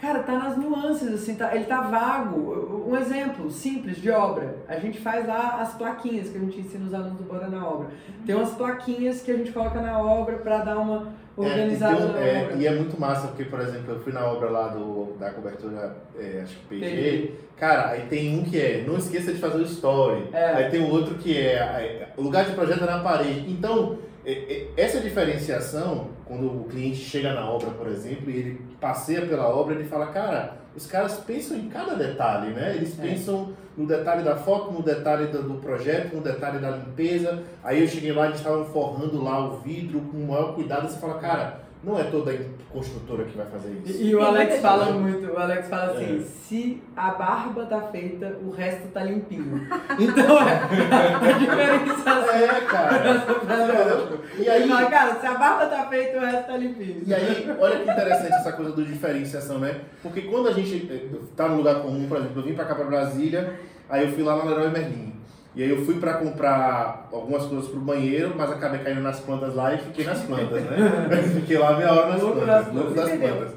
Cara, 0.00 0.20
tá 0.22 0.32
nas 0.38 0.56
nuances, 0.56 1.12
assim, 1.12 1.34
tá, 1.34 1.54
ele 1.56 1.64
tá 1.64 1.80
vago. 1.80 2.84
Um 2.88 2.96
exemplo 2.96 3.50
simples 3.50 3.96
de 3.96 4.08
obra. 4.10 4.54
A 4.68 4.76
gente 4.78 5.00
faz 5.00 5.26
lá 5.26 5.60
as 5.60 5.74
plaquinhas 5.74 6.28
que 6.30 6.36
a 6.38 6.40
gente 6.40 6.60
ensina 6.60 6.86
os 6.86 6.94
alunos 6.94 7.18
do 7.18 7.24
Bora 7.24 7.48
na 7.48 7.66
Obra. 7.66 7.88
Tem 8.24 8.34
umas 8.34 8.52
plaquinhas 8.52 9.20
que 9.22 9.30
a 9.32 9.36
gente 9.36 9.50
coloca 9.50 9.80
na 9.80 9.98
obra 10.00 10.36
para 10.36 10.58
dar 10.58 10.78
uma 10.78 11.12
organizada 11.36 11.96
É, 11.96 11.96
e, 11.96 12.00
tem 12.00 12.06
um- 12.08 12.12
na 12.12 12.20
é, 12.20 12.42
obra. 12.44 12.54
e 12.56 12.66
é 12.66 12.70
muito 12.76 13.00
massa, 13.00 13.26
porque, 13.28 13.44
por 13.44 13.60
exemplo, 13.60 13.92
eu 13.94 13.98
fui 14.00 14.12
na 14.12 14.24
obra 14.24 14.48
lá 14.50 14.68
do, 14.68 15.14
da 15.18 15.30
cobertura, 15.30 15.96
é, 16.16 16.42
acho 16.44 16.56
que 16.58 16.66
PG. 16.66 16.80
PG. 16.80 17.32
Cara, 17.56 17.88
aí 17.90 18.02
tem 18.02 18.38
um 18.38 18.44
que 18.44 18.56
é, 18.60 18.84
não 18.86 18.96
esqueça 18.98 19.32
de 19.32 19.40
fazer 19.40 19.58
o 19.58 19.62
story. 19.62 20.28
É. 20.32 20.44
Aí 20.54 20.70
tem 20.70 20.80
o 20.80 20.90
outro 20.90 21.16
que 21.16 21.36
é, 21.36 21.54
é, 21.56 22.08
o 22.16 22.22
lugar 22.22 22.44
de 22.44 22.52
projeto 22.52 22.84
é 22.84 22.86
na 22.86 23.00
parede. 23.00 23.50
Então, 23.50 23.98
é, 24.24 24.32
é, 24.32 24.66
essa 24.76 25.00
diferenciação, 25.00 26.10
quando 26.28 26.46
o 26.46 26.64
cliente 26.64 26.98
chega 26.98 27.32
na 27.34 27.48
obra, 27.50 27.70
por 27.70 27.88
exemplo, 27.88 28.30
e 28.30 28.36
ele 28.36 28.60
passeia 28.80 29.22
pela 29.26 29.48
obra, 29.48 29.74
ele 29.74 29.84
fala, 29.84 30.06
cara, 30.08 30.58
os 30.76 30.86
caras 30.86 31.16
pensam 31.20 31.56
em 31.56 31.68
cada 31.68 31.94
detalhe, 31.94 32.52
né? 32.52 32.76
Eles 32.76 32.96
É. 32.98 33.02
pensam 33.02 33.52
no 33.76 33.86
detalhe 33.86 34.22
da 34.22 34.36
foto, 34.36 34.70
no 34.72 34.82
detalhe 34.82 35.26
do, 35.28 35.54
projeto, 35.54 36.14
no 36.16 36.20
detalhe 36.22 36.58
da 36.58 36.70
limpeza. 36.70 37.42
Aí 37.64 37.80
eu 37.80 37.88
cheguei 37.88 38.12
lá, 38.12 38.26
eles 38.26 38.38
estavam 38.38 38.64
forrando 38.66 39.22
lá 39.22 39.44
o 39.48 39.56
vidro 39.58 40.00
com 40.00 40.18
o 40.18 40.28
maior 40.28 40.54
cuidado. 40.54 40.88
Você 40.88 40.98
fala, 40.98 41.14
cara, 41.18 41.60
Não 41.82 41.98
é 41.98 42.02
toda 42.04 42.36
construtora 42.72 43.24
que 43.24 43.36
vai 43.36 43.46
fazer 43.46 43.80
isso. 43.84 44.02
E, 44.02 44.08
e 44.08 44.14
o 44.16 44.20
Alex 44.22 44.60
fala 44.60 44.86
muito, 44.92 45.32
o 45.32 45.38
Alex 45.38 45.68
fala 45.68 45.92
assim, 45.92 46.18
É. 46.18 46.22
se 46.22 46.82
a 46.96 47.10
barba 47.12 47.66
tá 47.66 47.80
feita, 47.82 48.36
o 48.44 48.50
resto 48.50 48.88
tá 48.88 49.04
limpinho. 49.04 49.66
Então 49.98 50.38
é 50.40 50.54
a 50.54 51.32
diferenciação. 51.38 52.30
É, 52.30 52.60
cara. 52.62 53.14
Entendeu? 53.42 54.20
E 54.36 54.40
Ele 54.40 54.50
aí, 54.50 54.68
fala, 54.68 54.90
cara, 54.90 55.20
se 55.20 55.26
a 55.26 55.34
barba 55.34 55.66
tá 55.66 55.86
feita, 55.88 56.18
o 56.18 56.20
resto 56.20 56.46
tá 56.46 56.56
limpinho. 56.56 57.02
E 57.06 57.14
aí, 57.14 57.56
olha 57.58 57.76
que 57.78 57.90
interessante 57.90 58.34
essa 58.34 58.52
coisa 58.52 58.72
do 58.72 58.84
diferenciação, 58.84 59.58
né? 59.58 59.80
Porque 60.02 60.22
quando 60.22 60.48
a 60.48 60.52
gente 60.52 60.88
eh, 60.90 61.16
tá 61.36 61.48
no 61.48 61.56
lugar 61.58 61.76
comum, 61.82 62.08
por 62.08 62.18
exemplo, 62.18 62.40
eu 62.40 62.44
vim 62.46 62.54
pra 62.54 62.64
cá 62.64 62.74
pra 62.74 62.84
Brasília, 62.84 63.54
aí 63.88 64.04
eu 64.04 64.12
fui 64.12 64.22
lá 64.24 64.36
na 64.36 64.44
Leroy 64.44 64.70
Merlin. 64.70 65.17
E 65.58 65.62
aí 65.64 65.70
eu 65.70 65.84
fui 65.84 65.98
pra 65.98 66.14
comprar 66.14 67.08
algumas 67.12 67.44
coisas 67.46 67.68
pro 67.68 67.80
banheiro, 67.80 68.32
mas 68.36 68.48
acabei 68.48 68.78
caindo 68.78 69.00
nas 69.00 69.18
plantas 69.18 69.56
lá 69.56 69.74
e 69.74 69.78
fiquei 69.78 70.04
nas 70.04 70.22
plantas, 70.22 70.62
né? 70.62 70.76
fiquei 71.34 71.58
lá 71.58 71.76
meia 71.76 71.92
hora 71.92 72.10
nas 72.12 72.22
Louco 72.22 72.36
plantas, 72.40 72.66
das 72.66 72.74
louco 72.74 72.94
plantas. 72.94 73.10
das 73.10 73.18
plantas. 73.18 73.54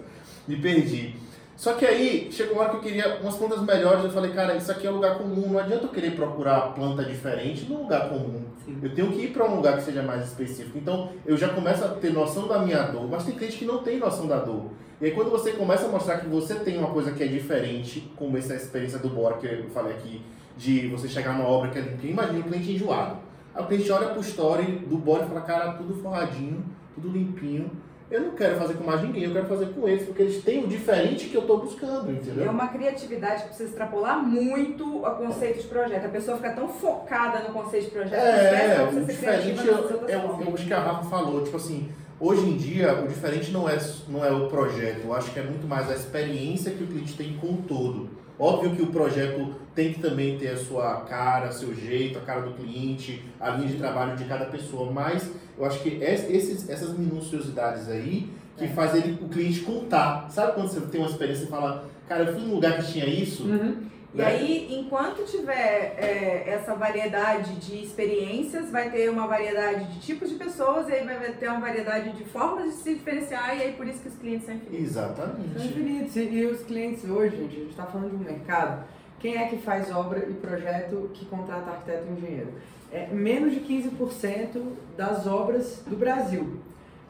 Me 0.47 0.55
perdi. 0.55 1.15
Só 1.55 1.73
que 1.73 1.85
aí, 1.85 2.27
chegou 2.31 2.55
uma 2.55 2.63
hora 2.63 2.71
que 2.71 2.77
eu 2.77 2.81
queria 2.81 3.19
umas 3.21 3.35
plantas 3.35 3.61
melhores, 3.61 4.03
eu 4.03 4.09
falei, 4.09 4.31
cara, 4.31 4.55
isso 4.55 4.71
aqui 4.71 4.87
é 4.87 4.89
um 4.89 4.95
lugar 4.95 5.19
comum, 5.19 5.47
não 5.47 5.59
adianta 5.59 5.83
eu 5.83 5.89
querer 5.89 6.15
procurar 6.15 6.73
planta 6.73 7.03
diferente 7.05 7.65
num 7.69 7.83
lugar 7.83 8.09
comum. 8.09 8.45
Sim. 8.65 8.79
Eu 8.81 8.95
tenho 8.95 9.11
que 9.11 9.25
ir 9.25 9.27
para 9.27 9.45
um 9.45 9.57
lugar 9.57 9.77
que 9.77 9.83
seja 9.83 10.01
mais 10.01 10.25
específico. 10.25 10.75
Então, 10.79 11.11
eu 11.23 11.37
já 11.37 11.49
começo 11.49 11.85
a 11.85 11.89
ter 11.89 12.11
noção 12.11 12.47
da 12.47 12.57
minha 12.57 12.81
dor, 12.81 13.07
mas 13.07 13.25
tem 13.25 13.35
cliente 13.35 13.57
que 13.59 13.65
não 13.65 13.83
tem 13.83 13.99
noção 13.99 14.25
da 14.25 14.39
dor. 14.39 14.71
E 14.99 15.05
aí, 15.05 15.11
quando 15.11 15.29
você 15.29 15.51
começa 15.51 15.85
a 15.85 15.89
mostrar 15.89 16.17
que 16.17 16.25
você 16.25 16.55
tem 16.55 16.79
uma 16.79 16.89
coisa 16.89 17.11
que 17.11 17.21
é 17.21 17.27
diferente, 17.27 18.11
como 18.15 18.39
essa 18.39 18.55
experiência 18.55 18.97
do 18.97 19.09
Bora 19.09 19.37
que 19.37 19.45
eu 19.45 19.69
falei 19.69 19.93
aqui, 19.93 20.19
de 20.57 20.87
você 20.87 21.07
chegar 21.07 21.33
numa 21.33 21.47
obra 21.47 21.69
que 21.69 21.79
é 21.79 21.81
limpinha, 21.81 22.13
imagina 22.13 22.39
o 22.39 22.43
cliente 22.43 22.71
enjoado. 22.73 23.17
Aí 23.53 23.63
o 23.63 23.67
cliente 23.67 23.91
olha 23.91 24.09
pro 24.09 24.21
story 24.21 24.63
do 24.87 24.97
Bora 24.97 25.23
e 25.25 25.27
fala, 25.27 25.41
cara, 25.41 25.73
tudo 25.73 25.93
forradinho, 26.01 26.63
tudo 26.95 27.09
limpinho. 27.09 27.69
Eu 28.09 28.19
não 28.21 28.31
quero 28.31 28.57
fazer 28.57 28.73
com 28.73 28.83
mais 28.83 29.01
ninguém, 29.01 29.23
eu 29.23 29.31
quero 29.31 29.45
fazer 29.45 29.67
com 29.67 29.87
eles, 29.87 30.03
porque 30.05 30.21
eles 30.21 30.43
têm 30.43 30.65
o 30.65 30.67
diferente 30.67 31.29
que 31.29 31.35
eu 31.35 31.43
tô 31.43 31.57
buscando, 31.59 32.09
É 32.09 32.13
entendeu? 32.13 32.51
uma 32.51 32.67
criatividade 32.67 33.43
que 33.43 33.47
precisa 33.47 33.69
extrapolar 33.69 34.21
muito 34.21 34.97
o 34.97 35.09
conceito 35.11 35.61
de 35.61 35.67
projeto. 35.69 36.05
A 36.05 36.09
pessoa 36.09 36.35
fica 36.35 36.51
tão 36.51 36.67
focada 36.67 37.39
no 37.47 37.53
conceito 37.53 37.85
de 37.85 37.91
projeto 37.91 38.19
que 38.21 38.27
É, 38.27 38.75
pra 38.75 38.99
o 38.99 39.05
diferente 39.05 39.59
é, 39.61 40.11
é, 40.11 40.15
é 40.15 40.17
o 40.17 40.53
que 40.53 40.73
a 40.73 40.79
Rafa 40.81 41.09
falou, 41.09 41.41
tipo 41.41 41.55
assim, 41.55 41.89
hoje 42.19 42.49
em 42.49 42.57
dia 42.57 43.01
o 43.01 43.07
diferente 43.07 43.49
não 43.49 43.69
é, 43.69 43.77
não 44.09 44.25
é 44.25 44.31
o 44.31 44.47
projeto, 44.49 45.05
eu 45.05 45.13
acho 45.13 45.31
que 45.31 45.39
é 45.39 45.43
muito 45.43 45.65
mais 45.65 45.89
a 45.89 45.93
experiência 45.93 46.71
que 46.71 46.83
o 46.83 46.87
cliente 46.87 47.15
tem 47.15 47.37
com 47.37 47.47
o 47.47 47.57
todo. 47.65 48.09
Óbvio 48.43 48.75
que 48.75 48.82
o 48.82 48.88
projeto 48.88 49.54
tem 49.75 49.93
que 49.93 49.99
também 49.99 50.36
ter 50.36 50.47
a 50.47 50.58
sua 50.58 51.01
cara, 51.01 51.51
seu 51.51 51.75
jeito, 51.75 52.17
a 52.17 52.21
cara 52.21 52.41
do 52.41 52.54
cliente, 52.56 53.23
a 53.39 53.51
linha 53.51 53.67
de 53.67 53.77
trabalho 53.77 54.17
de 54.17 54.25
cada 54.25 54.45
pessoa, 54.45 54.91
mas 54.91 55.30
eu 55.56 55.63
acho 55.63 55.80
que 55.84 55.89
es- 56.04 56.27
esses, 56.27 56.67
essas 56.67 56.97
minuciosidades 56.97 57.88
aí 57.88 58.27
que 58.58 58.65
É. 58.65 58.67
faz 58.69 58.95
ele, 58.95 59.19
o 59.23 59.30
cliente 59.30 59.60
contar. 59.60 60.27
Sabe 60.32 60.54
quando 60.54 60.69
você 60.69 60.82
tem 60.82 60.99
uma 61.01 61.10
experiência 61.10 61.43
e 61.43 61.47
fala, 61.47 61.86
cara, 62.10 62.23
eu 62.23 62.34
fui 62.34 62.41
num 62.41 62.56
lugar 62.56 62.77
que 62.77 62.91
tinha 62.91 63.06
isso? 63.06 63.43
Uhum. 63.43 63.75
E 64.13 64.17
né? 64.17 64.26
aí, 64.26 64.67
enquanto 64.78 65.24
tiver 65.24 65.95
é, 65.97 66.43
essa 66.47 66.76
variedade 66.76 67.56
de 67.56 67.82
experiências, 67.82 68.69
vai 68.69 68.89
ter 68.89 69.10
uma 69.10 69.26
variedade 69.26 69.86
de 69.86 70.00
tipos 70.02 70.30
de 70.30 70.36
pessoas, 70.36 70.89
e 70.89 70.93
aí 70.93 71.06
vai 71.06 71.32
ter 71.32 71.47
uma 71.47 71.62
variedade 71.62 72.12
de 72.12 72.26
formas 72.26 72.65
de 72.65 72.71
se 72.71 72.93
diferenciar, 72.95 73.58
e 73.58 73.62
aí 73.62 73.74
por 73.74 73.88
isso 73.88 74.02
que 74.02 74.10
os 74.10 74.15
clientes 74.15 74.45
são 74.45 74.56
infinitos. 74.56 74.91
São 74.91 75.04
Exatamente. 75.04 75.65
infinitos. 75.65 76.15
E, 76.17 76.19
e 76.19 76.45
os 76.45 76.62
clientes 76.63 77.10
hoje, 77.10 77.38
gente, 77.38 77.56
a 77.56 77.60
gente 77.60 77.69
está 77.69 77.86
falando 77.86 78.10
de 78.10 78.15
um 78.17 78.19
mercado. 78.19 78.84
Quem 79.19 79.38
é 79.38 79.47
que 79.47 79.58
faz 79.58 79.89
obra 79.91 80.28
e 80.28 80.34
projeto 80.34 81.10
que 81.13 81.26
contrata 81.26 81.69
arquiteto 81.71 82.06
e 82.10 82.12
engenheiro? 82.12 82.50
É 82.91 83.08
menos 83.08 83.54
de 83.54 83.62
15% 83.62 84.62
das 84.97 85.26
obras 85.26 85.84
do 85.88 85.95
Brasil. 85.95 86.60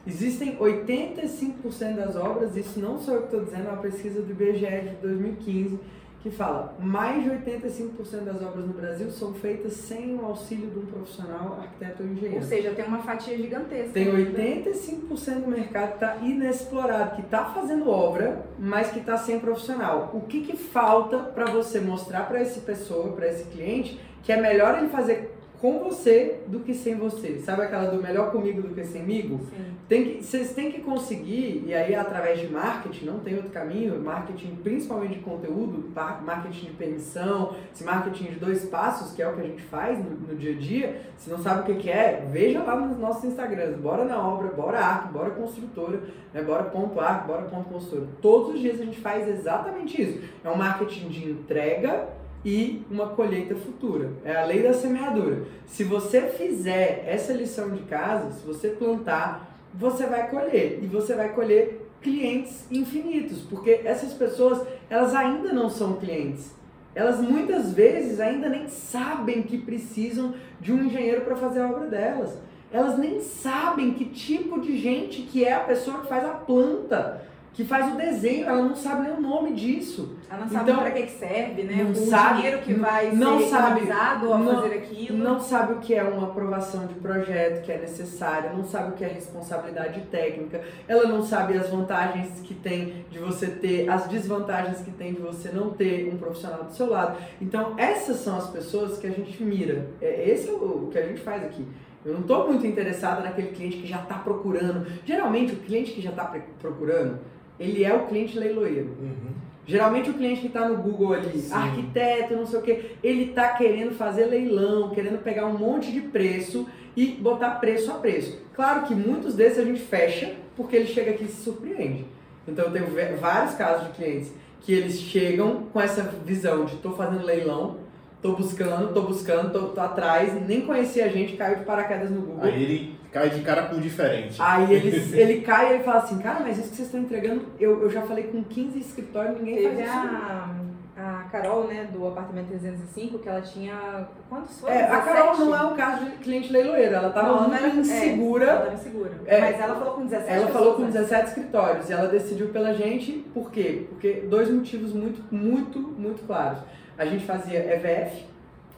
Existem 0.06 0.56
85% 0.56 1.94
das 1.94 2.16
obras, 2.16 2.56
isso 2.56 2.78
não 2.80 2.98
sou 3.00 3.14
eu 3.14 3.20
que 3.22 3.26
estou 3.26 3.44
dizendo, 3.44 3.68
é 3.68 3.70
uma 3.70 3.82
pesquisa 3.82 4.20
do 4.20 4.30
IBGE 4.30 4.90
de 4.90 4.96
2015, 5.00 5.78
que 6.22 6.30
fala 6.30 6.76
mais 6.78 7.24
de 7.24 7.30
85% 7.30 8.20
das 8.20 8.40
obras 8.40 8.64
no 8.64 8.72
Brasil 8.72 9.10
são 9.10 9.34
feitas 9.34 9.72
sem 9.72 10.14
o 10.14 10.24
auxílio 10.24 10.70
de 10.70 10.78
um 10.78 10.86
profissional 10.86 11.58
arquiteto 11.60 12.04
ou 12.04 12.08
engenheiro. 12.08 12.36
Ou 12.36 12.42
seja, 12.42 12.70
tem 12.70 12.84
uma 12.84 13.00
fatia 13.02 13.36
gigantesca. 13.36 13.92
Tem 13.92 14.04
né? 14.04 14.62
85% 14.64 15.40
do 15.40 15.50
mercado 15.50 15.88
que 15.88 15.94
está 15.94 16.16
inexplorado, 16.22 17.16
que 17.16 17.22
está 17.22 17.46
fazendo 17.46 17.90
obra, 17.90 18.46
mas 18.56 18.92
que 18.92 19.00
está 19.00 19.16
sem 19.16 19.40
profissional. 19.40 20.12
O 20.14 20.20
que, 20.20 20.42
que 20.42 20.56
falta 20.56 21.18
para 21.18 21.46
você 21.46 21.80
mostrar 21.80 22.28
para 22.28 22.38
essa 22.38 22.60
pessoa, 22.60 23.12
para 23.14 23.26
esse 23.26 23.44
cliente, 23.46 24.00
que 24.22 24.32
é 24.32 24.40
melhor 24.40 24.78
ele 24.78 24.90
fazer 24.90 25.41
com 25.62 25.78
você 25.78 26.40
do 26.48 26.58
que 26.58 26.74
sem 26.74 26.96
você? 26.96 27.38
Sabe 27.38 27.62
aquela 27.62 27.88
do 27.88 28.02
melhor 28.02 28.32
comigo 28.32 28.60
do 28.60 28.74
que 28.74 28.82
semigo? 28.82 29.38
Sim. 29.48 29.76
Tem 29.88 30.04
que, 30.04 30.24
vocês 30.24 30.52
têm 30.52 30.72
que 30.72 30.80
conseguir, 30.80 31.62
e 31.64 31.72
aí 31.72 31.94
através 31.94 32.40
de 32.40 32.48
marketing, 32.48 33.04
não 33.04 33.20
tem 33.20 33.36
outro 33.36 33.50
caminho, 33.50 34.00
marketing 34.00 34.56
principalmente 34.56 35.14
de 35.14 35.20
conteúdo, 35.20 35.88
marketing 35.94 36.66
de 36.66 36.72
permissão, 36.72 37.54
esse 37.72 37.84
marketing 37.84 38.24
de 38.24 38.40
dois 38.40 38.64
passos, 38.64 39.12
que 39.12 39.22
é 39.22 39.28
o 39.28 39.34
que 39.34 39.40
a 39.40 39.44
gente 39.44 39.62
faz 39.62 39.98
no, 39.98 40.10
no 40.10 40.34
dia 40.34 40.52
a 40.52 40.58
dia, 40.58 41.00
se 41.16 41.30
não 41.30 41.38
sabe 41.38 41.60
o 41.60 41.64
que, 41.64 41.82
que 41.82 41.90
é, 41.90 42.26
veja 42.32 42.60
lá 42.64 42.74
nos 42.74 42.98
nossos 42.98 43.22
Instagrams, 43.22 43.76
bora 43.76 44.04
na 44.04 44.18
obra, 44.18 44.48
bora 44.48 44.80
arco, 44.80 45.12
bora 45.12 45.30
construtora, 45.30 46.00
né, 46.34 46.42
bora 46.42 46.64
ponto 46.64 46.98
arco, 46.98 47.28
bora 47.28 47.42
ponto 47.42 47.68
construtora. 47.68 48.08
Todos 48.20 48.54
os 48.54 48.60
dias 48.60 48.80
a 48.80 48.84
gente 48.84 48.98
faz 48.98 49.28
exatamente 49.28 50.02
isso. 50.02 50.20
É 50.42 50.50
um 50.50 50.56
marketing 50.56 51.08
de 51.08 51.30
entrega 51.30 52.08
e 52.44 52.84
uma 52.90 53.08
colheita 53.08 53.54
futura. 53.54 54.10
É 54.24 54.36
a 54.36 54.44
lei 54.44 54.62
da 54.62 54.72
semeadura. 54.72 55.44
Se 55.66 55.84
você 55.84 56.22
fizer 56.22 57.04
essa 57.06 57.32
lição 57.32 57.70
de 57.70 57.82
casa, 57.82 58.32
se 58.32 58.46
você 58.46 58.70
plantar, 58.70 59.58
você 59.74 60.06
vai 60.06 60.28
colher. 60.28 60.80
E 60.82 60.86
você 60.86 61.14
vai 61.14 61.32
colher 61.32 61.88
clientes 62.00 62.66
infinitos, 62.70 63.42
porque 63.42 63.80
essas 63.84 64.12
pessoas, 64.12 64.66
elas 64.90 65.14
ainda 65.14 65.52
não 65.52 65.70
são 65.70 65.94
clientes. 65.94 66.52
Elas 66.94 67.20
muitas 67.20 67.72
vezes 67.72 68.20
ainda 68.20 68.48
nem 68.48 68.68
sabem 68.68 69.42
que 69.42 69.56
precisam 69.56 70.34
de 70.60 70.72
um 70.72 70.84
engenheiro 70.84 71.22
para 71.22 71.36
fazer 71.36 71.60
a 71.60 71.70
obra 71.70 71.86
delas. 71.86 72.36
Elas 72.70 72.98
nem 72.98 73.20
sabem 73.20 73.92
que 73.92 74.06
tipo 74.06 74.60
de 74.60 74.76
gente 74.76 75.22
que 75.22 75.44
é 75.44 75.54
a 75.54 75.60
pessoa 75.60 76.00
que 76.00 76.08
faz 76.08 76.24
a 76.24 76.30
planta, 76.34 77.22
que 77.54 77.64
faz 77.64 77.92
o 77.92 77.96
desenho, 77.98 78.46
ela 78.48 78.62
não 78.62 78.74
sabe 78.74 79.02
nem 79.08 79.12
o 79.16 79.20
nome 79.20 79.52
disso. 79.52 80.16
Ela 80.30 80.40
não 80.40 80.48
sabe 80.48 80.70
Então, 80.70 80.80
para 80.82 80.90
que 80.92 81.06
serve, 81.10 81.62
né? 81.64 81.82
não 81.84 81.90
o 81.90 81.94
sabe, 81.94 82.36
dinheiro 82.36 82.58
que 82.62 82.72
vai 82.72 83.12
não 83.12 83.38
ser 83.40 83.48
sabe, 83.50 83.90
a 83.90 84.18
não- 84.18 84.54
fazer 84.62 84.74
aquilo. 84.74 85.18
Não 85.18 85.38
sabe 85.38 85.72
o 85.74 85.78
que 85.78 85.94
é 85.94 86.02
uma 86.02 86.28
aprovação 86.28 86.86
de 86.86 86.94
projeto 86.94 87.62
que 87.62 87.70
é 87.70 87.78
necessária, 87.78 88.52
não 88.54 88.64
sabe 88.64 88.90
o 88.90 88.92
que 88.92 89.04
é 89.04 89.08
responsabilidade 89.08 90.00
técnica, 90.10 90.62
ela 90.88 91.06
não 91.06 91.22
sabe 91.22 91.58
as 91.58 91.68
vantagens 91.68 92.40
que 92.40 92.54
tem 92.54 93.04
de 93.10 93.18
você 93.18 93.46
ter, 93.48 93.86
as 93.90 94.06
desvantagens 94.08 94.80
que 94.80 94.90
tem 94.90 95.12
de 95.12 95.20
você 95.20 95.50
não 95.50 95.70
ter 95.70 96.08
um 96.12 96.16
profissional 96.16 96.64
do 96.64 96.72
seu 96.72 96.88
lado. 96.88 97.18
Então, 97.40 97.74
essas 97.76 98.16
são 98.20 98.38
as 98.38 98.48
pessoas 98.48 98.96
que 98.98 99.06
a 99.06 99.10
gente 99.10 99.42
mira. 99.42 99.90
É, 100.00 100.30
esse 100.30 100.48
é 100.48 100.52
o, 100.52 100.86
o 100.86 100.88
que 100.90 100.98
a 100.98 101.06
gente 101.06 101.20
faz 101.20 101.42
aqui. 101.44 101.66
Eu 102.04 102.14
não 102.14 102.20
estou 102.22 102.48
muito 102.48 102.66
interessada 102.66 103.20
naquele 103.20 103.48
cliente 103.48 103.76
que 103.76 103.86
já 103.86 104.00
está 104.00 104.16
procurando. 104.16 104.84
Geralmente, 105.04 105.52
o 105.52 105.56
cliente 105.58 105.92
que 105.92 106.00
já 106.00 106.10
está 106.10 106.24
procurando, 106.60 107.18
ele 107.58 107.84
é 107.84 107.92
o 107.94 108.06
cliente 108.06 108.38
leiloeiro. 108.38 108.96
Uhum. 109.00 109.32
Geralmente 109.64 110.10
o 110.10 110.14
cliente 110.14 110.40
que 110.40 110.48
está 110.48 110.68
no 110.68 110.76
Google 110.76 111.14
ali, 111.14 111.38
Sim. 111.38 111.54
arquiteto, 111.54 112.34
não 112.34 112.46
sei 112.46 112.58
o 112.58 112.62
que, 112.62 112.96
ele 113.02 113.30
está 113.30 113.50
querendo 113.50 113.94
fazer 113.94 114.24
leilão, 114.24 114.90
querendo 114.90 115.22
pegar 115.22 115.46
um 115.46 115.56
monte 115.56 115.92
de 115.92 116.00
preço 116.00 116.66
e 116.96 117.06
botar 117.06 117.52
preço 117.52 117.90
a 117.90 117.94
preço. 117.94 118.40
Claro 118.54 118.86
que 118.86 118.94
muitos 118.94 119.34
desses 119.34 119.58
a 119.58 119.64
gente 119.64 119.80
fecha 119.80 120.34
porque 120.56 120.76
ele 120.76 120.86
chega 120.86 121.12
aqui 121.12 121.24
e 121.24 121.28
se 121.28 121.42
surpreende. 121.42 122.04
Então 122.46 122.66
eu 122.66 122.72
tenho 122.72 122.86
vários 123.18 123.54
casos 123.54 123.86
de 123.88 123.92
clientes 123.94 124.32
que 124.60 124.72
eles 124.72 124.98
chegam 124.98 125.64
com 125.72 125.80
essa 125.80 126.02
visão 126.24 126.64
de 126.64 126.74
estou 126.74 126.94
fazendo 126.94 127.24
leilão, 127.24 127.76
estou 128.16 128.36
buscando, 128.36 128.88
estou 128.88 129.04
buscando, 129.04 129.46
estou 129.46 129.82
atrás, 129.82 130.34
nem 130.46 130.62
conhecia 130.62 131.06
a 131.06 131.08
gente, 131.08 131.36
caiu 131.36 131.58
de 131.58 131.64
paraquedas 131.64 132.10
no 132.10 132.20
Google. 132.20 132.44
Aí 132.44 132.62
ele 132.62 133.01
cai 133.12 133.30
de 133.30 133.40
cara 133.42 133.62
com 133.64 133.76
o 133.76 133.80
diferente. 133.80 134.36
Aí 134.40 134.72
ele, 134.74 134.96
ele 135.20 135.40
cai 135.42 135.70
e 135.70 135.74
ele 135.74 135.84
fala 135.84 135.98
assim, 135.98 136.18
cara, 136.18 136.40
mas 136.40 136.58
isso 136.58 136.70
que 136.70 136.76
vocês 136.76 136.88
estão 136.88 137.00
entregando, 137.00 137.46
eu, 137.60 137.82
eu 137.82 137.90
já 137.90 138.02
falei 138.02 138.24
com 138.24 138.42
15 138.42 138.78
escritórios, 138.78 139.38
ninguém 139.38 139.62
faz 139.62 139.76
Teve 139.76 139.82
isso. 139.88 139.92
a, 139.96 140.50
a 140.96 141.24
Carol, 141.32 141.66
né, 141.68 141.88
do 141.92 142.06
apartamento 142.06 142.48
305, 142.48 143.18
que 143.18 143.28
ela 143.28 143.40
tinha. 143.40 144.06
Quantos 144.28 144.60
foram? 144.60 144.74
É, 144.74 144.82
a 144.84 145.00
Carol 145.00 145.30
17? 145.32 145.50
não 145.50 145.56
é 145.56 145.64
um 145.72 145.76
caso 145.76 146.04
de 146.04 146.10
cliente 146.18 146.52
leiloeiro, 146.52 146.94
ela 146.94 147.08
estava 147.08 147.28
Não, 147.28 147.38
muito 147.40 147.50
não 147.50 147.56
era- 147.56 147.66
é, 147.66 147.76
insegura. 147.76 148.44
ela 148.46 148.60
tava 148.62 148.74
insegura. 148.74 149.10
É. 149.26 149.40
Mas 149.40 149.60
ela 149.60 149.74
falou 149.74 149.94
com 149.94 150.04
17 150.06 150.32
ela 150.32 150.46
falou 150.48 150.74
com 150.74 150.84
pessoas, 150.86 150.94
né? 150.94 151.00
17 151.16 151.28
escritórios 151.28 151.90
e 151.90 151.92
ela 151.92 152.08
decidiu 152.08 152.48
pela 152.48 152.72
gente, 152.74 153.12
por 153.34 153.50
quê? 153.50 153.86
Porque 153.88 154.24
dois 154.28 154.50
motivos 154.50 154.92
muito, 154.92 155.22
muito, 155.34 155.78
muito 155.78 156.26
claros. 156.26 156.58
A 156.98 157.06
gente 157.06 157.24
fazia 157.24 157.58
EVF, 157.58 158.26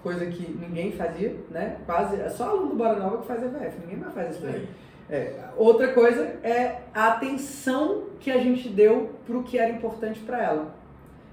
coisa 0.04 0.26
que 0.26 0.52
ninguém 0.52 0.92
fazia, 0.92 1.34
né? 1.50 1.78
Quase, 1.86 2.20
é 2.20 2.28
só 2.28 2.50
aluno 2.50 2.68
do 2.68 2.76
Bora 2.76 2.98
Nova 2.98 3.22
que 3.22 3.26
faz 3.26 3.42
EVF, 3.42 3.80
ninguém 3.80 3.96
mais 3.96 4.12
faz 4.12 4.36
isso 4.36 4.42
daí. 4.42 4.68
É, 5.08 5.34
outra 5.56 5.88
coisa 5.92 6.22
é 6.42 6.82
a 6.94 7.08
atenção 7.08 8.04
que 8.20 8.30
a 8.30 8.38
gente 8.38 8.68
deu 8.68 9.10
pro 9.26 9.42
que 9.42 9.58
era 9.58 9.70
importante 9.70 10.20
para 10.20 10.42
ela. 10.42 10.74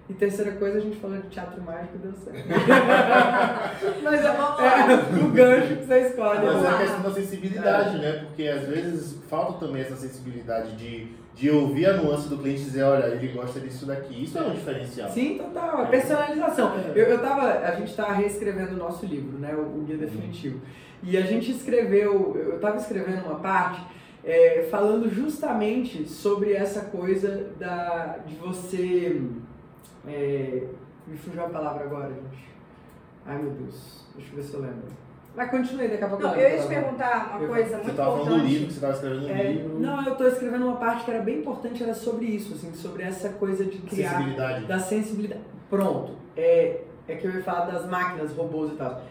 E 0.09 0.13
terceira 0.13 0.53
coisa, 0.53 0.77
a 0.77 0.81
gente 0.81 0.97
falou 0.97 1.17
de 1.17 1.27
teatro 1.29 1.61
mágico 1.61 1.95
e 1.95 1.99
deu 1.99 2.13
certo. 2.13 2.47
Mas 4.03 4.19
Então, 4.19 4.35
vamos 4.35 4.59
é, 4.59 5.25
o 5.25 5.29
gancho 5.29 5.75
que 5.77 5.85
você 5.85 5.99
escolhe. 6.07 6.45
Mas 6.45 6.63
é 6.63 6.67
a 6.67 6.77
questão 6.77 7.01
da 7.01 7.11
sensibilidade, 7.11 7.97
né? 7.97 8.11
Porque 8.25 8.47
às 8.47 8.67
vezes 8.67 9.21
falta 9.29 9.65
também 9.65 9.81
essa 9.83 9.95
sensibilidade 9.95 10.75
de, 10.75 11.13
de 11.35 11.49
ouvir 11.49 11.85
a 11.87 11.97
nuance 11.97 12.27
do 12.29 12.37
cliente 12.37 12.61
e 12.61 12.65
dizer, 12.65 12.83
olha, 12.83 13.05
ele 13.07 13.29
gosta 13.29 13.59
disso 13.59 13.85
daqui. 13.85 14.23
Isso 14.23 14.37
é 14.37 14.41
um 14.41 14.53
diferencial. 14.53 15.09
Sim, 15.09 15.37
total. 15.37 15.83
É 15.83 15.85
personalização. 15.87 16.75
Eu, 16.95 17.05
eu 17.05 17.21
tava, 17.21 17.47
a 17.47 17.75
gente 17.75 17.95
tá 17.95 18.11
reescrevendo 18.11 18.73
o 18.73 18.77
nosso 18.77 19.05
livro, 19.05 19.37
né? 19.39 19.55
O, 19.55 19.79
o 19.79 19.83
Guia 19.85 19.97
Definitivo. 19.97 20.61
E 21.03 21.17
a 21.17 21.21
gente 21.21 21.51
escreveu, 21.51 22.35
eu 22.37 22.59
tava 22.59 22.77
escrevendo 22.77 23.25
uma 23.25 23.39
parte 23.39 23.81
é, 24.23 24.67
falando 24.69 25.09
justamente 25.09 26.07
sobre 26.07 26.53
essa 26.53 26.81
coisa 26.81 27.51
da, 27.57 28.19
de 28.25 28.35
você. 28.35 29.21
é, 30.07 30.67
me 31.07 31.17
fugiu 31.17 31.43
a 31.43 31.49
palavra 31.49 31.85
agora, 31.85 32.13
gente. 32.13 32.49
Ai 33.25 33.41
meu 33.41 33.51
Deus, 33.51 34.05
deixa 34.15 34.31
eu 34.31 34.35
ver 34.35 34.43
se 34.43 34.53
eu 34.53 34.61
lembro. 34.61 35.00
Mas 35.35 35.49
continue, 35.49 35.87
daqui 35.87 36.03
a 36.03 36.07
pouco 36.09 36.23
Não, 36.23 36.35
eu 36.35 36.49
ia 36.55 36.61
te 36.61 36.67
perguntar 36.67 37.29
uma 37.35 37.41
Eu- 37.43 37.47
coisa 37.49 37.69
Você 37.69 37.75
muito 37.75 37.89
estava 37.91 38.11
falando 38.17 38.29
do 38.29 38.35
livro, 38.35 38.47
que 38.47 38.53
importante. 38.55 38.73
você 38.73 38.75
estava 38.75 38.93
escrevendo 38.93 39.25
um 39.25 39.29
É, 39.29 39.51
livro. 39.53 39.79
não, 39.79 40.05
eu 40.05 40.15
tô 40.15 40.27
escrevendo 40.27 40.65
uma 40.65 40.75
parte 40.75 41.05
que 41.05 41.11
era 41.11 41.23
bem 41.23 41.39
importante, 41.39 41.83
era 41.83 41.93
sobre 41.93 42.25
isso, 42.25 42.53
assim, 42.53 42.73
sobre 42.73 43.03
essa 43.03 43.29
coisa 43.29 43.63
de 43.63 43.77
criar 43.79 44.09
Sensibilidade. 44.11 44.65
da 44.65 44.79
sensibilidade. 44.79 45.41
Pronto, 45.69 46.11
é, 46.35 46.81
é 47.07 47.15
que 47.15 47.25
eu 47.25 47.31
ia 47.31 47.41
falar 47.43 47.65
das 47.67 47.85
máquinas, 47.89 48.33
robôs 48.33 48.73
e 48.73 48.75
tal. 48.75 49.01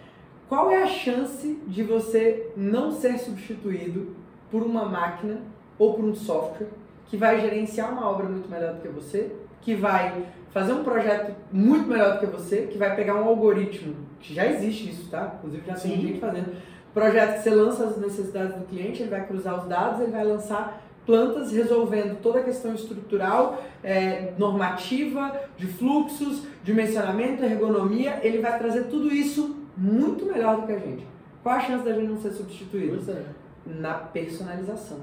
Qual 0.46 0.70
é 0.70 0.82
a 0.82 0.86
chance 0.86 1.58
de 1.66 1.82
você 1.82 2.50
não 2.56 2.90
ser 2.92 3.18
substituído 3.18 4.14
por 4.50 4.62
uma 4.62 4.84
máquina 4.84 5.40
ou 5.78 5.94
por 5.94 6.04
um 6.04 6.14
software 6.14 6.66
que 7.06 7.16
vai 7.16 7.40
gerenciar 7.40 7.90
uma 7.92 8.06
obra 8.10 8.28
muito 8.28 8.48
melhor 8.50 8.74
do 8.74 8.82
que 8.82 8.88
você, 8.88 9.32
que 9.62 9.74
vai 9.74 10.22
fazer 10.52 10.72
um 10.72 10.82
projeto 10.82 11.34
muito 11.52 11.88
melhor 11.88 12.14
do 12.14 12.20
que 12.20 12.26
você, 12.26 12.62
que 12.62 12.78
vai 12.78 12.94
pegar 12.94 13.14
um 13.14 13.28
algoritmo, 13.28 13.94
que 14.18 14.34
já 14.34 14.46
existe 14.46 14.90
isso, 14.90 15.08
tá? 15.10 15.34
Inclusive 15.38 15.66
já 15.66 15.74
tem 15.74 15.96
Sim. 15.96 16.00
gente 16.00 16.20
fazendo. 16.20 16.56
Projeto 16.92 17.34
que 17.34 17.42
você 17.42 17.50
lança 17.50 17.84
as 17.84 17.96
necessidades 17.98 18.56
do 18.56 18.64
cliente, 18.64 19.02
ele 19.02 19.10
vai 19.10 19.24
cruzar 19.24 19.58
os 19.58 19.68
dados, 19.68 20.00
ele 20.00 20.10
vai 20.10 20.24
lançar 20.24 20.82
plantas 21.06 21.52
resolvendo 21.52 22.20
toda 22.20 22.40
a 22.40 22.42
questão 22.42 22.74
estrutural, 22.74 23.62
é, 23.82 24.32
normativa, 24.36 25.40
de 25.56 25.66
fluxos, 25.66 26.42
dimensionamento, 26.62 27.44
ergonomia, 27.44 28.20
ele 28.22 28.38
vai 28.38 28.58
trazer 28.58 28.84
tudo 28.84 29.12
isso 29.12 29.56
muito 29.76 30.26
melhor 30.26 30.60
do 30.60 30.66
que 30.66 30.72
a 30.72 30.78
gente. 30.78 31.06
Qual 31.42 31.54
a 31.54 31.60
chance 31.60 31.84
da 31.84 31.92
gente 31.92 32.08
não 32.08 32.20
ser 32.20 32.32
substituído? 32.32 33.10
É. 33.10 33.24
Na 33.66 33.94
personalização, 33.94 35.00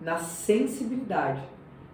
na 0.00 0.18
sensibilidade, 0.18 1.42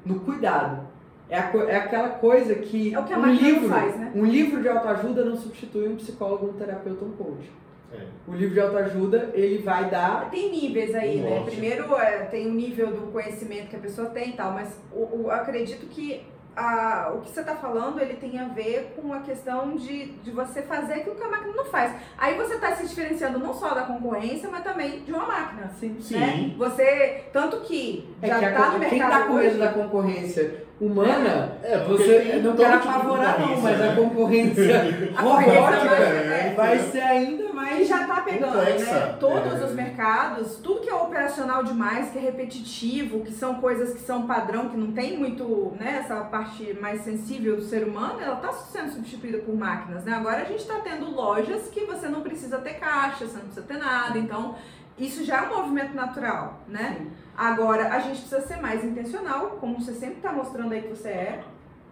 no 0.05 0.21
cuidado. 0.21 0.94
É, 1.29 1.39
a 1.39 1.51
é 1.68 1.77
aquela 1.77 2.09
coisa 2.11 2.55
que, 2.55 2.95
É 2.95 2.99
o 2.99 3.05
que 3.05 3.12
a 3.14 3.18
um 3.18 3.27
livro, 3.33 3.68
faz, 3.68 3.97
né? 3.97 4.12
um 4.14 4.25
livro 4.25 4.61
de 4.61 4.68
autoajuda 4.68 5.25
não 5.25 5.37
substitui 5.37 5.89
um 5.89 5.97
psicólogo, 5.97 6.49
um 6.49 6.53
terapeuta, 6.53 7.05
um 7.05 7.12
coach. 7.12 7.51
É. 7.93 7.99
O 8.27 8.35
livro 8.35 8.55
de 8.55 8.61
autoajuda, 8.61 9.31
ele 9.35 9.59
vai 9.62 9.89
dar 9.89 10.29
Tem 10.31 10.51
níveis 10.51 10.95
aí, 10.95 11.18
né? 11.20 11.29
Lógico. 11.31 11.51
Primeiro 11.53 11.97
é, 11.97 12.18
tem 12.25 12.47
o 12.49 12.53
nível 12.53 12.89
do 12.89 13.12
conhecimento 13.12 13.68
que 13.68 13.77
a 13.77 13.79
pessoa 13.79 14.11
tem 14.11 14.31
e 14.31 14.33
tal, 14.33 14.53
mas 14.53 14.77
o, 14.93 14.99
o- 15.03 15.20
eu 15.27 15.31
acredito 15.31 15.87
que 15.87 16.20
a- 16.57 17.12
o 17.16 17.20
que 17.20 17.31
você 17.31 17.41
está 17.41 17.55
falando, 17.57 18.01
ele 18.01 18.14
tem 18.14 18.39
a 18.39 18.45
ver 18.47 18.95
com 18.97 19.12
a 19.12 19.20
questão 19.20 19.77
de, 19.77 20.07
de 20.07 20.31
você 20.31 20.62
fazer 20.62 20.95
aquilo 20.95 21.14
que 21.16 21.22
a 21.22 21.29
máquina 21.29 21.53
não 21.55 21.64
faz. 21.64 21.95
Aí 22.18 22.37
você 22.37 22.55
está 22.55 22.75
se 22.77 22.87
diferenciando 22.87 23.39
não 23.39 23.53
só 23.55 23.75
da 23.75 23.83
concorrência, 23.83 24.49
mas 24.51 24.62
também 24.64 25.01
de 25.05 25.12
uma 25.12 25.27
máquina. 25.27 25.70
Sim. 25.79 25.97
Né? 26.11 26.55
Você, 26.59 27.25
tanto 27.33 27.61
que 27.61 28.09
É 28.22 28.27
já 28.29 28.39
que 28.39 28.45
a 28.45 28.51
está 28.51 28.70
no 28.70 28.81
quem 28.81 28.91
mercado 28.99 29.11
tá 29.11 29.27
com 29.27 29.35
medo 29.35 29.49
hoje, 29.49 29.59
da 29.59 29.68
concorrência 29.72 30.64
humana, 30.87 31.53
É, 31.62 31.78
você 31.78 32.41
não 32.43 32.55
quero 32.57 32.80
tipo 32.80 32.89
apavorar 32.95 33.41
não, 33.41 33.61
mas 33.61 33.80
a 33.80 33.85
né? 33.87 33.95
concorrência 33.97 34.80
a 35.16 35.22
concorrência 35.22 35.61
robótica 35.61 36.55
vai 36.57 36.78
ser 36.78 37.01
ainda 37.01 37.45
E 37.45 37.53
mais 37.53 37.89
já 37.89 38.07
tá 38.07 38.20
pegando, 38.20 38.53
Complexa. 38.53 38.95
né? 38.95 39.16
Todos 39.18 39.61
É. 39.61 39.64
os 39.64 39.72
mercados, 39.74 40.57
tudo 40.57 40.80
que 40.80 40.91
é 40.91 40.95
operacional 40.95 41.62
demais, 41.64 42.11
que 42.11 42.18
é 42.18 42.20
repetitivo, 42.20 43.20
que 43.20 43.32
são 43.32 43.55
coisas 43.57 43.95
que 43.95 44.01
são 44.01 44.26
padrão, 44.26 44.68
que 44.68 44.76
não 44.76 44.93
tem 44.93 45.16
muito, 45.18 45.72
né, 45.78 46.01
essa 46.05 46.16
parte 46.24 46.76
mais 46.80 47.03
sensível 47.03 47.57
do 47.57 47.62
ser 47.62 47.85
humano, 47.87 48.20
ela 48.20 48.37
tá 48.37 48.53
sendo 48.53 48.91
substituída 48.93 49.39
por 49.39 49.55
máquinas, 49.57 50.05
né? 50.05 50.12
Agora 50.14 50.43
a 50.43 50.45
gente 50.45 50.64
tá 50.66 50.80
tendo 50.82 51.11
lojas 51.11 51.68
que 51.68 51.85
você 51.85 52.09
não 52.09 52.20
precisa 52.20 52.59
ter 52.59 52.74
caixa, 52.74 53.26
você 53.26 53.35
não 53.39 53.45
precisa 53.45 53.62
ter 53.66 53.78
nada, 53.78 54.18
então 54.18 54.55
isso 54.99 55.25
já 55.25 55.39
é 55.39 55.49
um 55.49 55.57
movimento 55.57 55.95
natural, 55.95 56.61
né? 56.69 56.97
Sim. 56.99 57.11
Agora, 57.37 57.93
a 57.93 57.99
gente 57.99 58.21
precisa 58.21 58.41
ser 58.43 58.57
mais 58.57 58.85
intencional, 58.85 59.59
como 59.61 59.81
você 59.81 59.93
sempre 59.93 60.17
está 60.17 60.33
mostrando 60.33 60.73
aí 60.73 60.83
que 60.83 60.89
você 60.89 61.09
é, 61.09 61.45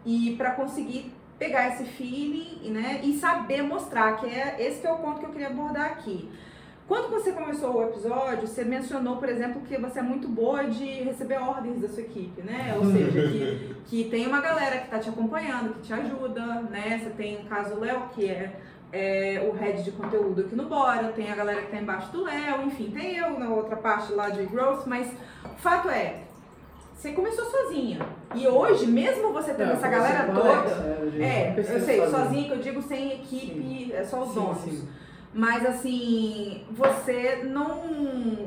e 0.05 0.35
para 0.37 0.53
conseguir 0.53 1.13
pegar 1.39 1.69
esse 1.71 1.85
feeling 1.85 2.71
né, 2.71 3.01
e 3.03 3.19
saber 3.19 3.63
mostrar, 3.63 4.17
que 4.19 4.27
é 4.27 4.57
esse 4.61 4.81
que 4.81 4.87
é 4.87 4.93
o 4.93 4.99
ponto 4.99 5.19
que 5.19 5.27
eu 5.27 5.31
queria 5.31 5.49
abordar 5.49 5.87
aqui. 5.87 6.31
Quando 6.87 7.11
você 7.11 7.33
começou 7.33 7.75
o 7.75 7.83
episódio, 7.85 8.47
você 8.47 8.65
mencionou, 8.65 9.17
por 9.17 9.29
exemplo, 9.29 9.63
que 9.63 9.77
você 9.79 10.01
é 10.01 10.03
muito 10.03 10.29
boa 10.29 10.65
de 10.65 10.85
receber 10.85 11.39
ordens 11.39 11.81
da 11.81 11.89
sua 11.89 12.03
equipe, 12.03 12.43
né? 12.43 12.77
Ou 12.77 12.85
seja, 12.93 13.29
que, 13.29 13.77
que 13.87 14.11
tem 14.11 14.27
uma 14.27 14.41
galera 14.41 14.79
que 14.79 14.85
está 14.85 14.99
te 14.99 15.09
acompanhando, 15.09 15.75
que 15.75 15.83
te 15.83 15.95
ajuda, 15.95 16.63
né? 16.71 17.01
Você 17.03 17.11
tem 17.11 17.41
o 17.41 17.45
caso 17.45 17.79
Léo, 17.81 18.09
que 18.15 18.29
é, 18.29 18.61
é 18.93 19.49
o 19.51 19.57
head 19.57 19.82
de 19.82 19.90
conteúdo 19.93 20.43
aqui 20.43 20.55
no 20.55 20.64
Bora, 20.66 21.09
tem 21.12 21.30
a 21.32 21.34
galera 21.34 21.61
que 21.61 21.66
está 21.66 21.78
embaixo 21.78 22.12
do 22.12 22.24
Léo, 22.24 22.62
enfim, 22.66 22.90
tem 22.90 23.16
eu 23.16 23.38
na 23.38 23.49
outra 23.49 23.76
parte 23.76 24.12
lá 24.12 24.28
de 24.28 24.45
growth, 24.47 24.86
mas 24.86 25.09
o 25.45 25.57
fato 25.57 25.88
é, 25.88 26.20
você 26.95 27.12
começou 27.12 27.45
sozinha. 27.47 28.01
E 28.34 28.47
hoje, 28.47 28.86
mesmo 28.86 29.32
você 29.32 29.55
tendo 29.55 29.68
Não, 29.68 29.74
essa 29.76 29.88
galera 29.88 30.32
toda, 30.32 31.11
né, 31.11 31.49
é, 31.49 31.53
precisa 31.53 31.78
eu 31.78 31.84
sei, 31.84 32.01
sozinho. 32.01 32.18
sozinha 32.18 32.45
que 32.45 32.53
eu 32.53 32.59
digo 32.59 32.82
sem 32.82 33.12
equipe, 33.12 33.93
é 33.93 34.05
só 34.05 34.22
os 34.22 34.28
Sim, 34.28 34.34
donos. 34.34 34.59
sim. 34.62 34.88
Mas 35.34 35.64
assim, 35.64 36.62
você 36.70 37.40
não. 37.43 37.80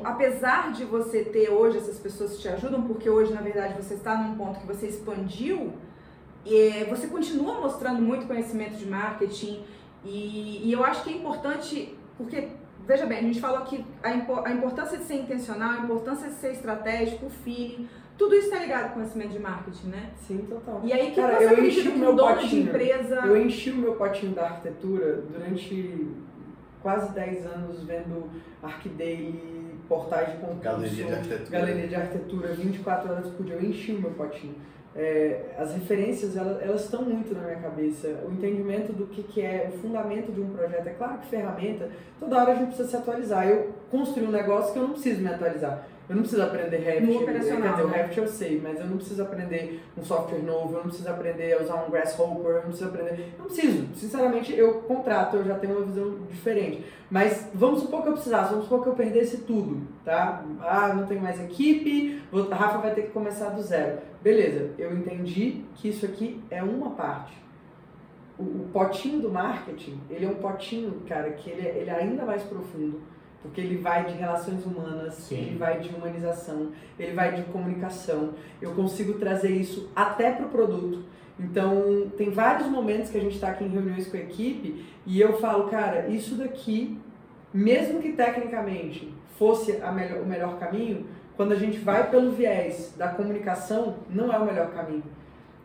Apesar 0.04 0.70
de 0.72 0.84
você 0.84 1.24
ter 1.24 1.50
hoje 1.50 1.78
essas 1.78 1.98
pessoas 1.98 2.36
que 2.36 2.42
te 2.42 2.48
ajudam, 2.48 2.82
porque 2.82 3.10
hoje, 3.10 3.32
na 3.34 3.40
verdade, 3.40 3.74
você 3.74 3.94
está 3.94 4.16
num 4.16 4.36
ponto 4.36 4.60
que 4.60 4.66
você 4.68 4.86
expandiu, 4.86 5.72
e 6.44 6.84
você 6.84 7.08
continua 7.08 7.60
mostrando 7.60 8.00
muito 8.00 8.28
conhecimento 8.28 8.76
de 8.76 8.86
marketing. 8.86 9.64
E, 10.06 10.62
e 10.68 10.72
eu 10.72 10.84
acho 10.84 11.02
que 11.04 11.10
é 11.10 11.16
importante, 11.16 11.94
porque, 12.16 12.48
veja 12.86 13.04
bem, 13.06 13.18
a 13.18 13.22
gente 13.22 13.40
falou 13.40 13.58
aqui 13.58 13.84
a, 14.02 14.12
impo- 14.14 14.40
a 14.44 14.50
importância 14.52 14.96
de 14.98 15.04
ser 15.04 15.14
intencional, 15.16 15.72
a 15.72 15.78
importância 15.84 16.28
de 16.28 16.34
ser 16.34 16.52
estratégico, 16.52 17.26
o 17.26 17.30
feeling, 17.30 17.88
tudo 18.16 18.34
isso 18.34 18.46
está 18.46 18.58
ligado 18.60 18.88
com 18.88 18.94
conhecimento 18.94 19.30
de 19.32 19.38
marketing, 19.38 19.88
né? 19.88 20.10
Sim, 20.26 20.38
total. 20.48 20.80
E 20.84 20.92
aí, 20.92 21.10
que 21.10 21.20
Cara, 21.20 21.36
você 21.36 21.44
eu 21.54 21.64
enchi 21.66 21.80
o 21.88 21.92
que 21.92 21.98
meu 21.98 22.14
dono 22.14 22.34
de 22.36 22.42
potinho. 22.44 22.62
empresa. 22.68 23.14
Eu 23.26 23.36
enchi 23.36 23.70
o 23.70 23.76
meu 23.76 23.94
potinho 23.96 24.32
da 24.34 24.44
arquitetura 24.44 25.16
durante 25.30 26.06
quase 26.82 27.12
10 27.12 27.46
anos 27.46 27.82
vendo 27.84 28.30
ArcDaily, 28.62 29.74
portais 29.88 30.30
de 30.32 30.38
concurso, 30.38 30.62
Galeria 30.62 31.04
de 31.06 31.12
arquitetura. 31.12 31.50
galeria 31.58 31.88
de 31.88 31.94
arquitetura, 31.94 32.48
24 32.54 33.10
horas 33.12 33.28
por 33.28 33.44
dia. 33.44 33.54
Eu 33.56 33.64
enchi 33.64 33.92
o 33.92 34.00
meu 34.00 34.10
potinho. 34.12 34.54
É, 34.96 35.54
as 35.58 35.74
referências, 35.74 36.36
elas, 36.36 36.62
elas 36.62 36.84
estão 36.84 37.02
muito 37.02 37.34
na 37.34 37.42
minha 37.42 37.56
cabeça. 37.56 38.08
O 38.26 38.32
entendimento 38.32 38.92
do 38.92 39.06
que, 39.06 39.22
que 39.22 39.42
é 39.42 39.70
o 39.72 39.78
fundamento 39.78 40.32
de 40.32 40.40
um 40.40 40.50
projeto. 40.50 40.86
É 40.86 40.92
claro 40.92 41.18
que 41.18 41.26
ferramenta, 41.26 41.90
toda 42.18 42.36
hora 42.40 42.52
a 42.52 42.54
gente 42.54 42.68
precisa 42.68 42.88
se 42.88 42.96
atualizar. 42.96 43.46
Eu 43.46 43.74
construí 43.90 44.26
um 44.26 44.30
negócio 44.30 44.72
que 44.72 44.78
eu 44.78 44.84
não 44.84 44.92
preciso 44.92 45.20
me 45.20 45.28
atualizar. 45.28 45.86
Eu 46.08 46.14
não 46.14 46.22
preciso 46.22 46.42
aprender 46.42 46.76
Revit. 46.76 47.12
No 47.12 47.20
operacional, 47.22 47.62
Quer 47.62 47.70
dizer, 47.70 47.84
o 47.84 47.88
né? 47.88 47.96
Revit 47.96 48.18
eu 48.18 48.28
sei, 48.28 48.60
mas 48.62 48.78
eu 48.78 48.86
não 48.86 48.96
preciso 48.96 49.22
aprender 49.22 49.82
um 49.98 50.04
software 50.04 50.38
novo, 50.38 50.68
eu 50.74 50.78
não 50.78 50.82
preciso 50.84 51.08
aprender 51.08 51.52
a 51.54 51.62
usar 51.62 51.74
um 51.84 51.90
Grasshopper, 51.90 52.46
eu 52.46 52.54
não 52.54 52.60
preciso 52.62 52.84
aprender. 52.88 53.34
Não 53.38 53.46
preciso. 53.46 53.86
Sinceramente, 53.94 54.54
eu 54.56 54.74
contrato, 54.82 55.36
eu 55.36 55.44
já 55.44 55.58
tenho 55.58 55.76
uma 55.76 55.84
visão 55.86 56.14
diferente. 56.30 56.84
Mas 57.10 57.48
vamos 57.52 57.80
supor 57.80 58.02
que 58.02 58.08
eu 58.08 58.12
precisasse, 58.12 58.50
vamos 58.50 58.64
supor 58.66 58.82
que 58.84 58.88
eu 58.88 58.94
perdesse 58.94 59.38
tudo, 59.38 59.82
tá? 60.04 60.44
Ah, 60.60 60.92
não 60.94 61.06
tenho 61.06 61.20
mais 61.22 61.40
equipe, 61.40 62.22
vou- 62.30 62.52
a 62.52 62.54
Rafa 62.54 62.78
vai 62.78 62.94
ter 62.94 63.02
que 63.02 63.10
começar 63.10 63.48
do 63.50 63.62
zero. 63.62 63.98
Beleza, 64.22 64.70
eu 64.78 64.96
entendi 64.96 65.64
que 65.74 65.88
isso 65.88 66.04
aqui 66.06 66.40
é 66.50 66.62
uma 66.62 66.90
parte. 66.90 67.36
O, 68.38 68.42
o 68.42 68.68
potinho 68.72 69.20
do 69.22 69.30
marketing, 69.30 69.98
ele 70.10 70.24
é 70.26 70.28
um 70.28 70.34
potinho, 70.34 71.00
cara, 71.08 71.30
que 71.30 71.48
ele 71.50 71.66
é, 71.66 71.78
ele 71.78 71.90
é 71.90 71.94
ainda 71.94 72.24
mais 72.24 72.42
profundo. 72.42 73.00
Porque 73.46 73.60
ele 73.60 73.78
vai 73.78 74.04
de 74.04 74.14
relações 74.14 74.64
humanas, 74.64 75.14
Sim. 75.14 75.36
ele 75.36 75.58
vai 75.58 75.78
de 75.80 75.88
humanização, 75.88 76.72
ele 76.98 77.12
vai 77.12 77.34
de 77.34 77.42
comunicação. 77.44 78.34
Eu 78.60 78.72
consigo 78.74 79.14
trazer 79.14 79.50
isso 79.50 79.90
até 79.94 80.30
para 80.32 80.46
o 80.46 80.48
produto. 80.48 81.02
Então, 81.38 82.10
tem 82.16 82.30
vários 82.30 82.66
momentos 82.68 83.10
que 83.10 83.18
a 83.18 83.20
gente 83.20 83.34
está 83.34 83.48
aqui 83.48 83.64
em 83.64 83.68
reuniões 83.68 84.06
com 84.08 84.16
a 84.16 84.20
equipe 84.20 84.84
e 85.04 85.20
eu 85.20 85.34
falo, 85.38 85.68
cara, 85.68 86.08
isso 86.08 86.34
daqui, 86.36 86.98
mesmo 87.52 88.00
que 88.00 88.12
tecnicamente 88.12 89.12
fosse 89.38 89.72
melhor- 89.94 90.22
o 90.22 90.26
melhor 90.26 90.58
caminho, 90.58 91.06
quando 91.36 91.52
a 91.52 91.56
gente 91.56 91.78
vai 91.78 92.10
pelo 92.10 92.32
viés 92.32 92.94
da 92.96 93.08
comunicação, 93.08 93.96
não 94.08 94.32
é 94.32 94.38
o 94.38 94.46
melhor 94.46 94.70
caminho. 94.72 95.02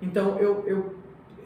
Então, 0.02 0.38
eu, 0.38 0.64
eu, 0.68 0.96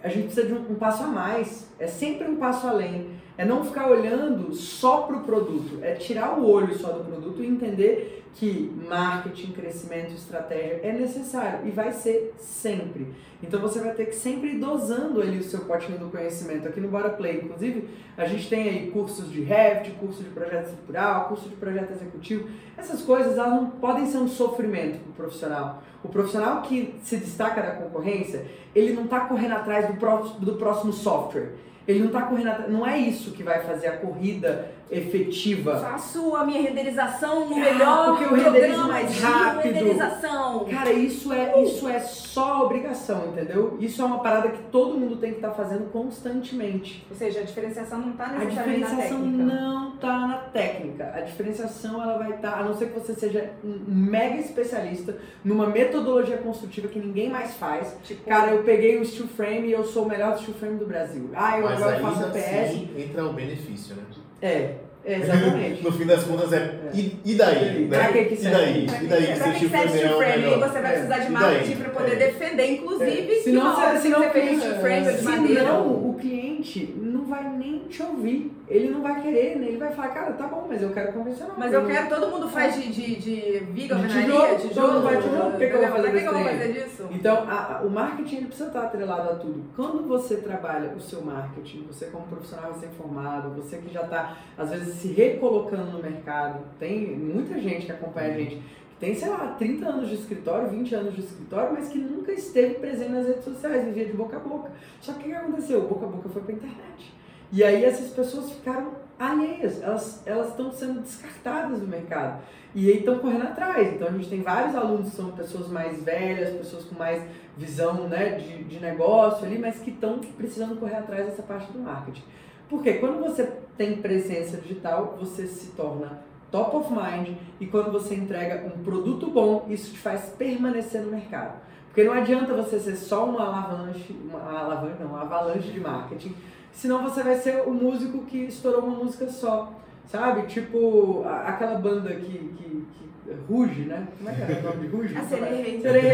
a 0.06 0.10
gente 0.10 0.26
precisa 0.26 0.46
de 0.46 0.54
um, 0.54 0.74
um 0.74 0.76
passo 0.76 1.04
a 1.04 1.08
mais, 1.08 1.68
é 1.80 1.88
sempre 1.88 2.28
um 2.30 2.36
passo 2.36 2.68
além. 2.68 3.10
É 3.36 3.44
não 3.44 3.66
ficar 3.66 3.90
olhando 3.90 4.54
só 4.54 5.02
para 5.02 5.18
o 5.18 5.24
produto, 5.24 5.80
é 5.82 5.96
tirar 5.96 6.40
o 6.40 6.48
olho 6.48 6.78
só 6.78 6.90
do 6.90 7.04
produto 7.04 7.44
e 7.44 7.48
entender 7.48 8.24
que 8.36 8.70
marketing, 8.86 9.54
crescimento, 9.54 10.14
estratégia 10.14 10.82
é 10.84 10.92
necessário 10.92 11.66
e 11.66 11.72
vai 11.72 11.94
ser 11.94 12.36
sempre. 12.38 13.08
Então 13.42 13.62
você 13.62 13.80
vai 13.80 13.94
ter 13.94 14.08
que 14.08 14.16
sempre 14.16 14.50
ir 14.50 14.60
dosando 14.60 15.22
ali 15.22 15.38
o 15.40 15.44
seu 15.44 15.62
potinho 15.62 15.98
do 15.98 16.10
conhecimento. 16.10 16.68
Aqui 16.68 16.82
no 16.82 16.90
Bora 16.90 17.12
Play, 17.12 17.42
inclusive, 17.44 17.88
a 18.18 18.26
gente 18.26 18.50
tem 18.50 18.68
aí 18.68 18.92
cursos 18.92 19.32
de 19.32 19.42
Revit, 19.42 19.92
curso 19.92 20.22
de 20.22 20.30
projeto 20.32 20.66
estrutural, 20.66 21.30
curso 21.30 21.48
de 21.48 21.56
projeto 21.56 21.92
executivo. 21.92 22.50
Essas 22.78 23.02
coisas 23.02 23.38
elas 23.38 23.52
não 23.52 23.70
podem 23.70 24.06
ser 24.06 24.18
um 24.18 24.28
sofrimento 24.28 25.00
para 25.00 25.12
o 25.12 25.14
profissional. 25.14 25.84
O 26.04 26.10
profissional 26.10 26.62
que 26.62 26.96
se 27.04 27.16
destaca 27.16 27.62
da 27.62 27.72
concorrência, 27.72 28.46
ele 28.76 28.92
não 28.92 29.06
está 29.06 29.22
correndo 29.22 29.54
atrás 29.54 29.88
do 29.88 29.94
próximo, 29.94 30.40
do 30.42 30.56
próximo 30.56 30.92
software. 30.92 31.54
Ele 31.88 32.00
não 32.00 32.08
está 32.08 32.24
correndo 32.24 32.50
atrás. 32.50 32.70
Não 32.70 32.86
é 32.86 32.98
isso 32.98 33.32
que 33.32 33.44
vai 33.44 33.64
fazer 33.64 33.88
a 33.88 33.98
corrida 33.98 34.72
efetiva. 34.90 35.80
Faço 35.80 36.36
a 36.36 36.46
minha 36.46 36.62
renderização 36.62 37.50
no 37.50 37.56
melhor 37.56 38.18
porque 38.18 38.24
eu 38.26 38.44
renderizo 38.44 38.88
mais 38.88 39.20
rápido. 39.20 39.74
renderização. 39.74 40.66
Cara, 40.66 40.92
isso 40.94 41.34
é, 41.34 41.64
isso 41.64 41.88
é 41.88 42.00
só 42.00 42.64
obrigação, 42.66 43.28
entendeu? 43.28 43.78
Isso 43.80 44.02
é 44.02 44.06
uma 44.06 44.20
parada 44.20 44.50
que 44.50 44.62
todo 44.72 44.98
mundo 44.98 45.18
tem 45.18 45.32
que 45.32 45.38
estar 45.38 45.50
tá 45.50 45.56
fazendo 45.56 45.92
constantemente. 45.92 47.06
Ou 47.10 47.16
seja, 47.16 47.40
a 47.40 47.44
diferenciação 47.44 48.00
não 48.00 48.12
está 48.12 48.26
A 48.26 48.30
necessariamente 48.34 48.80
na 48.80 48.88
diferenciação 48.88 49.22
técnica. 49.22 49.44
não 49.44 49.98
tá 49.98 50.28
na 50.28 50.38
técnica. 50.38 51.12
A 51.16 51.22
diferenciação 51.22 52.02
ela 52.02 52.18
vai 52.18 52.32
estar, 52.36 52.60
a 52.60 52.64
não 52.64 52.74
ser 52.76 52.88
que 52.92 53.00
você 53.00 53.14
seja 53.14 53.52
um 53.64 53.80
mega 53.88 54.38
especialista 54.38 55.18
numa 55.44 55.68
metodologia 55.68 56.38
construtiva 56.38 56.88
que 56.88 57.00
ninguém 57.00 57.30
mais 57.30 57.56
faz. 57.56 57.98
Tipo, 58.04 58.24
Cara, 58.30 58.52
eu 58.52 58.64
peguei 58.64 59.00
o 59.00 59.06
steel 59.06 59.28
frame 59.28 59.68
e 59.68 59.72
eu 59.72 59.84
sou 59.84 60.04
o 60.06 60.10
melhor 60.10 60.38
steel 60.38 60.56
frame 60.58 60.78
do 60.78 60.86
Brasil. 60.86 61.30
Ah, 61.34 61.58
eu 61.58 61.66
Mas 61.66 61.82
agora 61.82 62.00
faço 62.00 62.24
ainda 62.24 62.40
PS. 62.40 62.46
assim 62.48 62.90
entra 62.98 63.26
o 63.26 63.34
benefício, 63.34 63.96
né? 63.96 64.04
É, 64.46 64.76
é, 65.06 65.16
exatamente. 65.20 65.84
No 65.84 65.92
fim 65.92 66.06
das 66.06 66.24
contas 66.24 66.54
é. 66.54 66.76
E, 66.94 67.20
e 67.26 67.36
daí? 67.36 67.88
Pra 67.90 67.98
Né? 68.00 68.08
que 68.14 68.26
que 68.26 68.34
e 68.34 68.38
serve? 68.38 68.56
daí? 68.58 68.86
Pra 68.86 68.98
E 69.04 69.08
daí 69.08 69.26
que 69.34 69.40
pra 69.40 69.52
que 69.52 69.60
tipo 69.60 69.72
serve 69.72 69.88
frame 69.88 69.94
é 69.94 69.98
steel 69.98 70.14
o 70.14 70.18
frame? 70.18 70.34
E 70.34 70.38
melhor? 70.38 70.60
você 70.70 70.80
vai 70.82 70.92
É. 70.92 70.94
precisar 70.94 71.18
de 71.20 71.26
E 71.26 71.30
marketing 71.32 71.66
daí? 71.68 71.76
para 71.78 71.90
poder 71.90 72.12
É. 72.12 72.16
defender, 72.16 72.72
inclusive, 72.72 73.12
que 73.12 73.16
você- 73.16 73.26
tem 73.26 73.36
que 73.36 73.42
senão 73.44 73.76
ser 73.76 74.00
feita 74.00 74.28
de 74.28 74.32
quem- 74.50 74.60
steel 74.60 74.76
frame 74.82 75.14
de 75.18 75.24
madeira. 75.24 75.62
Senão, 75.62 75.88
o 75.88 76.15
cliente 76.16 76.94
não 76.98 77.26
vai 77.26 77.48
nem 77.58 77.80
te 77.88 78.02
ouvir. 78.04 78.52
Ele 78.68 78.90
não 78.90 79.02
vai 79.02 79.22
querer, 79.22 79.58
né? 79.58 79.68
Ele 79.68 79.78
vai 79.78 79.92
falar, 79.94 80.08
cara, 80.10 80.34
tá 80.34 80.48
bom, 80.48 80.66
mas 80.68 80.82
eu 80.82 80.90
quero 80.92 81.14
convencional. 81.14 81.56
Mas 81.58 81.72
eu 81.72 81.86
quero, 81.86 82.10
todo 82.10 82.32
mundo 82.32 82.50
faz 82.50 82.76
de, 82.76 82.92
de, 82.92 83.16
de 83.16 83.60
viga, 83.72 83.96
De 83.96 84.08
tijolo, 84.08 84.56
tijolo. 84.58 84.74
todo 84.74 84.94
mundo 84.94 85.04
vai 85.04 85.22
tijolo, 85.22 85.52
por 85.52 85.60
que 85.60 85.68
que 85.68 85.74
eu 85.76 85.80
vou 85.80 85.90
fazer 85.90 86.12
que 86.12 86.20
que 86.20 86.26
eu 86.28 86.34
vou 86.34 86.44
fazer 86.44 86.74
disso? 86.74 87.08
Então, 87.12 87.36
a- 87.48 87.78
a- 87.78 87.82
o 87.84 87.90
marketing 87.90 88.36
ele 88.38 88.46
precisa 88.48 88.68
estar 88.70 88.82
atrelado 88.84 89.30
a 89.30 89.36
tudo. 89.36 89.64
Quando 89.76 90.08
você 90.08 90.38
trabalha 90.38 90.94
o 90.96 91.00
seu 91.00 91.22
marketing, 91.24 91.86
você 91.88 92.08
como 92.08 92.26
profissional 92.28 92.72
recém-formado, 92.74 93.50
você 93.62 93.78
que 93.78 93.94
já 93.94 94.02
está, 94.02 94.38
às 94.58 94.70
vezes, 94.72 94.96
se 94.96 95.10
recolocando 95.10 95.92
no 95.92 96.00
mercado, 96.02 96.60
tem 96.80 97.08
muita 97.16 97.60
gente 97.60 97.86
que 97.86 97.92
acompanha 97.92 98.34
a 98.34 98.38
gente 98.38 98.56
que 98.56 98.85
tem, 99.00 99.14
sei 99.14 99.30
lá, 99.30 99.56
30 99.58 99.86
anos 99.86 100.10
de 100.10 100.16
escritório, 100.16 100.70
20 100.70 100.96
anos 100.96 101.16
de 101.16 101.22
escritório, 101.22 101.74
mas 101.74 101.90
que 101.90 101.98
nunca 101.98 102.32
esteve 102.32 102.76
presente 102.76 103.12
nas 103.12 103.28
redes 103.28 103.44
sociais, 103.44 103.84
vivia 103.86 104.06
de 104.06 104.14
boca 104.14 104.38
a 104.38 104.40
boca. 104.40 104.72
Só 105.02 105.14
que 105.14 105.20
o 105.20 105.24
que 105.24 105.34
aconteceu? 105.34 105.82
Boca 105.82 106.06
a 106.06 106.10
boca 106.10 106.30
foi 106.30 106.42
para 106.42 106.54
internet. 106.54 107.14
E 107.52 107.64
aí 107.64 107.84
essas 107.84 108.10
pessoas 108.12 108.52
ficaram 108.52 108.94
alheias, 109.20 109.82
elas 109.82 110.22
elas 110.26 110.50
estão 110.50 110.72
sendo 110.72 111.02
descartadas 111.02 111.80
do 111.80 111.88
mercado. 111.88 112.42
E 112.74 112.90
aí 112.90 113.00
estão 113.00 113.20
correndo 113.20 113.44
atrás. 113.44 113.94
Então 113.94 114.08
a 114.08 114.12
gente 114.12 114.30
tem 114.30 114.42
vários 114.42 114.76
alunos 114.76 115.10
que 115.10 115.16
são 115.16 115.32
pessoas 115.32 115.68
mais 115.70 116.02
velhas, 116.04 116.56
pessoas 116.58 116.86
com 116.86 116.96
mais 116.96 117.24
visão 117.58 118.08
né, 118.08 118.32
de, 118.32 118.64
de 118.64 118.80
negócio 118.80 119.46
ali, 119.46 119.58
mas 119.60 119.80
que 119.80 119.92
estão 119.92 120.20
precisando 120.20 120.80
correr 120.80 120.96
atrás 120.96 121.26
dessa 121.26 121.44
parte 121.44 121.72
do 121.72 121.80
marketing. 121.80 122.24
Porque 122.70 122.94
quando 122.96 123.20
você 123.20 123.50
tem 123.78 123.98
presença 123.98 124.58
digital, 124.58 125.16
você 125.20 125.48
se 125.48 125.72
torna 125.72 126.24
top 126.56 126.78
of 126.78 126.94
mind 126.94 127.36
e 127.60 127.66
quando 127.66 127.92
você 127.92 128.16
entrega 128.16 128.66
um 128.66 128.82
produto 128.82 129.28
bom, 129.28 129.66
isso 129.70 129.92
te 129.92 130.00
faz 130.00 130.34
permanecer 130.38 131.02
no 131.02 131.12
mercado. 131.12 131.60
Porque 131.88 132.04
não 132.04 132.14
adianta 132.14 132.54
você 132.54 132.80
ser 132.80 132.96
só 132.96 133.26
uma 133.26 133.42
alavanche, 133.42 134.16
uma 134.24 134.40
alavanche, 134.40 134.96
não, 135.02 135.08
uma 135.08 135.22
avalanche 135.22 135.72
de 135.72 135.80
marketing, 135.82 136.34
senão 136.72 137.04
você 137.04 137.24
vai 137.24 137.36
ser 137.36 137.64
o 137.68 137.74
músico 137.74 138.20
que 138.26 138.46
estourou 138.46 138.86
uma 138.86 139.04
música 139.04 139.28
só. 139.28 139.74
Sabe? 140.08 140.44
Tipo, 140.44 141.24
a- 141.26 141.50
aquela 141.50 141.76
banda 141.80 142.14
que, 142.14 142.32
que, 142.32 142.88
que 142.94 143.32
ruge, 143.50 143.82
né? 143.82 144.08
Como 144.18 144.30
é 144.30 144.34
que 144.34 144.42
era 144.44 144.60
o 144.60 144.64
nome 144.64 144.88
de 144.88 144.96
ruge? 144.96 145.18
A 145.18 145.22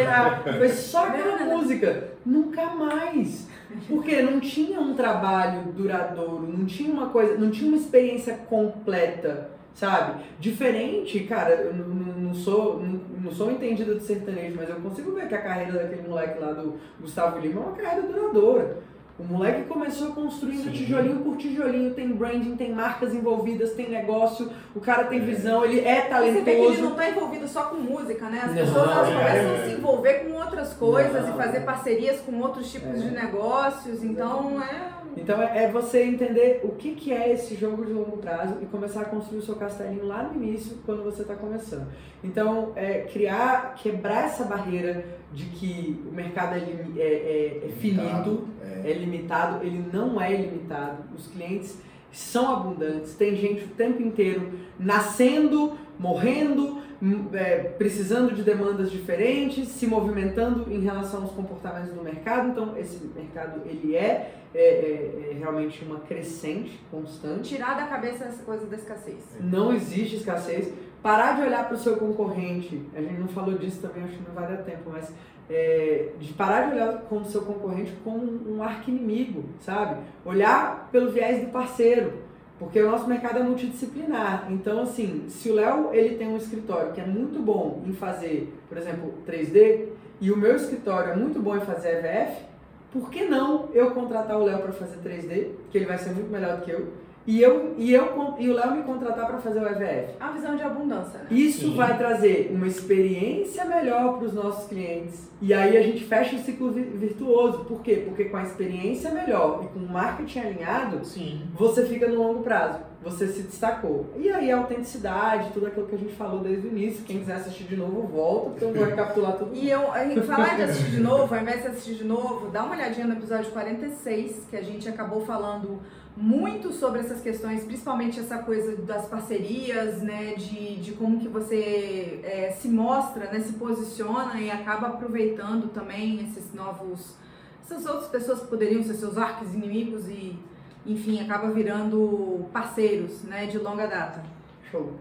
ah, 0.07 0.43
Foi 0.57 0.69
só 0.69 1.07
aquela 1.07 1.37
música. 1.45 2.11
Nunca 2.25 2.65
mais. 2.67 3.47
Porque 3.87 4.21
não 4.21 4.39
tinha 4.39 4.79
um 4.79 4.93
trabalho 4.95 5.71
duradouro, 5.73 6.47
não 6.47 6.65
tinha 6.65 6.91
uma 6.91 7.09
coisa, 7.09 7.37
não 7.37 7.51
tinha 7.51 7.67
uma 7.67 7.77
experiência 7.77 8.35
completa, 8.49 9.50
sabe? 9.73 10.23
Diferente, 10.39 11.21
cara, 11.21 11.51
eu 11.51 11.73
não, 11.73 12.33
sou, 12.33 12.79
não, 12.79 13.01
não 13.23 13.31
sou 13.31 13.51
entendida 13.51 13.95
de 13.95 14.03
sertanejo, 14.03 14.55
mas 14.55 14.69
eu 14.69 14.75
consigo 14.77 15.13
ver 15.13 15.27
que 15.27 15.35
a 15.35 15.41
carreira 15.41 15.73
daquele 15.73 16.07
moleque 16.07 16.39
lá 16.39 16.51
do 16.51 16.77
Gustavo 16.99 17.39
Lima 17.39 17.61
é 17.61 17.63
uma 17.63 17.75
carreira 17.75 18.07
duradoura. 18.07 18.77
O 19.21 19.33
moleque 19.33 19.63
começou 19.65 20.13
construindo 20.13 20.63
Sim. 20.63 20.71
tijolinho 20.71 21.19
por 21.19 21.37
tijolinho, 21.37 21.93
tem 21.93 22.11
branding, 22.11 22.55
tem 22.55 22.73
marcas 22.73 23.13
envolvidas, 23.13 23.73
tem 23.73 23.87
negócio, 23.89 24.49
o 24.75 24.79
cara 24.79 25.03
tem 25.03 25.19
visão, 25.19 25.63
ele 25.63 25.79
é 25.81 26.01
Você 26.09 26.31
vê 26.31 26.41
que 26.41 26.49
ele 26.49 26.57
talentoso. 26.59 26.81
não 26.81 26.91
está 26.91 27.09
envolvido 27.09 27.47
só 27.47 27.63
com 27.65 27.75
música, 27.77 28.27
né? 28.29 28.39
As 28.43 28.47
Não, 28.49 28.55
pessoas 28.55 28.89
elas 28.91 29.09
é. 29.09 29.13
começam 29.13 29.53
a 29.55 29.65
se 29.67 29.71
envolver 29.75 30.13
com 30.25 30.31
outras 30.33 30.73
coisas 30.73 31.21
Não. 31.27 31.33
e 31.35 31.37
fazer 31.37 31.59
parcerias 31.61 32.19
com 32.21 32.39
outros 32.39 32.71
tipos 32.71 32.89
É. 32.89 32.93
de 32.93 33.11
negócios. 33.11 34.03
Então 34.03 34.61
é. 34.61 35.01
Então 35.17 35.41
é, 35.41 35.65
é 35.65 35.67
você 35.69 36.03
entender 36.03 36.61
o 36.63 36.69
que, 36.69 36.95
que 36.95 37.11
é 37.11 37.33
esse 37.33 37.55
jogo 37.55 37.85
de 37.85 37.91
longo 37.91 38.17
prazo 38.17 38.55
e 38.61 38.65
começar 38.65 39.01
a 39.01 39.05
construir 39.05 39.39
o 39.39 39.41
seu 39.43 39.55
castelinho 39.55 40.05
lá 40.05 40.23
no 40.23 40.41
início, 40.41 40.77
quando 40.85 41.03
você 41.03 41.21
está 41.23 41.35
começando. 41.35 41.87
Então, 42.23 42.71
é, 42.77 42.99
criar, 43.11 43.73
quebrar 43.75 44.25
essa 44.25 44.45
barreira 44.45 45.03
de 45.33 45.45
que 45.45 46.01
o 46.09 46.13
mercado 46.15 46.55
é, 46.55 46.59
é- 46.59 47.01
é- 47.01 47.61
é 47.65 47.69
finito, 47.79 48.47
é. 48.63 48.91
é 48.91 48.93
limitado, 48.93 49.65
ele 49.65 49.83
não 49.91 50.19
é 50.21 50.33
ilimitado. 50.33 51.03
Os 51.15 51.27
clientes 51.27 51.77
são 52.11 52.51
abundantes, 52.53 53.15
tem 53.15 53.35
gente 53.35 53.63
o 53.63 53.67
tempo 53.69 54.01
inteiro 54.01 54.51
nascendo, 54.77 55.77
morrendo, 55.97 56.79
hum, 57.01 57.27
é, 57.31 57.55
precisando 57.77 58.33
de 58.35 58.43
demandas 58.43 58.91
diferentes, 58.91 59.69
se 59.69 59.87
movimentando 59.87 60.71
em 60.71 60.81
relação 60.81 61.21
aos 61.21 61.31
comportamentos 61.31 61.93
do 61.93 62.03
mercado. 62.03 62.49
Então, 62.49 62.77
esse 62.77 62.99
mercado 63.15 63.61
ele 63.65 63.95
é, 63.95 64.33
é- 64.53 64.59
é- 64.59 65.29
é 65.31 65.35
realmente 65.39 65.85
uma 65.85 65.99
crescente 66.01 66.79
constante. 66.91 67.55
Tirar 67.55 67.77
da 67.77 67.85
cabeça 67.85 68.25
essa 68.25 68.43
coisa 68.43 68.65
da 68.65 68.75
escassez. 68.75 69.23
Não 69.39 69.73
existe 69.73 70.17
escassez. 70.17 70.73
Parar 71.01 71.37
de 71.37 71.41
olhar 71.41 71.65
para 71.67 71.75
o 71.75 71.79
seu 71.79 71.97
concorrente, 71.97 72.79
a 72.93 73.01
gente 73.01 73.19
não 73.19 73.27
falou 73.27 73.57
disso 73.57 73.81
também, 73.81 74.03
acho 74.03 74.17
que 74.17 74.23
não 74.27 74.35
vai 74.35 74.47
dar 74.47 74.63
tempo, 74.63 74.91
mas 74.91 75.11
é, 75.51 76.13
de 76.17 76.31
parar 76.33 76.69
de 76.69 76.75
olhar 76.75 77.01
como 77.09 77.25
seu 77.25 77.41
concorrente 77.41 77.91
como 78.03 78.23
um 78.49 78.63
arqui-inimigo, 78.63 79.43
sabe? 79.59 80.01
Olhar 80.25 80.87
pelo 80.91 81.11
viés 81.11 81.41
do 81.41 81.51
parceiro, 81.51 82.13
porque 82.57 82.81
o 82.81 82.89
nosso 82.89 83.07
mercado 83.07 83.39
é 83.39 83.43
multidisciplinar. 83.43 84.47
Então, 84.49 84.81
assim, 84.81 85.25
se 85.27 85.51
o 85.51 85.55
Léo 85.55 85.89
ele 85.91 86.15
tem 86.15 86.29
um 86.29 86.37
escritório 86.37 86.93
que 86.93 87.01
é 87.01 87.05
muito 87.05 87.39
bom 87.39 87.83
em 87.85 87.91
fazer, 87.91 88.53
por 88.69 88.77
exemplo, 88.77 89.13
3D, 89.27 89.87
e 90.21 90.31
o 90.31 90.37
meu 90.37 90.55
escritório 90.55 91.11
é 91.11 91.15
muito 91.15 91.41
bom 91.41 91.57
em 91.57 91.61
fazer 91.61 91.97
EVF, 91.97 92.45
por 92.93 93.09
que 93.09 93.25
não 93.25 93.69
eu 93.73 93.91
contratar 93.91 94.37
o 94.37 94.45
Léo 94.45 94.59
para 94.59 94.71
fazer 94.71 94.97
3D, 94.97 95.49
que 95.69 95.77
ele 95.77 95.85
vai 95.85 95.97
ser 95.97 96.11
muito 96.11 96.31
melhor 96.31 96.57
do 96.57 96.63
que 96.63 96.71
eu, 96.71 96.87
e, 97.27 97.41
eu, 97.41 97.75
e, 97.77 97.93
eu, 97.93 98.35
e 98.39 98.49
o 98.49 98.53
Léo 98.53 98.71
me 98.75 98.83
contratar 98.83 99.27
para 99.27 99.37
fazer 99.37 99.59
o 99.59 99.67
EVF? 99.67 100.15
A 100.19 100.31
visão 100.31 100.55
de 100.55 100.63
abundância, 100.63 101.19
né? 101.19 101.25
Isso 101.29 101.67
Sim. 101.67 101.75
vai 101.75 101.97
trazer 101.97 102.51
uma 102.53 102.67
experiência 102.67 103.63
melhor 103.65 104.17
para 104.17 104.27
os 104.27 104.33
nossos 104.33 104.67
clientes. 104.67 105.29
E 105.41 105.53
aí 105.53 105.77
a 105.77 105.81
gente 105.81 106.03
fecha 106.03 106.35
o 106.35 106.39
ciclo 106.39 106.71
vi- 106.71 106.81
virtuoso. 106.81 107.65
Por 107.65 107.81
quê? 107.81 108.03
Porque 108.05 108.25
com 108.25 108.37
a 108.37 108.43
experiência 108.43 109.11
melhor 109.11 109.63
e 109.63 109.67
com 109.67 109.79
o 109.79 109.89
marketing 109.89 110.39
alinhado, 110.39 111.05
Sim. 111.05 111.41
você 111.53 111.85
fica 111.85 112.07
no 112.07 112.15
longo 112.15 112.43
prazo. 112.43 112.79
Você 113.03 113.27
se 113.27 113.41
destacou. 113.41 114.13
E 114.15 114.29
aí 114.29 114.51
a 114.51 114.59
autenticidade, 114.59 115.49
tudo 115.53 115.65
aquilo 115.65 115.87
que 115.87 115.95
a 115.95 115.97
gente 115.97 116.13
falou 116.13 116.41
desde 116.41 116.67
o 116.67 116.69
início. 116.69 117.03
Quem 117.03 117.19
quiser 117.19 117.35
assistir 117.35 117.63
de 117.63 117.75
novo, 117.75 118.07
volta, 118.07 118.51
porque 118.51 118.65
eu 118.65 118.73
vou 118.73 118.85
recapitular 118.85 119.37
tudo. 119.37 119.55
E 119.55 119.69
eu, 119.69 119.81
falar 120.23 120.55
de 120.55 120.61
assistir 120.63 120.91
de 120.91 120.99
novo, 120.99 121.33
ao 121.33 121.41
invés 121.41 121.63
de 121.63 121.67
assistir 121.69 121.95
de 121.95 122.03
novo, 122.03 122.49
dá 122.51 122.63
uma 122.63 122.75
olhadinha 122.75 123.07
no 123.07 123.13
episódio 123.13 123.51
46, 123.51 124.45
que 124.51 124.55
a 124.55 124.61
gente 124.61 124.87
acabou 124.87 125.25
falando 125.25 125.81
muito 126.15 126.71
sobre 126.71 126.99
essas 126.99 127.21
questões, 127.21 127.63
principalmente 127.63 128.19
essa 128.19 128.37
coisa 128.37 128.75
das 128.75 129.07
parcerias, 129.07 130.01
né, 130.01 130.35
de, 130.35 130.75
de 130.75 130.91
como 130.91 131.19
que 131.19 131.27
você 131.27 132.19
é, 132.23 132.51
se 132.51 132.67
mostra, 132.67 133.31
né, 133.31 133.39
se 133.39 133.53
posiciona 133.53 134.39
e 134.39 134.51
acaba 134.51 134.87
aproveitando 134.87 135.69
também 135.69 136.21
esses 136.21 136.53
novos, 136.53 137.15
essas 137.63 137.85
outras 137.85 138.09
pessoas 138.09 138.41
que 138.41 138.47
poderiam 138.47 138.83
ser 138.83 138.95
seus 138.95 139.17
arcos 139.17 139.53
inimigos 139.53 140.07
e, 140.07 140.37
enfim, 140.85 141.21
acaba 141.21 141.51
virando 141.51 142.45
parceiros, 142.51 143.23
né, 143.23 143.45
de 143.47 143.57
longa 143.57 143.85
data. 143.87 144.23
Show. 144.71 144.95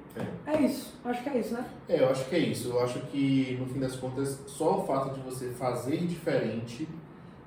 É 0.47 0.61
isso. 0.63 0.99
Acho 1.05 1.23
que 1.23 1.29
é 1.29 1.39
isso, 1.39 1.55
né? 1.55 1.65
É, 1.89 2.01
eu 2.01 2.11
acho 2.11 2.25
que 2.29 2.35
é 2.35 2.39
isso. 2.41 2.71
Eu 2.71 2.81
acho 2.83 2.99
que, 3.03 3.57
no 3.61 3.67
fim 3.67 3.79
das 3.79 3.95
contas, 3.97 4.43
só 4.47 4.81
o 4.81 4.85
fato 4.87 5.15
de 5.15 5.21
você 5.21 5.51
fazer 5.51 5.99
diferente 5.99 6.89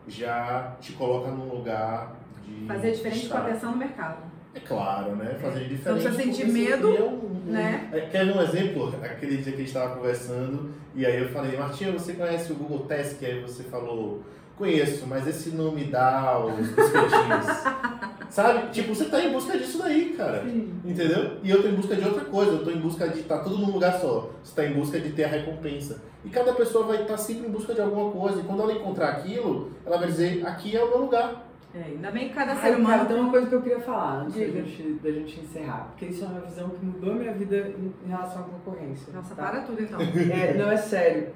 já 0.07 0.75
te 0.79 0.93
coloca 0.93 1.29
num 1.31 1.49
lugar 1.53 2.15
de. 2.45 2.65
Fazer 2.65 2.91
diferente 2.91 3.15
com 3.15 3.21
destaque. 3.23 3.49
atenção 3.51 3.71
no 3.71 3.77
mercado. 3.77 4.23
É 4.55 4.59
claro, 4.59 5.15
né? 5.15 5.35
Fazer 5.41 5.67
diferente. 5.67 5.85
Não 5.85 5.93
precisa 5.95 6.15
sentir 6.23 6.45
você 6.45 6.51
medo, 6.51 6.89
um- 6.89 7.41
né? 7.45 7.89
É, 7.91 8.01
Quer 8.01 8.25
um 8.25 8.41
exemplo? 8.41 8.93
Aquele 9.03 9.37
dia 9.37 9.43
que 9.51 9.55
a 9.55 9.57
gente 9.57 9.67
estava 9.67 9.95
conversando, 9.95 10.71
e 10.95 11.05
aí 11.05 11.21
eu 11.23 11.29
falei, 11.29 11.57
Martinha, 11.57 11.91
você 11.91 12.13
conhece 12.13 12.51
o 12.51 12.55
Google 12.55 12.85
Task? 12.85 13.21
Aí 13.23 13.41
você 13.41 13.63
falou, 13.63 14.21
conheço, 14.57 15.05
mas 15.07 15.27
esse 15.27 15.49
não 15.49 15.71
me 15.71 15.85
dá 15.85 16.39
os 16.45 16.67
biscoitinhos. 16.67 17.63
Sabe? 18.29 18.71
Tipo, 18.71 18.95
você 18.95 19.05
tá 19.05 19.23
em 19.23 19.31
busca 19.31 19.55
disso 19.55 19.77
daí, 19.77 20.13
cara. 20.17 20.43
Entendeu? 20.83 21.37
E 21.43 21.51
eu 21.51 21.61
tô 21.61 21.67
em 21.67 21.75
busca 21.75 21.95
de 21.95 22.03
outra 22.03 22.25
coisa, 22.25 22.53
eu 22.53 22.63
tô 22.63 22.71
em 22.71 22.79
busca 22.79 23.07
de 23.07 23.19
estar 23.19 23.39
tudo 23.39 23.59
num 23.59 23.71
lugar 23.71 23.99
só. 23.99 24.31
Você 24.43 24.55
tá 24.55 24.67
em 24.67 24.73
busca 24.73 24.99
de 24.99 25.11
ter 25.11 25.25
a 25.25 25.27
recompensa. 25.27 26.01
E 26.25 26.29
cada 26.29 26.51
pessoa 26.53 26.87
vai 26.87 27.03
estar 27.03 27.17
sempre 27.17 27.47
em 27.47 27.51
busca 27.51 27.75
de 27.75 27.81
alguma 27.81 28.11
coisa. 28.11 28.39
E 28.39 28.43
quando 28.43 28.63
ela 28.63 28.73
encontrar 28.73 29.09
aquilo, 29.09 29.71
ela 29.85 29.97
vai 29.97 30.07
dizer, 30.07 30.45
aqui 30.47 30.75
é 30.75 30.83
o 30.83 30.89
meu 30.89 31.01
lugar. 31.01 31.45
É, 31.75 31.83
ainda 31.83 32.11
bem 32.11 32.29
que 32.29 32.35
cada 32.35 32.55
ser 32.55 32.75
humano 32.75 33.05
tem 33.05 33.17
uma 33.19 33.31
coisa 33.31 33.47
que 33.47 33.55
eu 33.55 33.61
queria 33.61 33.79
falar 33.79 34.21
antes 34.21 34.35
da 34.35 34.45
gente, 34.45 34.99
da 35.03 35.11
gente 35.11 35.39
encerrar. 35.39 35.87
Porque 35.89 36.05
isso 36.05 36.23
é 36.23 36.27
uma 36.27 36.41
visão 36.41 36.69
que 36.69 36.85
mudou 36.85 37.11
a 37.11 37.15
minha 37.15 37.33
vida 37.33 37.57
em, 37.77 37.93
em 38.05 38.09
relação 38.09 38.41
à 38.41 38.45
concorrência. 38.45 39.11
Nossa, 39.13 39.35
tá? 39.35 39.43
para 39.43 39.61
tudo 39.61 39.81
então. 39.81 39.99
É, 40.31 40.53
não, 40.55 40.71
é 40.71 40.77
sério. 40.77 41.27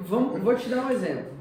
Vamos, 0.00 0.40
vou 0.42 0.54
te 0.54 0.68
dar 0.68 0.86
um 0.86 0.90
exemplo. 0.90 1.38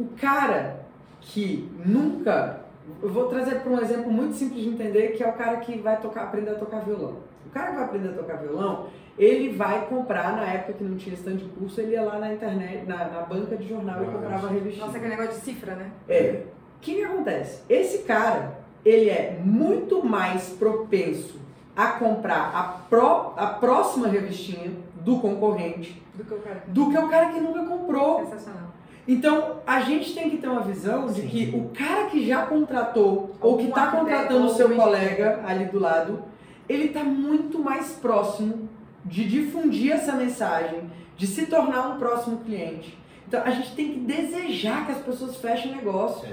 O 0.00 0.08
cara 0.18 0.80
que 1.20 1.70
nunca. 1.84 2.60
Eu 3.02 3.10
vou 3.10 3.26
trazer 3.28 3.56
para 3.60 3.70
um 3.70 3.78
exemplo 3.80 4.10
muito 4.10 4.34
simples 4.34 4.62
de 4.62 4.68
entender, 4.70 5.08
que 5.08 5.22
é 5.22 5.28
o 5.28 5.34
cara 5.34 5.58
que 5.58 5.78
vai 5.78 6.00
tocar, 6.00 6.24
aprender 6.24 6.50
a 6.52 6.54
tocar 6.54 6.80
violão. 6.80 7.16
O 7.46 7.50
cara 7.50 7.68
que 7.70 7.74
vai 7.76 7.84
aprender 7.84 8.08
a 8.08 8.12
tocar 8.12 8.36
violão, 8.38 8.86
ele 9.18 9.52
vai 9.54 9.86
comprar, 9.86 10.34
na 10.36 10.44
época 10.44 10.72
que 10.74 10.84
não 10.84 10.96
tinha 10.96 11.14
stand 11.14 11.36
de 11.36 11.44
curso, 11.44 11.80
ele 11.80 11.92
ia 11.92 12.02
lá 12.02 12.18
na 12.18 12.32
internet, 12.32 12.86
na, 12.86 12.96
na 13.08 13.20
banca 13.20 13.56
de 13.56 13.68
jornal 13.68 14.02
e 14.02 14.06
Nossa. 14.06 14.18
comprava 14.18 14.46
a 14.46 14.50
revistinha. 14.50 14.86
Nossa, 14.86 14.96
aquele 14.98 15.16
negócio 15.16 15.38
de 15.38 15.44
cifra, 15.44 15.74
né? 15.74 15.90
É. 16.08 16.42
O 16.78 16.80
que, 16.80 16.94
que 16.94 17.04
acontece? 17.04 17.62
Esse 17.68 17.98
cara, 18.04 18.54
ele 18.84 19.10
é 19.10 19.38
muito 19.44 20.04
mais 20.04 20.48
propenso 20.48 21.38
a 21.76 21.88
comprar 21.92 22.50
a, 22.54 22.62
pró- 22.88 23.34
a 23.36 23.46
próxima 23.46 24.08
revistinha 24.08 24.72
do 25.04 25.20
concorrente 25.20 26.02
Do 26.14 26.24
que 26.24 26.32
eu 26.32 26.38
quero. 26.40 26.60
do 26.66 26.90
que 26.90 26.98
o 26.98 27.08
cara 27.08 27.26
que 27.32 27.40
nunca 27.40 27.62
comprou. 27.64 28.20
Sensacional. 28.24 28.70
Então, 29.10 29.56
a 29.66 29.80
gente 29.80 30.14
tem 30.14 30.30
que 30.30 30.36
ter 30.36 30.46
uma 30.46 30.60
visão 30.60 31.08
de 31.08 31.22
Sim. 31.22 31.26
que 31.26 31.56
o 31.56 31.70
cara 31.70 32.06
que 32.06 32.24
já 32.24 32.46
contratou 32.46 33.34
ou 33.40 33.58
que 33.58 33.64
está 33.64 33.88
contratando 33.88 34.46
o 34.46 34.54
seu 34.54 34.72
colega 34.76 35.42
ali 35.44 35.64
do 35.64 35.80
lado, 35.80 36.22
ele 36.68 36.84
está 36.84 37.02
muito 37.02 37.58
mais 37.58 37.90
próximo 37.94 38.68
de 39.04 39.28
difundir 39.28 39.90
essa 39.90 40.12
mensagem, 40.12 40.88
de 41.16 41.26
se 41.26 41.46
tornar 41.46 41.88
um 41.88 41.98
próximo 41.98 42.36
cliente. 42.44 42.96
Então, 43.26 43.42
a 43.42 43.50
gente 43.50 43.74
tem 43.74 43.94
que 43.94 43.98
desejar 43.98 44.86
que 44.86 44.92
as 44.92 44.98
pessoas 44.98 45.34
fechem 45.38 45.74
negócio. 45.74 46.28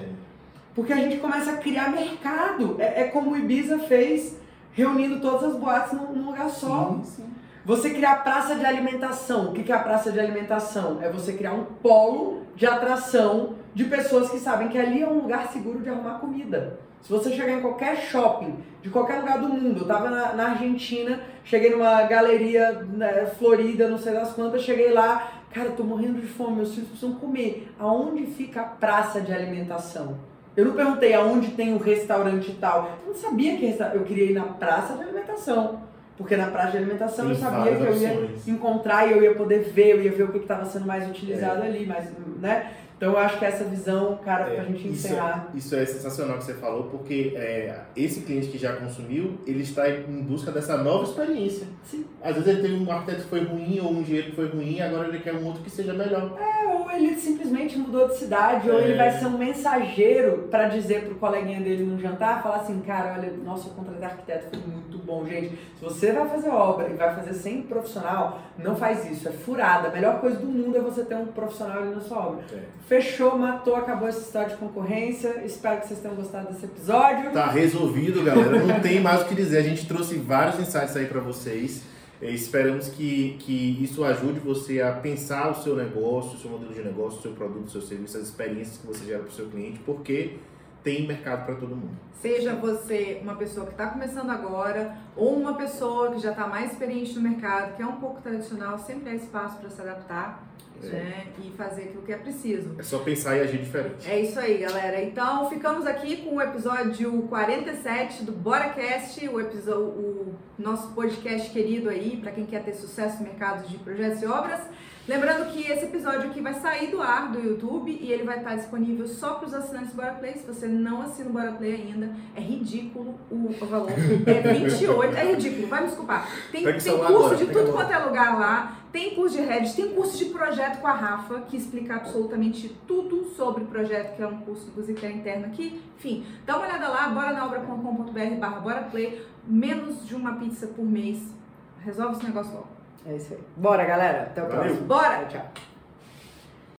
Porque 0.76 0.94
a 0.94 0.98
gente 0.98 1.18
começa 1.18 1.54
a 1.54 1.58
criar 1.58 1.90
mercado. 1.90 2.76
É, 2.78 3.02
é 3.02 3.04
como 3.06 3.32
o 3.32 3.38
Ibiza 3.38 3.80
fez, 3.80 4.38
reunindo 4.74 5.20
todas 5.20 5.46
as 5.46 5.56
boates 5.60 5.94
num, 5.94 6.14
num 6.14 6.28
lugar 6.28 6.52
só. 6.52 6.92
Sim, 6.92 7.04
sim. 7.04 7.26
Você 7.68 7.90
criar 7.90 8.24
praça 8.24 8.56
de 8.56 8.66
alimentação. 8.66 9.50
O 9.50 9.52
que 9.52 9.70
é 9.70 9.76
a 9.76 9.80
praça 9.80 10.10
de 10.10 10.18
alimentação? 10.18 11.00
É 11.02 11.10
você 11.10 11.34
criar 11.34 11.52
um 11.52 11.66
polo 11.66 12.44
de 12.56 12.66
atração 12.66 13.56
de 13.74 13.84
pessoas 13.84 14.30
que 14.30 14.40
sabem 14.40 14.70
que 14.70 14.78
ali 14.78 15.04
é 15.04 15.06
um 15.06 15.20
lugar 15.20 15.50
seguro 15.50 15.82
de 15.82 15.90
arrumar 15.90 16.20
comida. 16.20 16.80
Se 17.02 17.12
você 17.12 17.30
chegar 17.30 17.52
em 17.52 17.62
qualquer 17.62 17.98
shopping, 17.98 18.56
de 18.82 18.90
qualquer 18.90 19.20
lugar 19.20 19.40
do 19.40 19.50
mundo, 19.50 19.82
eu 19.82 19.86
tava 19.86 20.10
na, 20.10 20.34
na 20.34 20.52
Argentina, 20.52 21.20
cheguei 21.44 21.70
numa 21.72 22.04
galeria 22.04 22.72
né, 22.72 23.26
florida, 23.38 23.90
não 23.90 23.98
sei 23.98 24.14
das 24.14 24.32
quantas, 24.32 24.62
cheguei 24.62 24.94
lá, 24.94 25.34
cara, 25.54 25.72
tô 25.72 25.84
morrendo 25.84 26.22
de 26.22 26.28
fome, 26.28 26.56
meus 26.56 26.74
filhos 26.74 26.88
precisam 26.88 27.16
comer. 27.16 27.70
Aonde 27.78 28.28
fica 28.28 28.62
a 28.62 28.66
praça 28.66 29.20
de 29.20 29.34
alimentação? 29.34 30.18
Eu 30.56 30.64
não 30.64 30.74
perguntei 30.74 31.14
aonde 31.14 31.52
tem 31.52 31.74
um 31.74 31.80
restaurante 31.80 32.50
e 32.50 32.56
tal. 32.56 32.98
Eu 33.02 33.08
não 33.08 33.14
sabia 33.14 33.58
que 33.58 33.66
eu 33.94 34.06
queria 34.06 34.32
ir 34.32 34.34
na 34.34 34.44
praça 34.44 34.94
de 34.94 35.04
alimentação. 35.04 35.82
Porque 36.18 36.36
na 36.36 36.48
praça 36.48 36.72
de 36.72 36.78
alimentação 36.78 37.26
Tem 37.26 37.34
eu 37.36 37.40
sabia 37.40 37.76
que 37.76 37.84
eu 37.84 37.96
ia 37.96 38.12
opções. 38.14 38.48
encontrar 38.48 39.08
e 39.08 39.12
eu 39.12 39.22
ia 39.24 39.36
poder 39.36 39.60
ver, 39.66 39.92
eu 39.98 40.02
ia 40.02 40.12
ver 40.12 40.24
o 40.24 40.32
que 40.32 40.40
estava 40.40 40.66
sendo 40.66 40.86
mais 40.86 41.08
utilizado 41.08 41.62
ali, 41.62 41.86
mas, 41.86 42.10
né? 42.42 42.72
Então 42.98 43.12
eu 43.12 43.18
acho 43.20 43.38
que 43.38 43.46
essa 43.46 43.64
visão, 43.64 44.18
cara, 44.26 44.46
pra 44.46 44.54
É, 44.56 44.66
gente 44.66 44.88
isso, 44.88 45.06
encerrar. 45.06 45.52
isso 45.54 45.76
é 45.76 45.86
sensacional 45.86 46.40
que 46.40 46.46
você 46.46 46.56
falou, 46.56 46.86
porque 46.86 47.34
é, 47.36 47.82
esse 47.96 48.22
cliente 48.22 48.48
que 48.48 48.58
já 48.58 48.76
consumiu, 48.76 49.38
ele 49.46 49.62
está 49.62 49.88
em 49.88 50.24
busca 50.24 50.52
dessa 50.52 50.76
nova 50.78 51.04
experiência. 51.04 51.68
Sim. 51.84 52.04
Às 52.24 52.34
vezes 52.34 52.50
ele 52.50 52.62
teve 52.64 52.74
um 52.84 52.92
arquiteto 52.92 53.22
que 53.22 53.30
foi 53.30 53.44
ruim 53.44 53.80
ou 53.84 53.92
um 53.94 54.02
engenheiro 54.02 54.32
que 54.32 54.36
foi 54.36 54.48
ruim, 54.48 54.82
agora 54.82 55.10
ele 55.10 55.20
quer 55.20 55.36
um 55.36 55.46
outro 55.46 55.62
que 55.62 55.70
seja 55.70 55.94
melhor. 55.94 56.36
É, 56.40 56.66
ou 56.74 56.90
ele 56.90 57.14
simplesmente 57.48 57.78
mudou 57.78 58.08
de 58.08 58.18
cidade, 58.18 58.70
ou 58.70 58.80
É. 58.80 58.84
ele 58.84 58.98
vai 58.98 59.12
ser 59.12 59.26
um 59.26 59.38
mensageiro 59.38 60.48
para 60.52 60.68
dizer 60.68 61.06
pro 61.06 61.16
coleguinha 61.16 61.62
dele 61.62 61.84
num 61.84 61.98
jantar, 62.00 62.44
falar 62.44 62.58
assim, 62.58 62.80
cara, 62.82 63.16
olha, 63.18 63.32
nossa, 63.44 63.70
eu 63.70 63.74
contratei 63.74 64.06
arquiteto, 64.06 64.58
foi 64.58 64.72
muito 64.72 64.98
bom, 65.00 65.26
gente. 65.26 65.50
Se 65.50 65.84
você 65.84 66.12
vai 66.12 66.28
fazer 66.28 66.50
obra 66.50 66.90
e 66.90 66.94
vai 66.94 67.16
fazer 67.16 67.34
sem 67.34 67.62
profissional, 67.62 68.42
não 68.58 68.76
faz 68.76 69.10
isso, 69.10 69.28
é 69.28 69.32
furada. 69.32 69.88
A 69.88 69.92
melhor 69.92 70.20
coisa 70.20 70.38
do 70.38 70.48
mundo 70.48 70.78
é 70.78 70.82
você 70.82 71.04
ter 71.04 71.16
um 71.16 71.28
profissional 71.28 71.82
ali 71.82 71.96
na 71.96 72.02
sua 72.02 72.18
obra. 72.28 72.44
É. 72.54 72.60
Fechou, 72.88 73.38
matou, 73.38 73.76
acabou 73.76 74.08
essa 74.08 74.20
história 74.22 74.50
de 74.50 74.56
concorrência. 74.58 75.42
Espero 75.46 75.80
que 75.82 75.88
vocês 75.88 76.00
tenham 76.00 76.16
gostado 76.16 76.52
desse 76.52 76.66
episódio. 76.66 77.32
Tá 77.32 77.48
resolvido, 77.48 78.24
galera. 78.24 78.60
Não 78.60 78.80
tem 78.80 79.00
mais 79.00 79.22
o 79.22 79.26
que 79.26 79.36
dizer. 79.36 79.60
A 79.60 79.64
gente 79.64 79.88
trouxe 79.88 80.16
vários 80.16 80.60
insights 80.60 80.96
aí 80.96 81.06
para 81.06 81.20
vocês. 81.20 81.84
E 82.22 82.34
esperamos 82.34 82.90
que, 82.90 83.38
que 83.40 83.84
isso 83.84 84.04
ajude 84.04 84.40
você 84.40 84.82
a 84.82 84.92
pensar 84.92 85.52
o 85.52 85.64
seu 85.64 85.76
negócio, 85.76 86.36
o 86.36 86.40
seu 86.40 86.50
modelo 86.50 86.74
de 86.74 86.82
negócio, 86.82 87.20
o 87.20 87.22
seu 87.22 87.32
produto, 87.34 87.68
o 87.68 87.70
seu 87.70 87.82
serviço, 87.82 88.18
as 88.18 88.24
experiências 88.24 88.78
que 88.78 88.88
você 88.88 89.06
gera 89.06 89.20
para 89.20 89.30
o 89.30 89.32
seu 89.32 89.48
cliente, 89.48 89.80
porque 89.86 90.38
tem 90.84 91.08
mercado 91.08 91.46
para 91.46 91.56
todo 91.56 91.76
mundo. 91.76 91.98
Seja 92.22 92.56
você 92.56 93.20
uma 93.22 93.36
pessoa 93.36 93.66
que 93.68 93.74
está 93.74 93.88
começando 93.88 94.30
agora 94.32 94.98
ou 95.16 95.36
uma 95.36 95.54
pessoa 95.54 96.12
que 96.12 96.20
já 96.20 96.32
está 96.32 96.48
mais 96.48 96.72
experiente 96.72 97.14
no 97.16 97.22
mercado, 97.22 97.76
que 97.76 97.82
é 97.84 97.86
um 97.86 97.98
pouco 97.98 98.22
tradicional, 98.22 98.78
sempre 98.80 99.10
há 99.12 99.16
espaço 99.16 99.58
para 99.58 99.70
se 99.70 99.80
adaptar 99.82 100.44
É. 100.84 100.88
né, 100.88 101.28
e 101.44 101.52
fazer 101.52 101.84
aquilo 101.84 102.02
que 102.04 102.12
é 102.14 102.18
preciso. 102.18 102.76
É 102.78 102.84
só 102.84 103.00
pensar 103.00 103.36
e 103.38 103.42
agir 103.42 103.60
diferente. 103.60 104.10
É 104.10 104.20
isso 104.20 104.40
aí, 104.40 104.58
galera. 104.60 105.02
Então, 105.04 105.50
ficamos 105.50 105.86
aqui 105.88 106.18
com 106.18 106.36
o 106.36 106.42
episódio 106.42 107.22
47 107.24 108.24
do 108.24 108.32
BoraCast, 108.32 109.28
o, 109.30 109.40
episódio, 109.40 109.84
o 109.86 110.36
nosso 110.58 110.90
podcast 110.94 111.52
querido 111.52 111.90
aí, 111.90 112.18
para 112.18 112.32
quem 112.32 112.46
quer 112.46 112.64
ter 112.64 112.74
sucesso 112.74 113.18
no 113.18 113.24
mercado 113.24 113.68
de 113.68 113.78
projetos 113.80 114.22
e 114.22 114.26
obras. 114.28 114.62
Lembrando 115.08 115.50
que 115.54 115.72
esse 115.72 115.86
episódio 115.86 116.30
aqui 116.30 116.42
vai 116.42 116.54
sair 116.56 116.92
do 116.92 117.02
ar 117.02 117.32
do 117.32 117.40
YouTube 117.40 117.98
e 118.02 118.12
ele 118.12 118.24
vai 118.24 118.40
estar 118.40 118.56
disponível 118.56 119.08
só 119.08 119.36
para 119.36 119.48
os 119.48 119.54
assinantes 119.54 119.92
do 119.92 119.96
BoraPlay. 119.96 120.34
Se 120.34 120.46
você 120.46 120.68
não 120.68 121.02
assina 121.02 121.30
o 121.30 121.34
BoraPlay 121.34 121.76
ainda, 121.76 122.14
é 122.36 122.42
ridículo 122.42 123.18
o, 123.32 123.50
valor. 123.66 123.90
É 123.90 124.54
28, 124.54 125.16
é 125.16 125.32
ridículo, 125.32 125.68
vai 125.68 125.82
me 125.82 125.88
desculpar. 125.88 126.28
Tem, 126.52 126.62
tem 126.62 126.74
curso 126.74 127.02
agora, 127.02 127.36
de 127.38 127.46
tudo 127.46 127.72
quanto 127.72 127.94
é 127.94 127.98
lugar 128.00 128.38
lá. 128.38 128.78
Tem 128.92 129.16
curso 129.16 129.38
de 129.38 129.44
Reddit, 129.44 129.76
tem 129.78 129.94
curso 129.94 130.18
de 130.18 130.26
projeto 130.26 130.82
com 130.82 130.88
a 130.88 130.94
Rafa, 130.94 131.40
que 131.42 131.56
explica 131.56 131.96
absolutamente 131.96 132.76
tudo 132.86 133.30
sobre 133.36 133.64
o 133.64 133.68
projeto, 133.68 134.18
que 134.18 134.22
é 134.22 134.28
um 134.28 134.40
curso, 134.40 134.68
inclusive, 134.68 135.00
que 135.00 135.06
é 135.06 135.12
interno 135.12 135.46
aqui. 135.46 135.82
Enfim, 135.98 136.26
dá 136.46 136.58
uma 136.58 136.68
olhada 136.68 136.90
lá, 136.90 137.08
bora 137.08 137.32
na 137.32 137.46
obra.com.br 137.46 138.36
barra 138.40 138.60
bora 138.60 138.82
play, 138.84 139.26
menos 139.46 140.06
de 140.06 140.16
uma 140.16 140.34
pizza 140.34 140.68
por 140.68 140.84
mês. 140.84 141.34
Resolve 141.80 142.18
esse 142.18 142.26
negócio 142.26 142.54
logo. 142.54 142.77
É 143.08 143.16
isso 143.16 143.34
aí. 143.34 143.40
Bora, 143.56 143.86
galera. 143.86 144.24
Até 144.24 144.44
o 144.44 144.48
Valeu. 144.48 144.62
próximo. 144.64 144.88
Bora! 144.88 145.26
Tchau. 145.26 145.46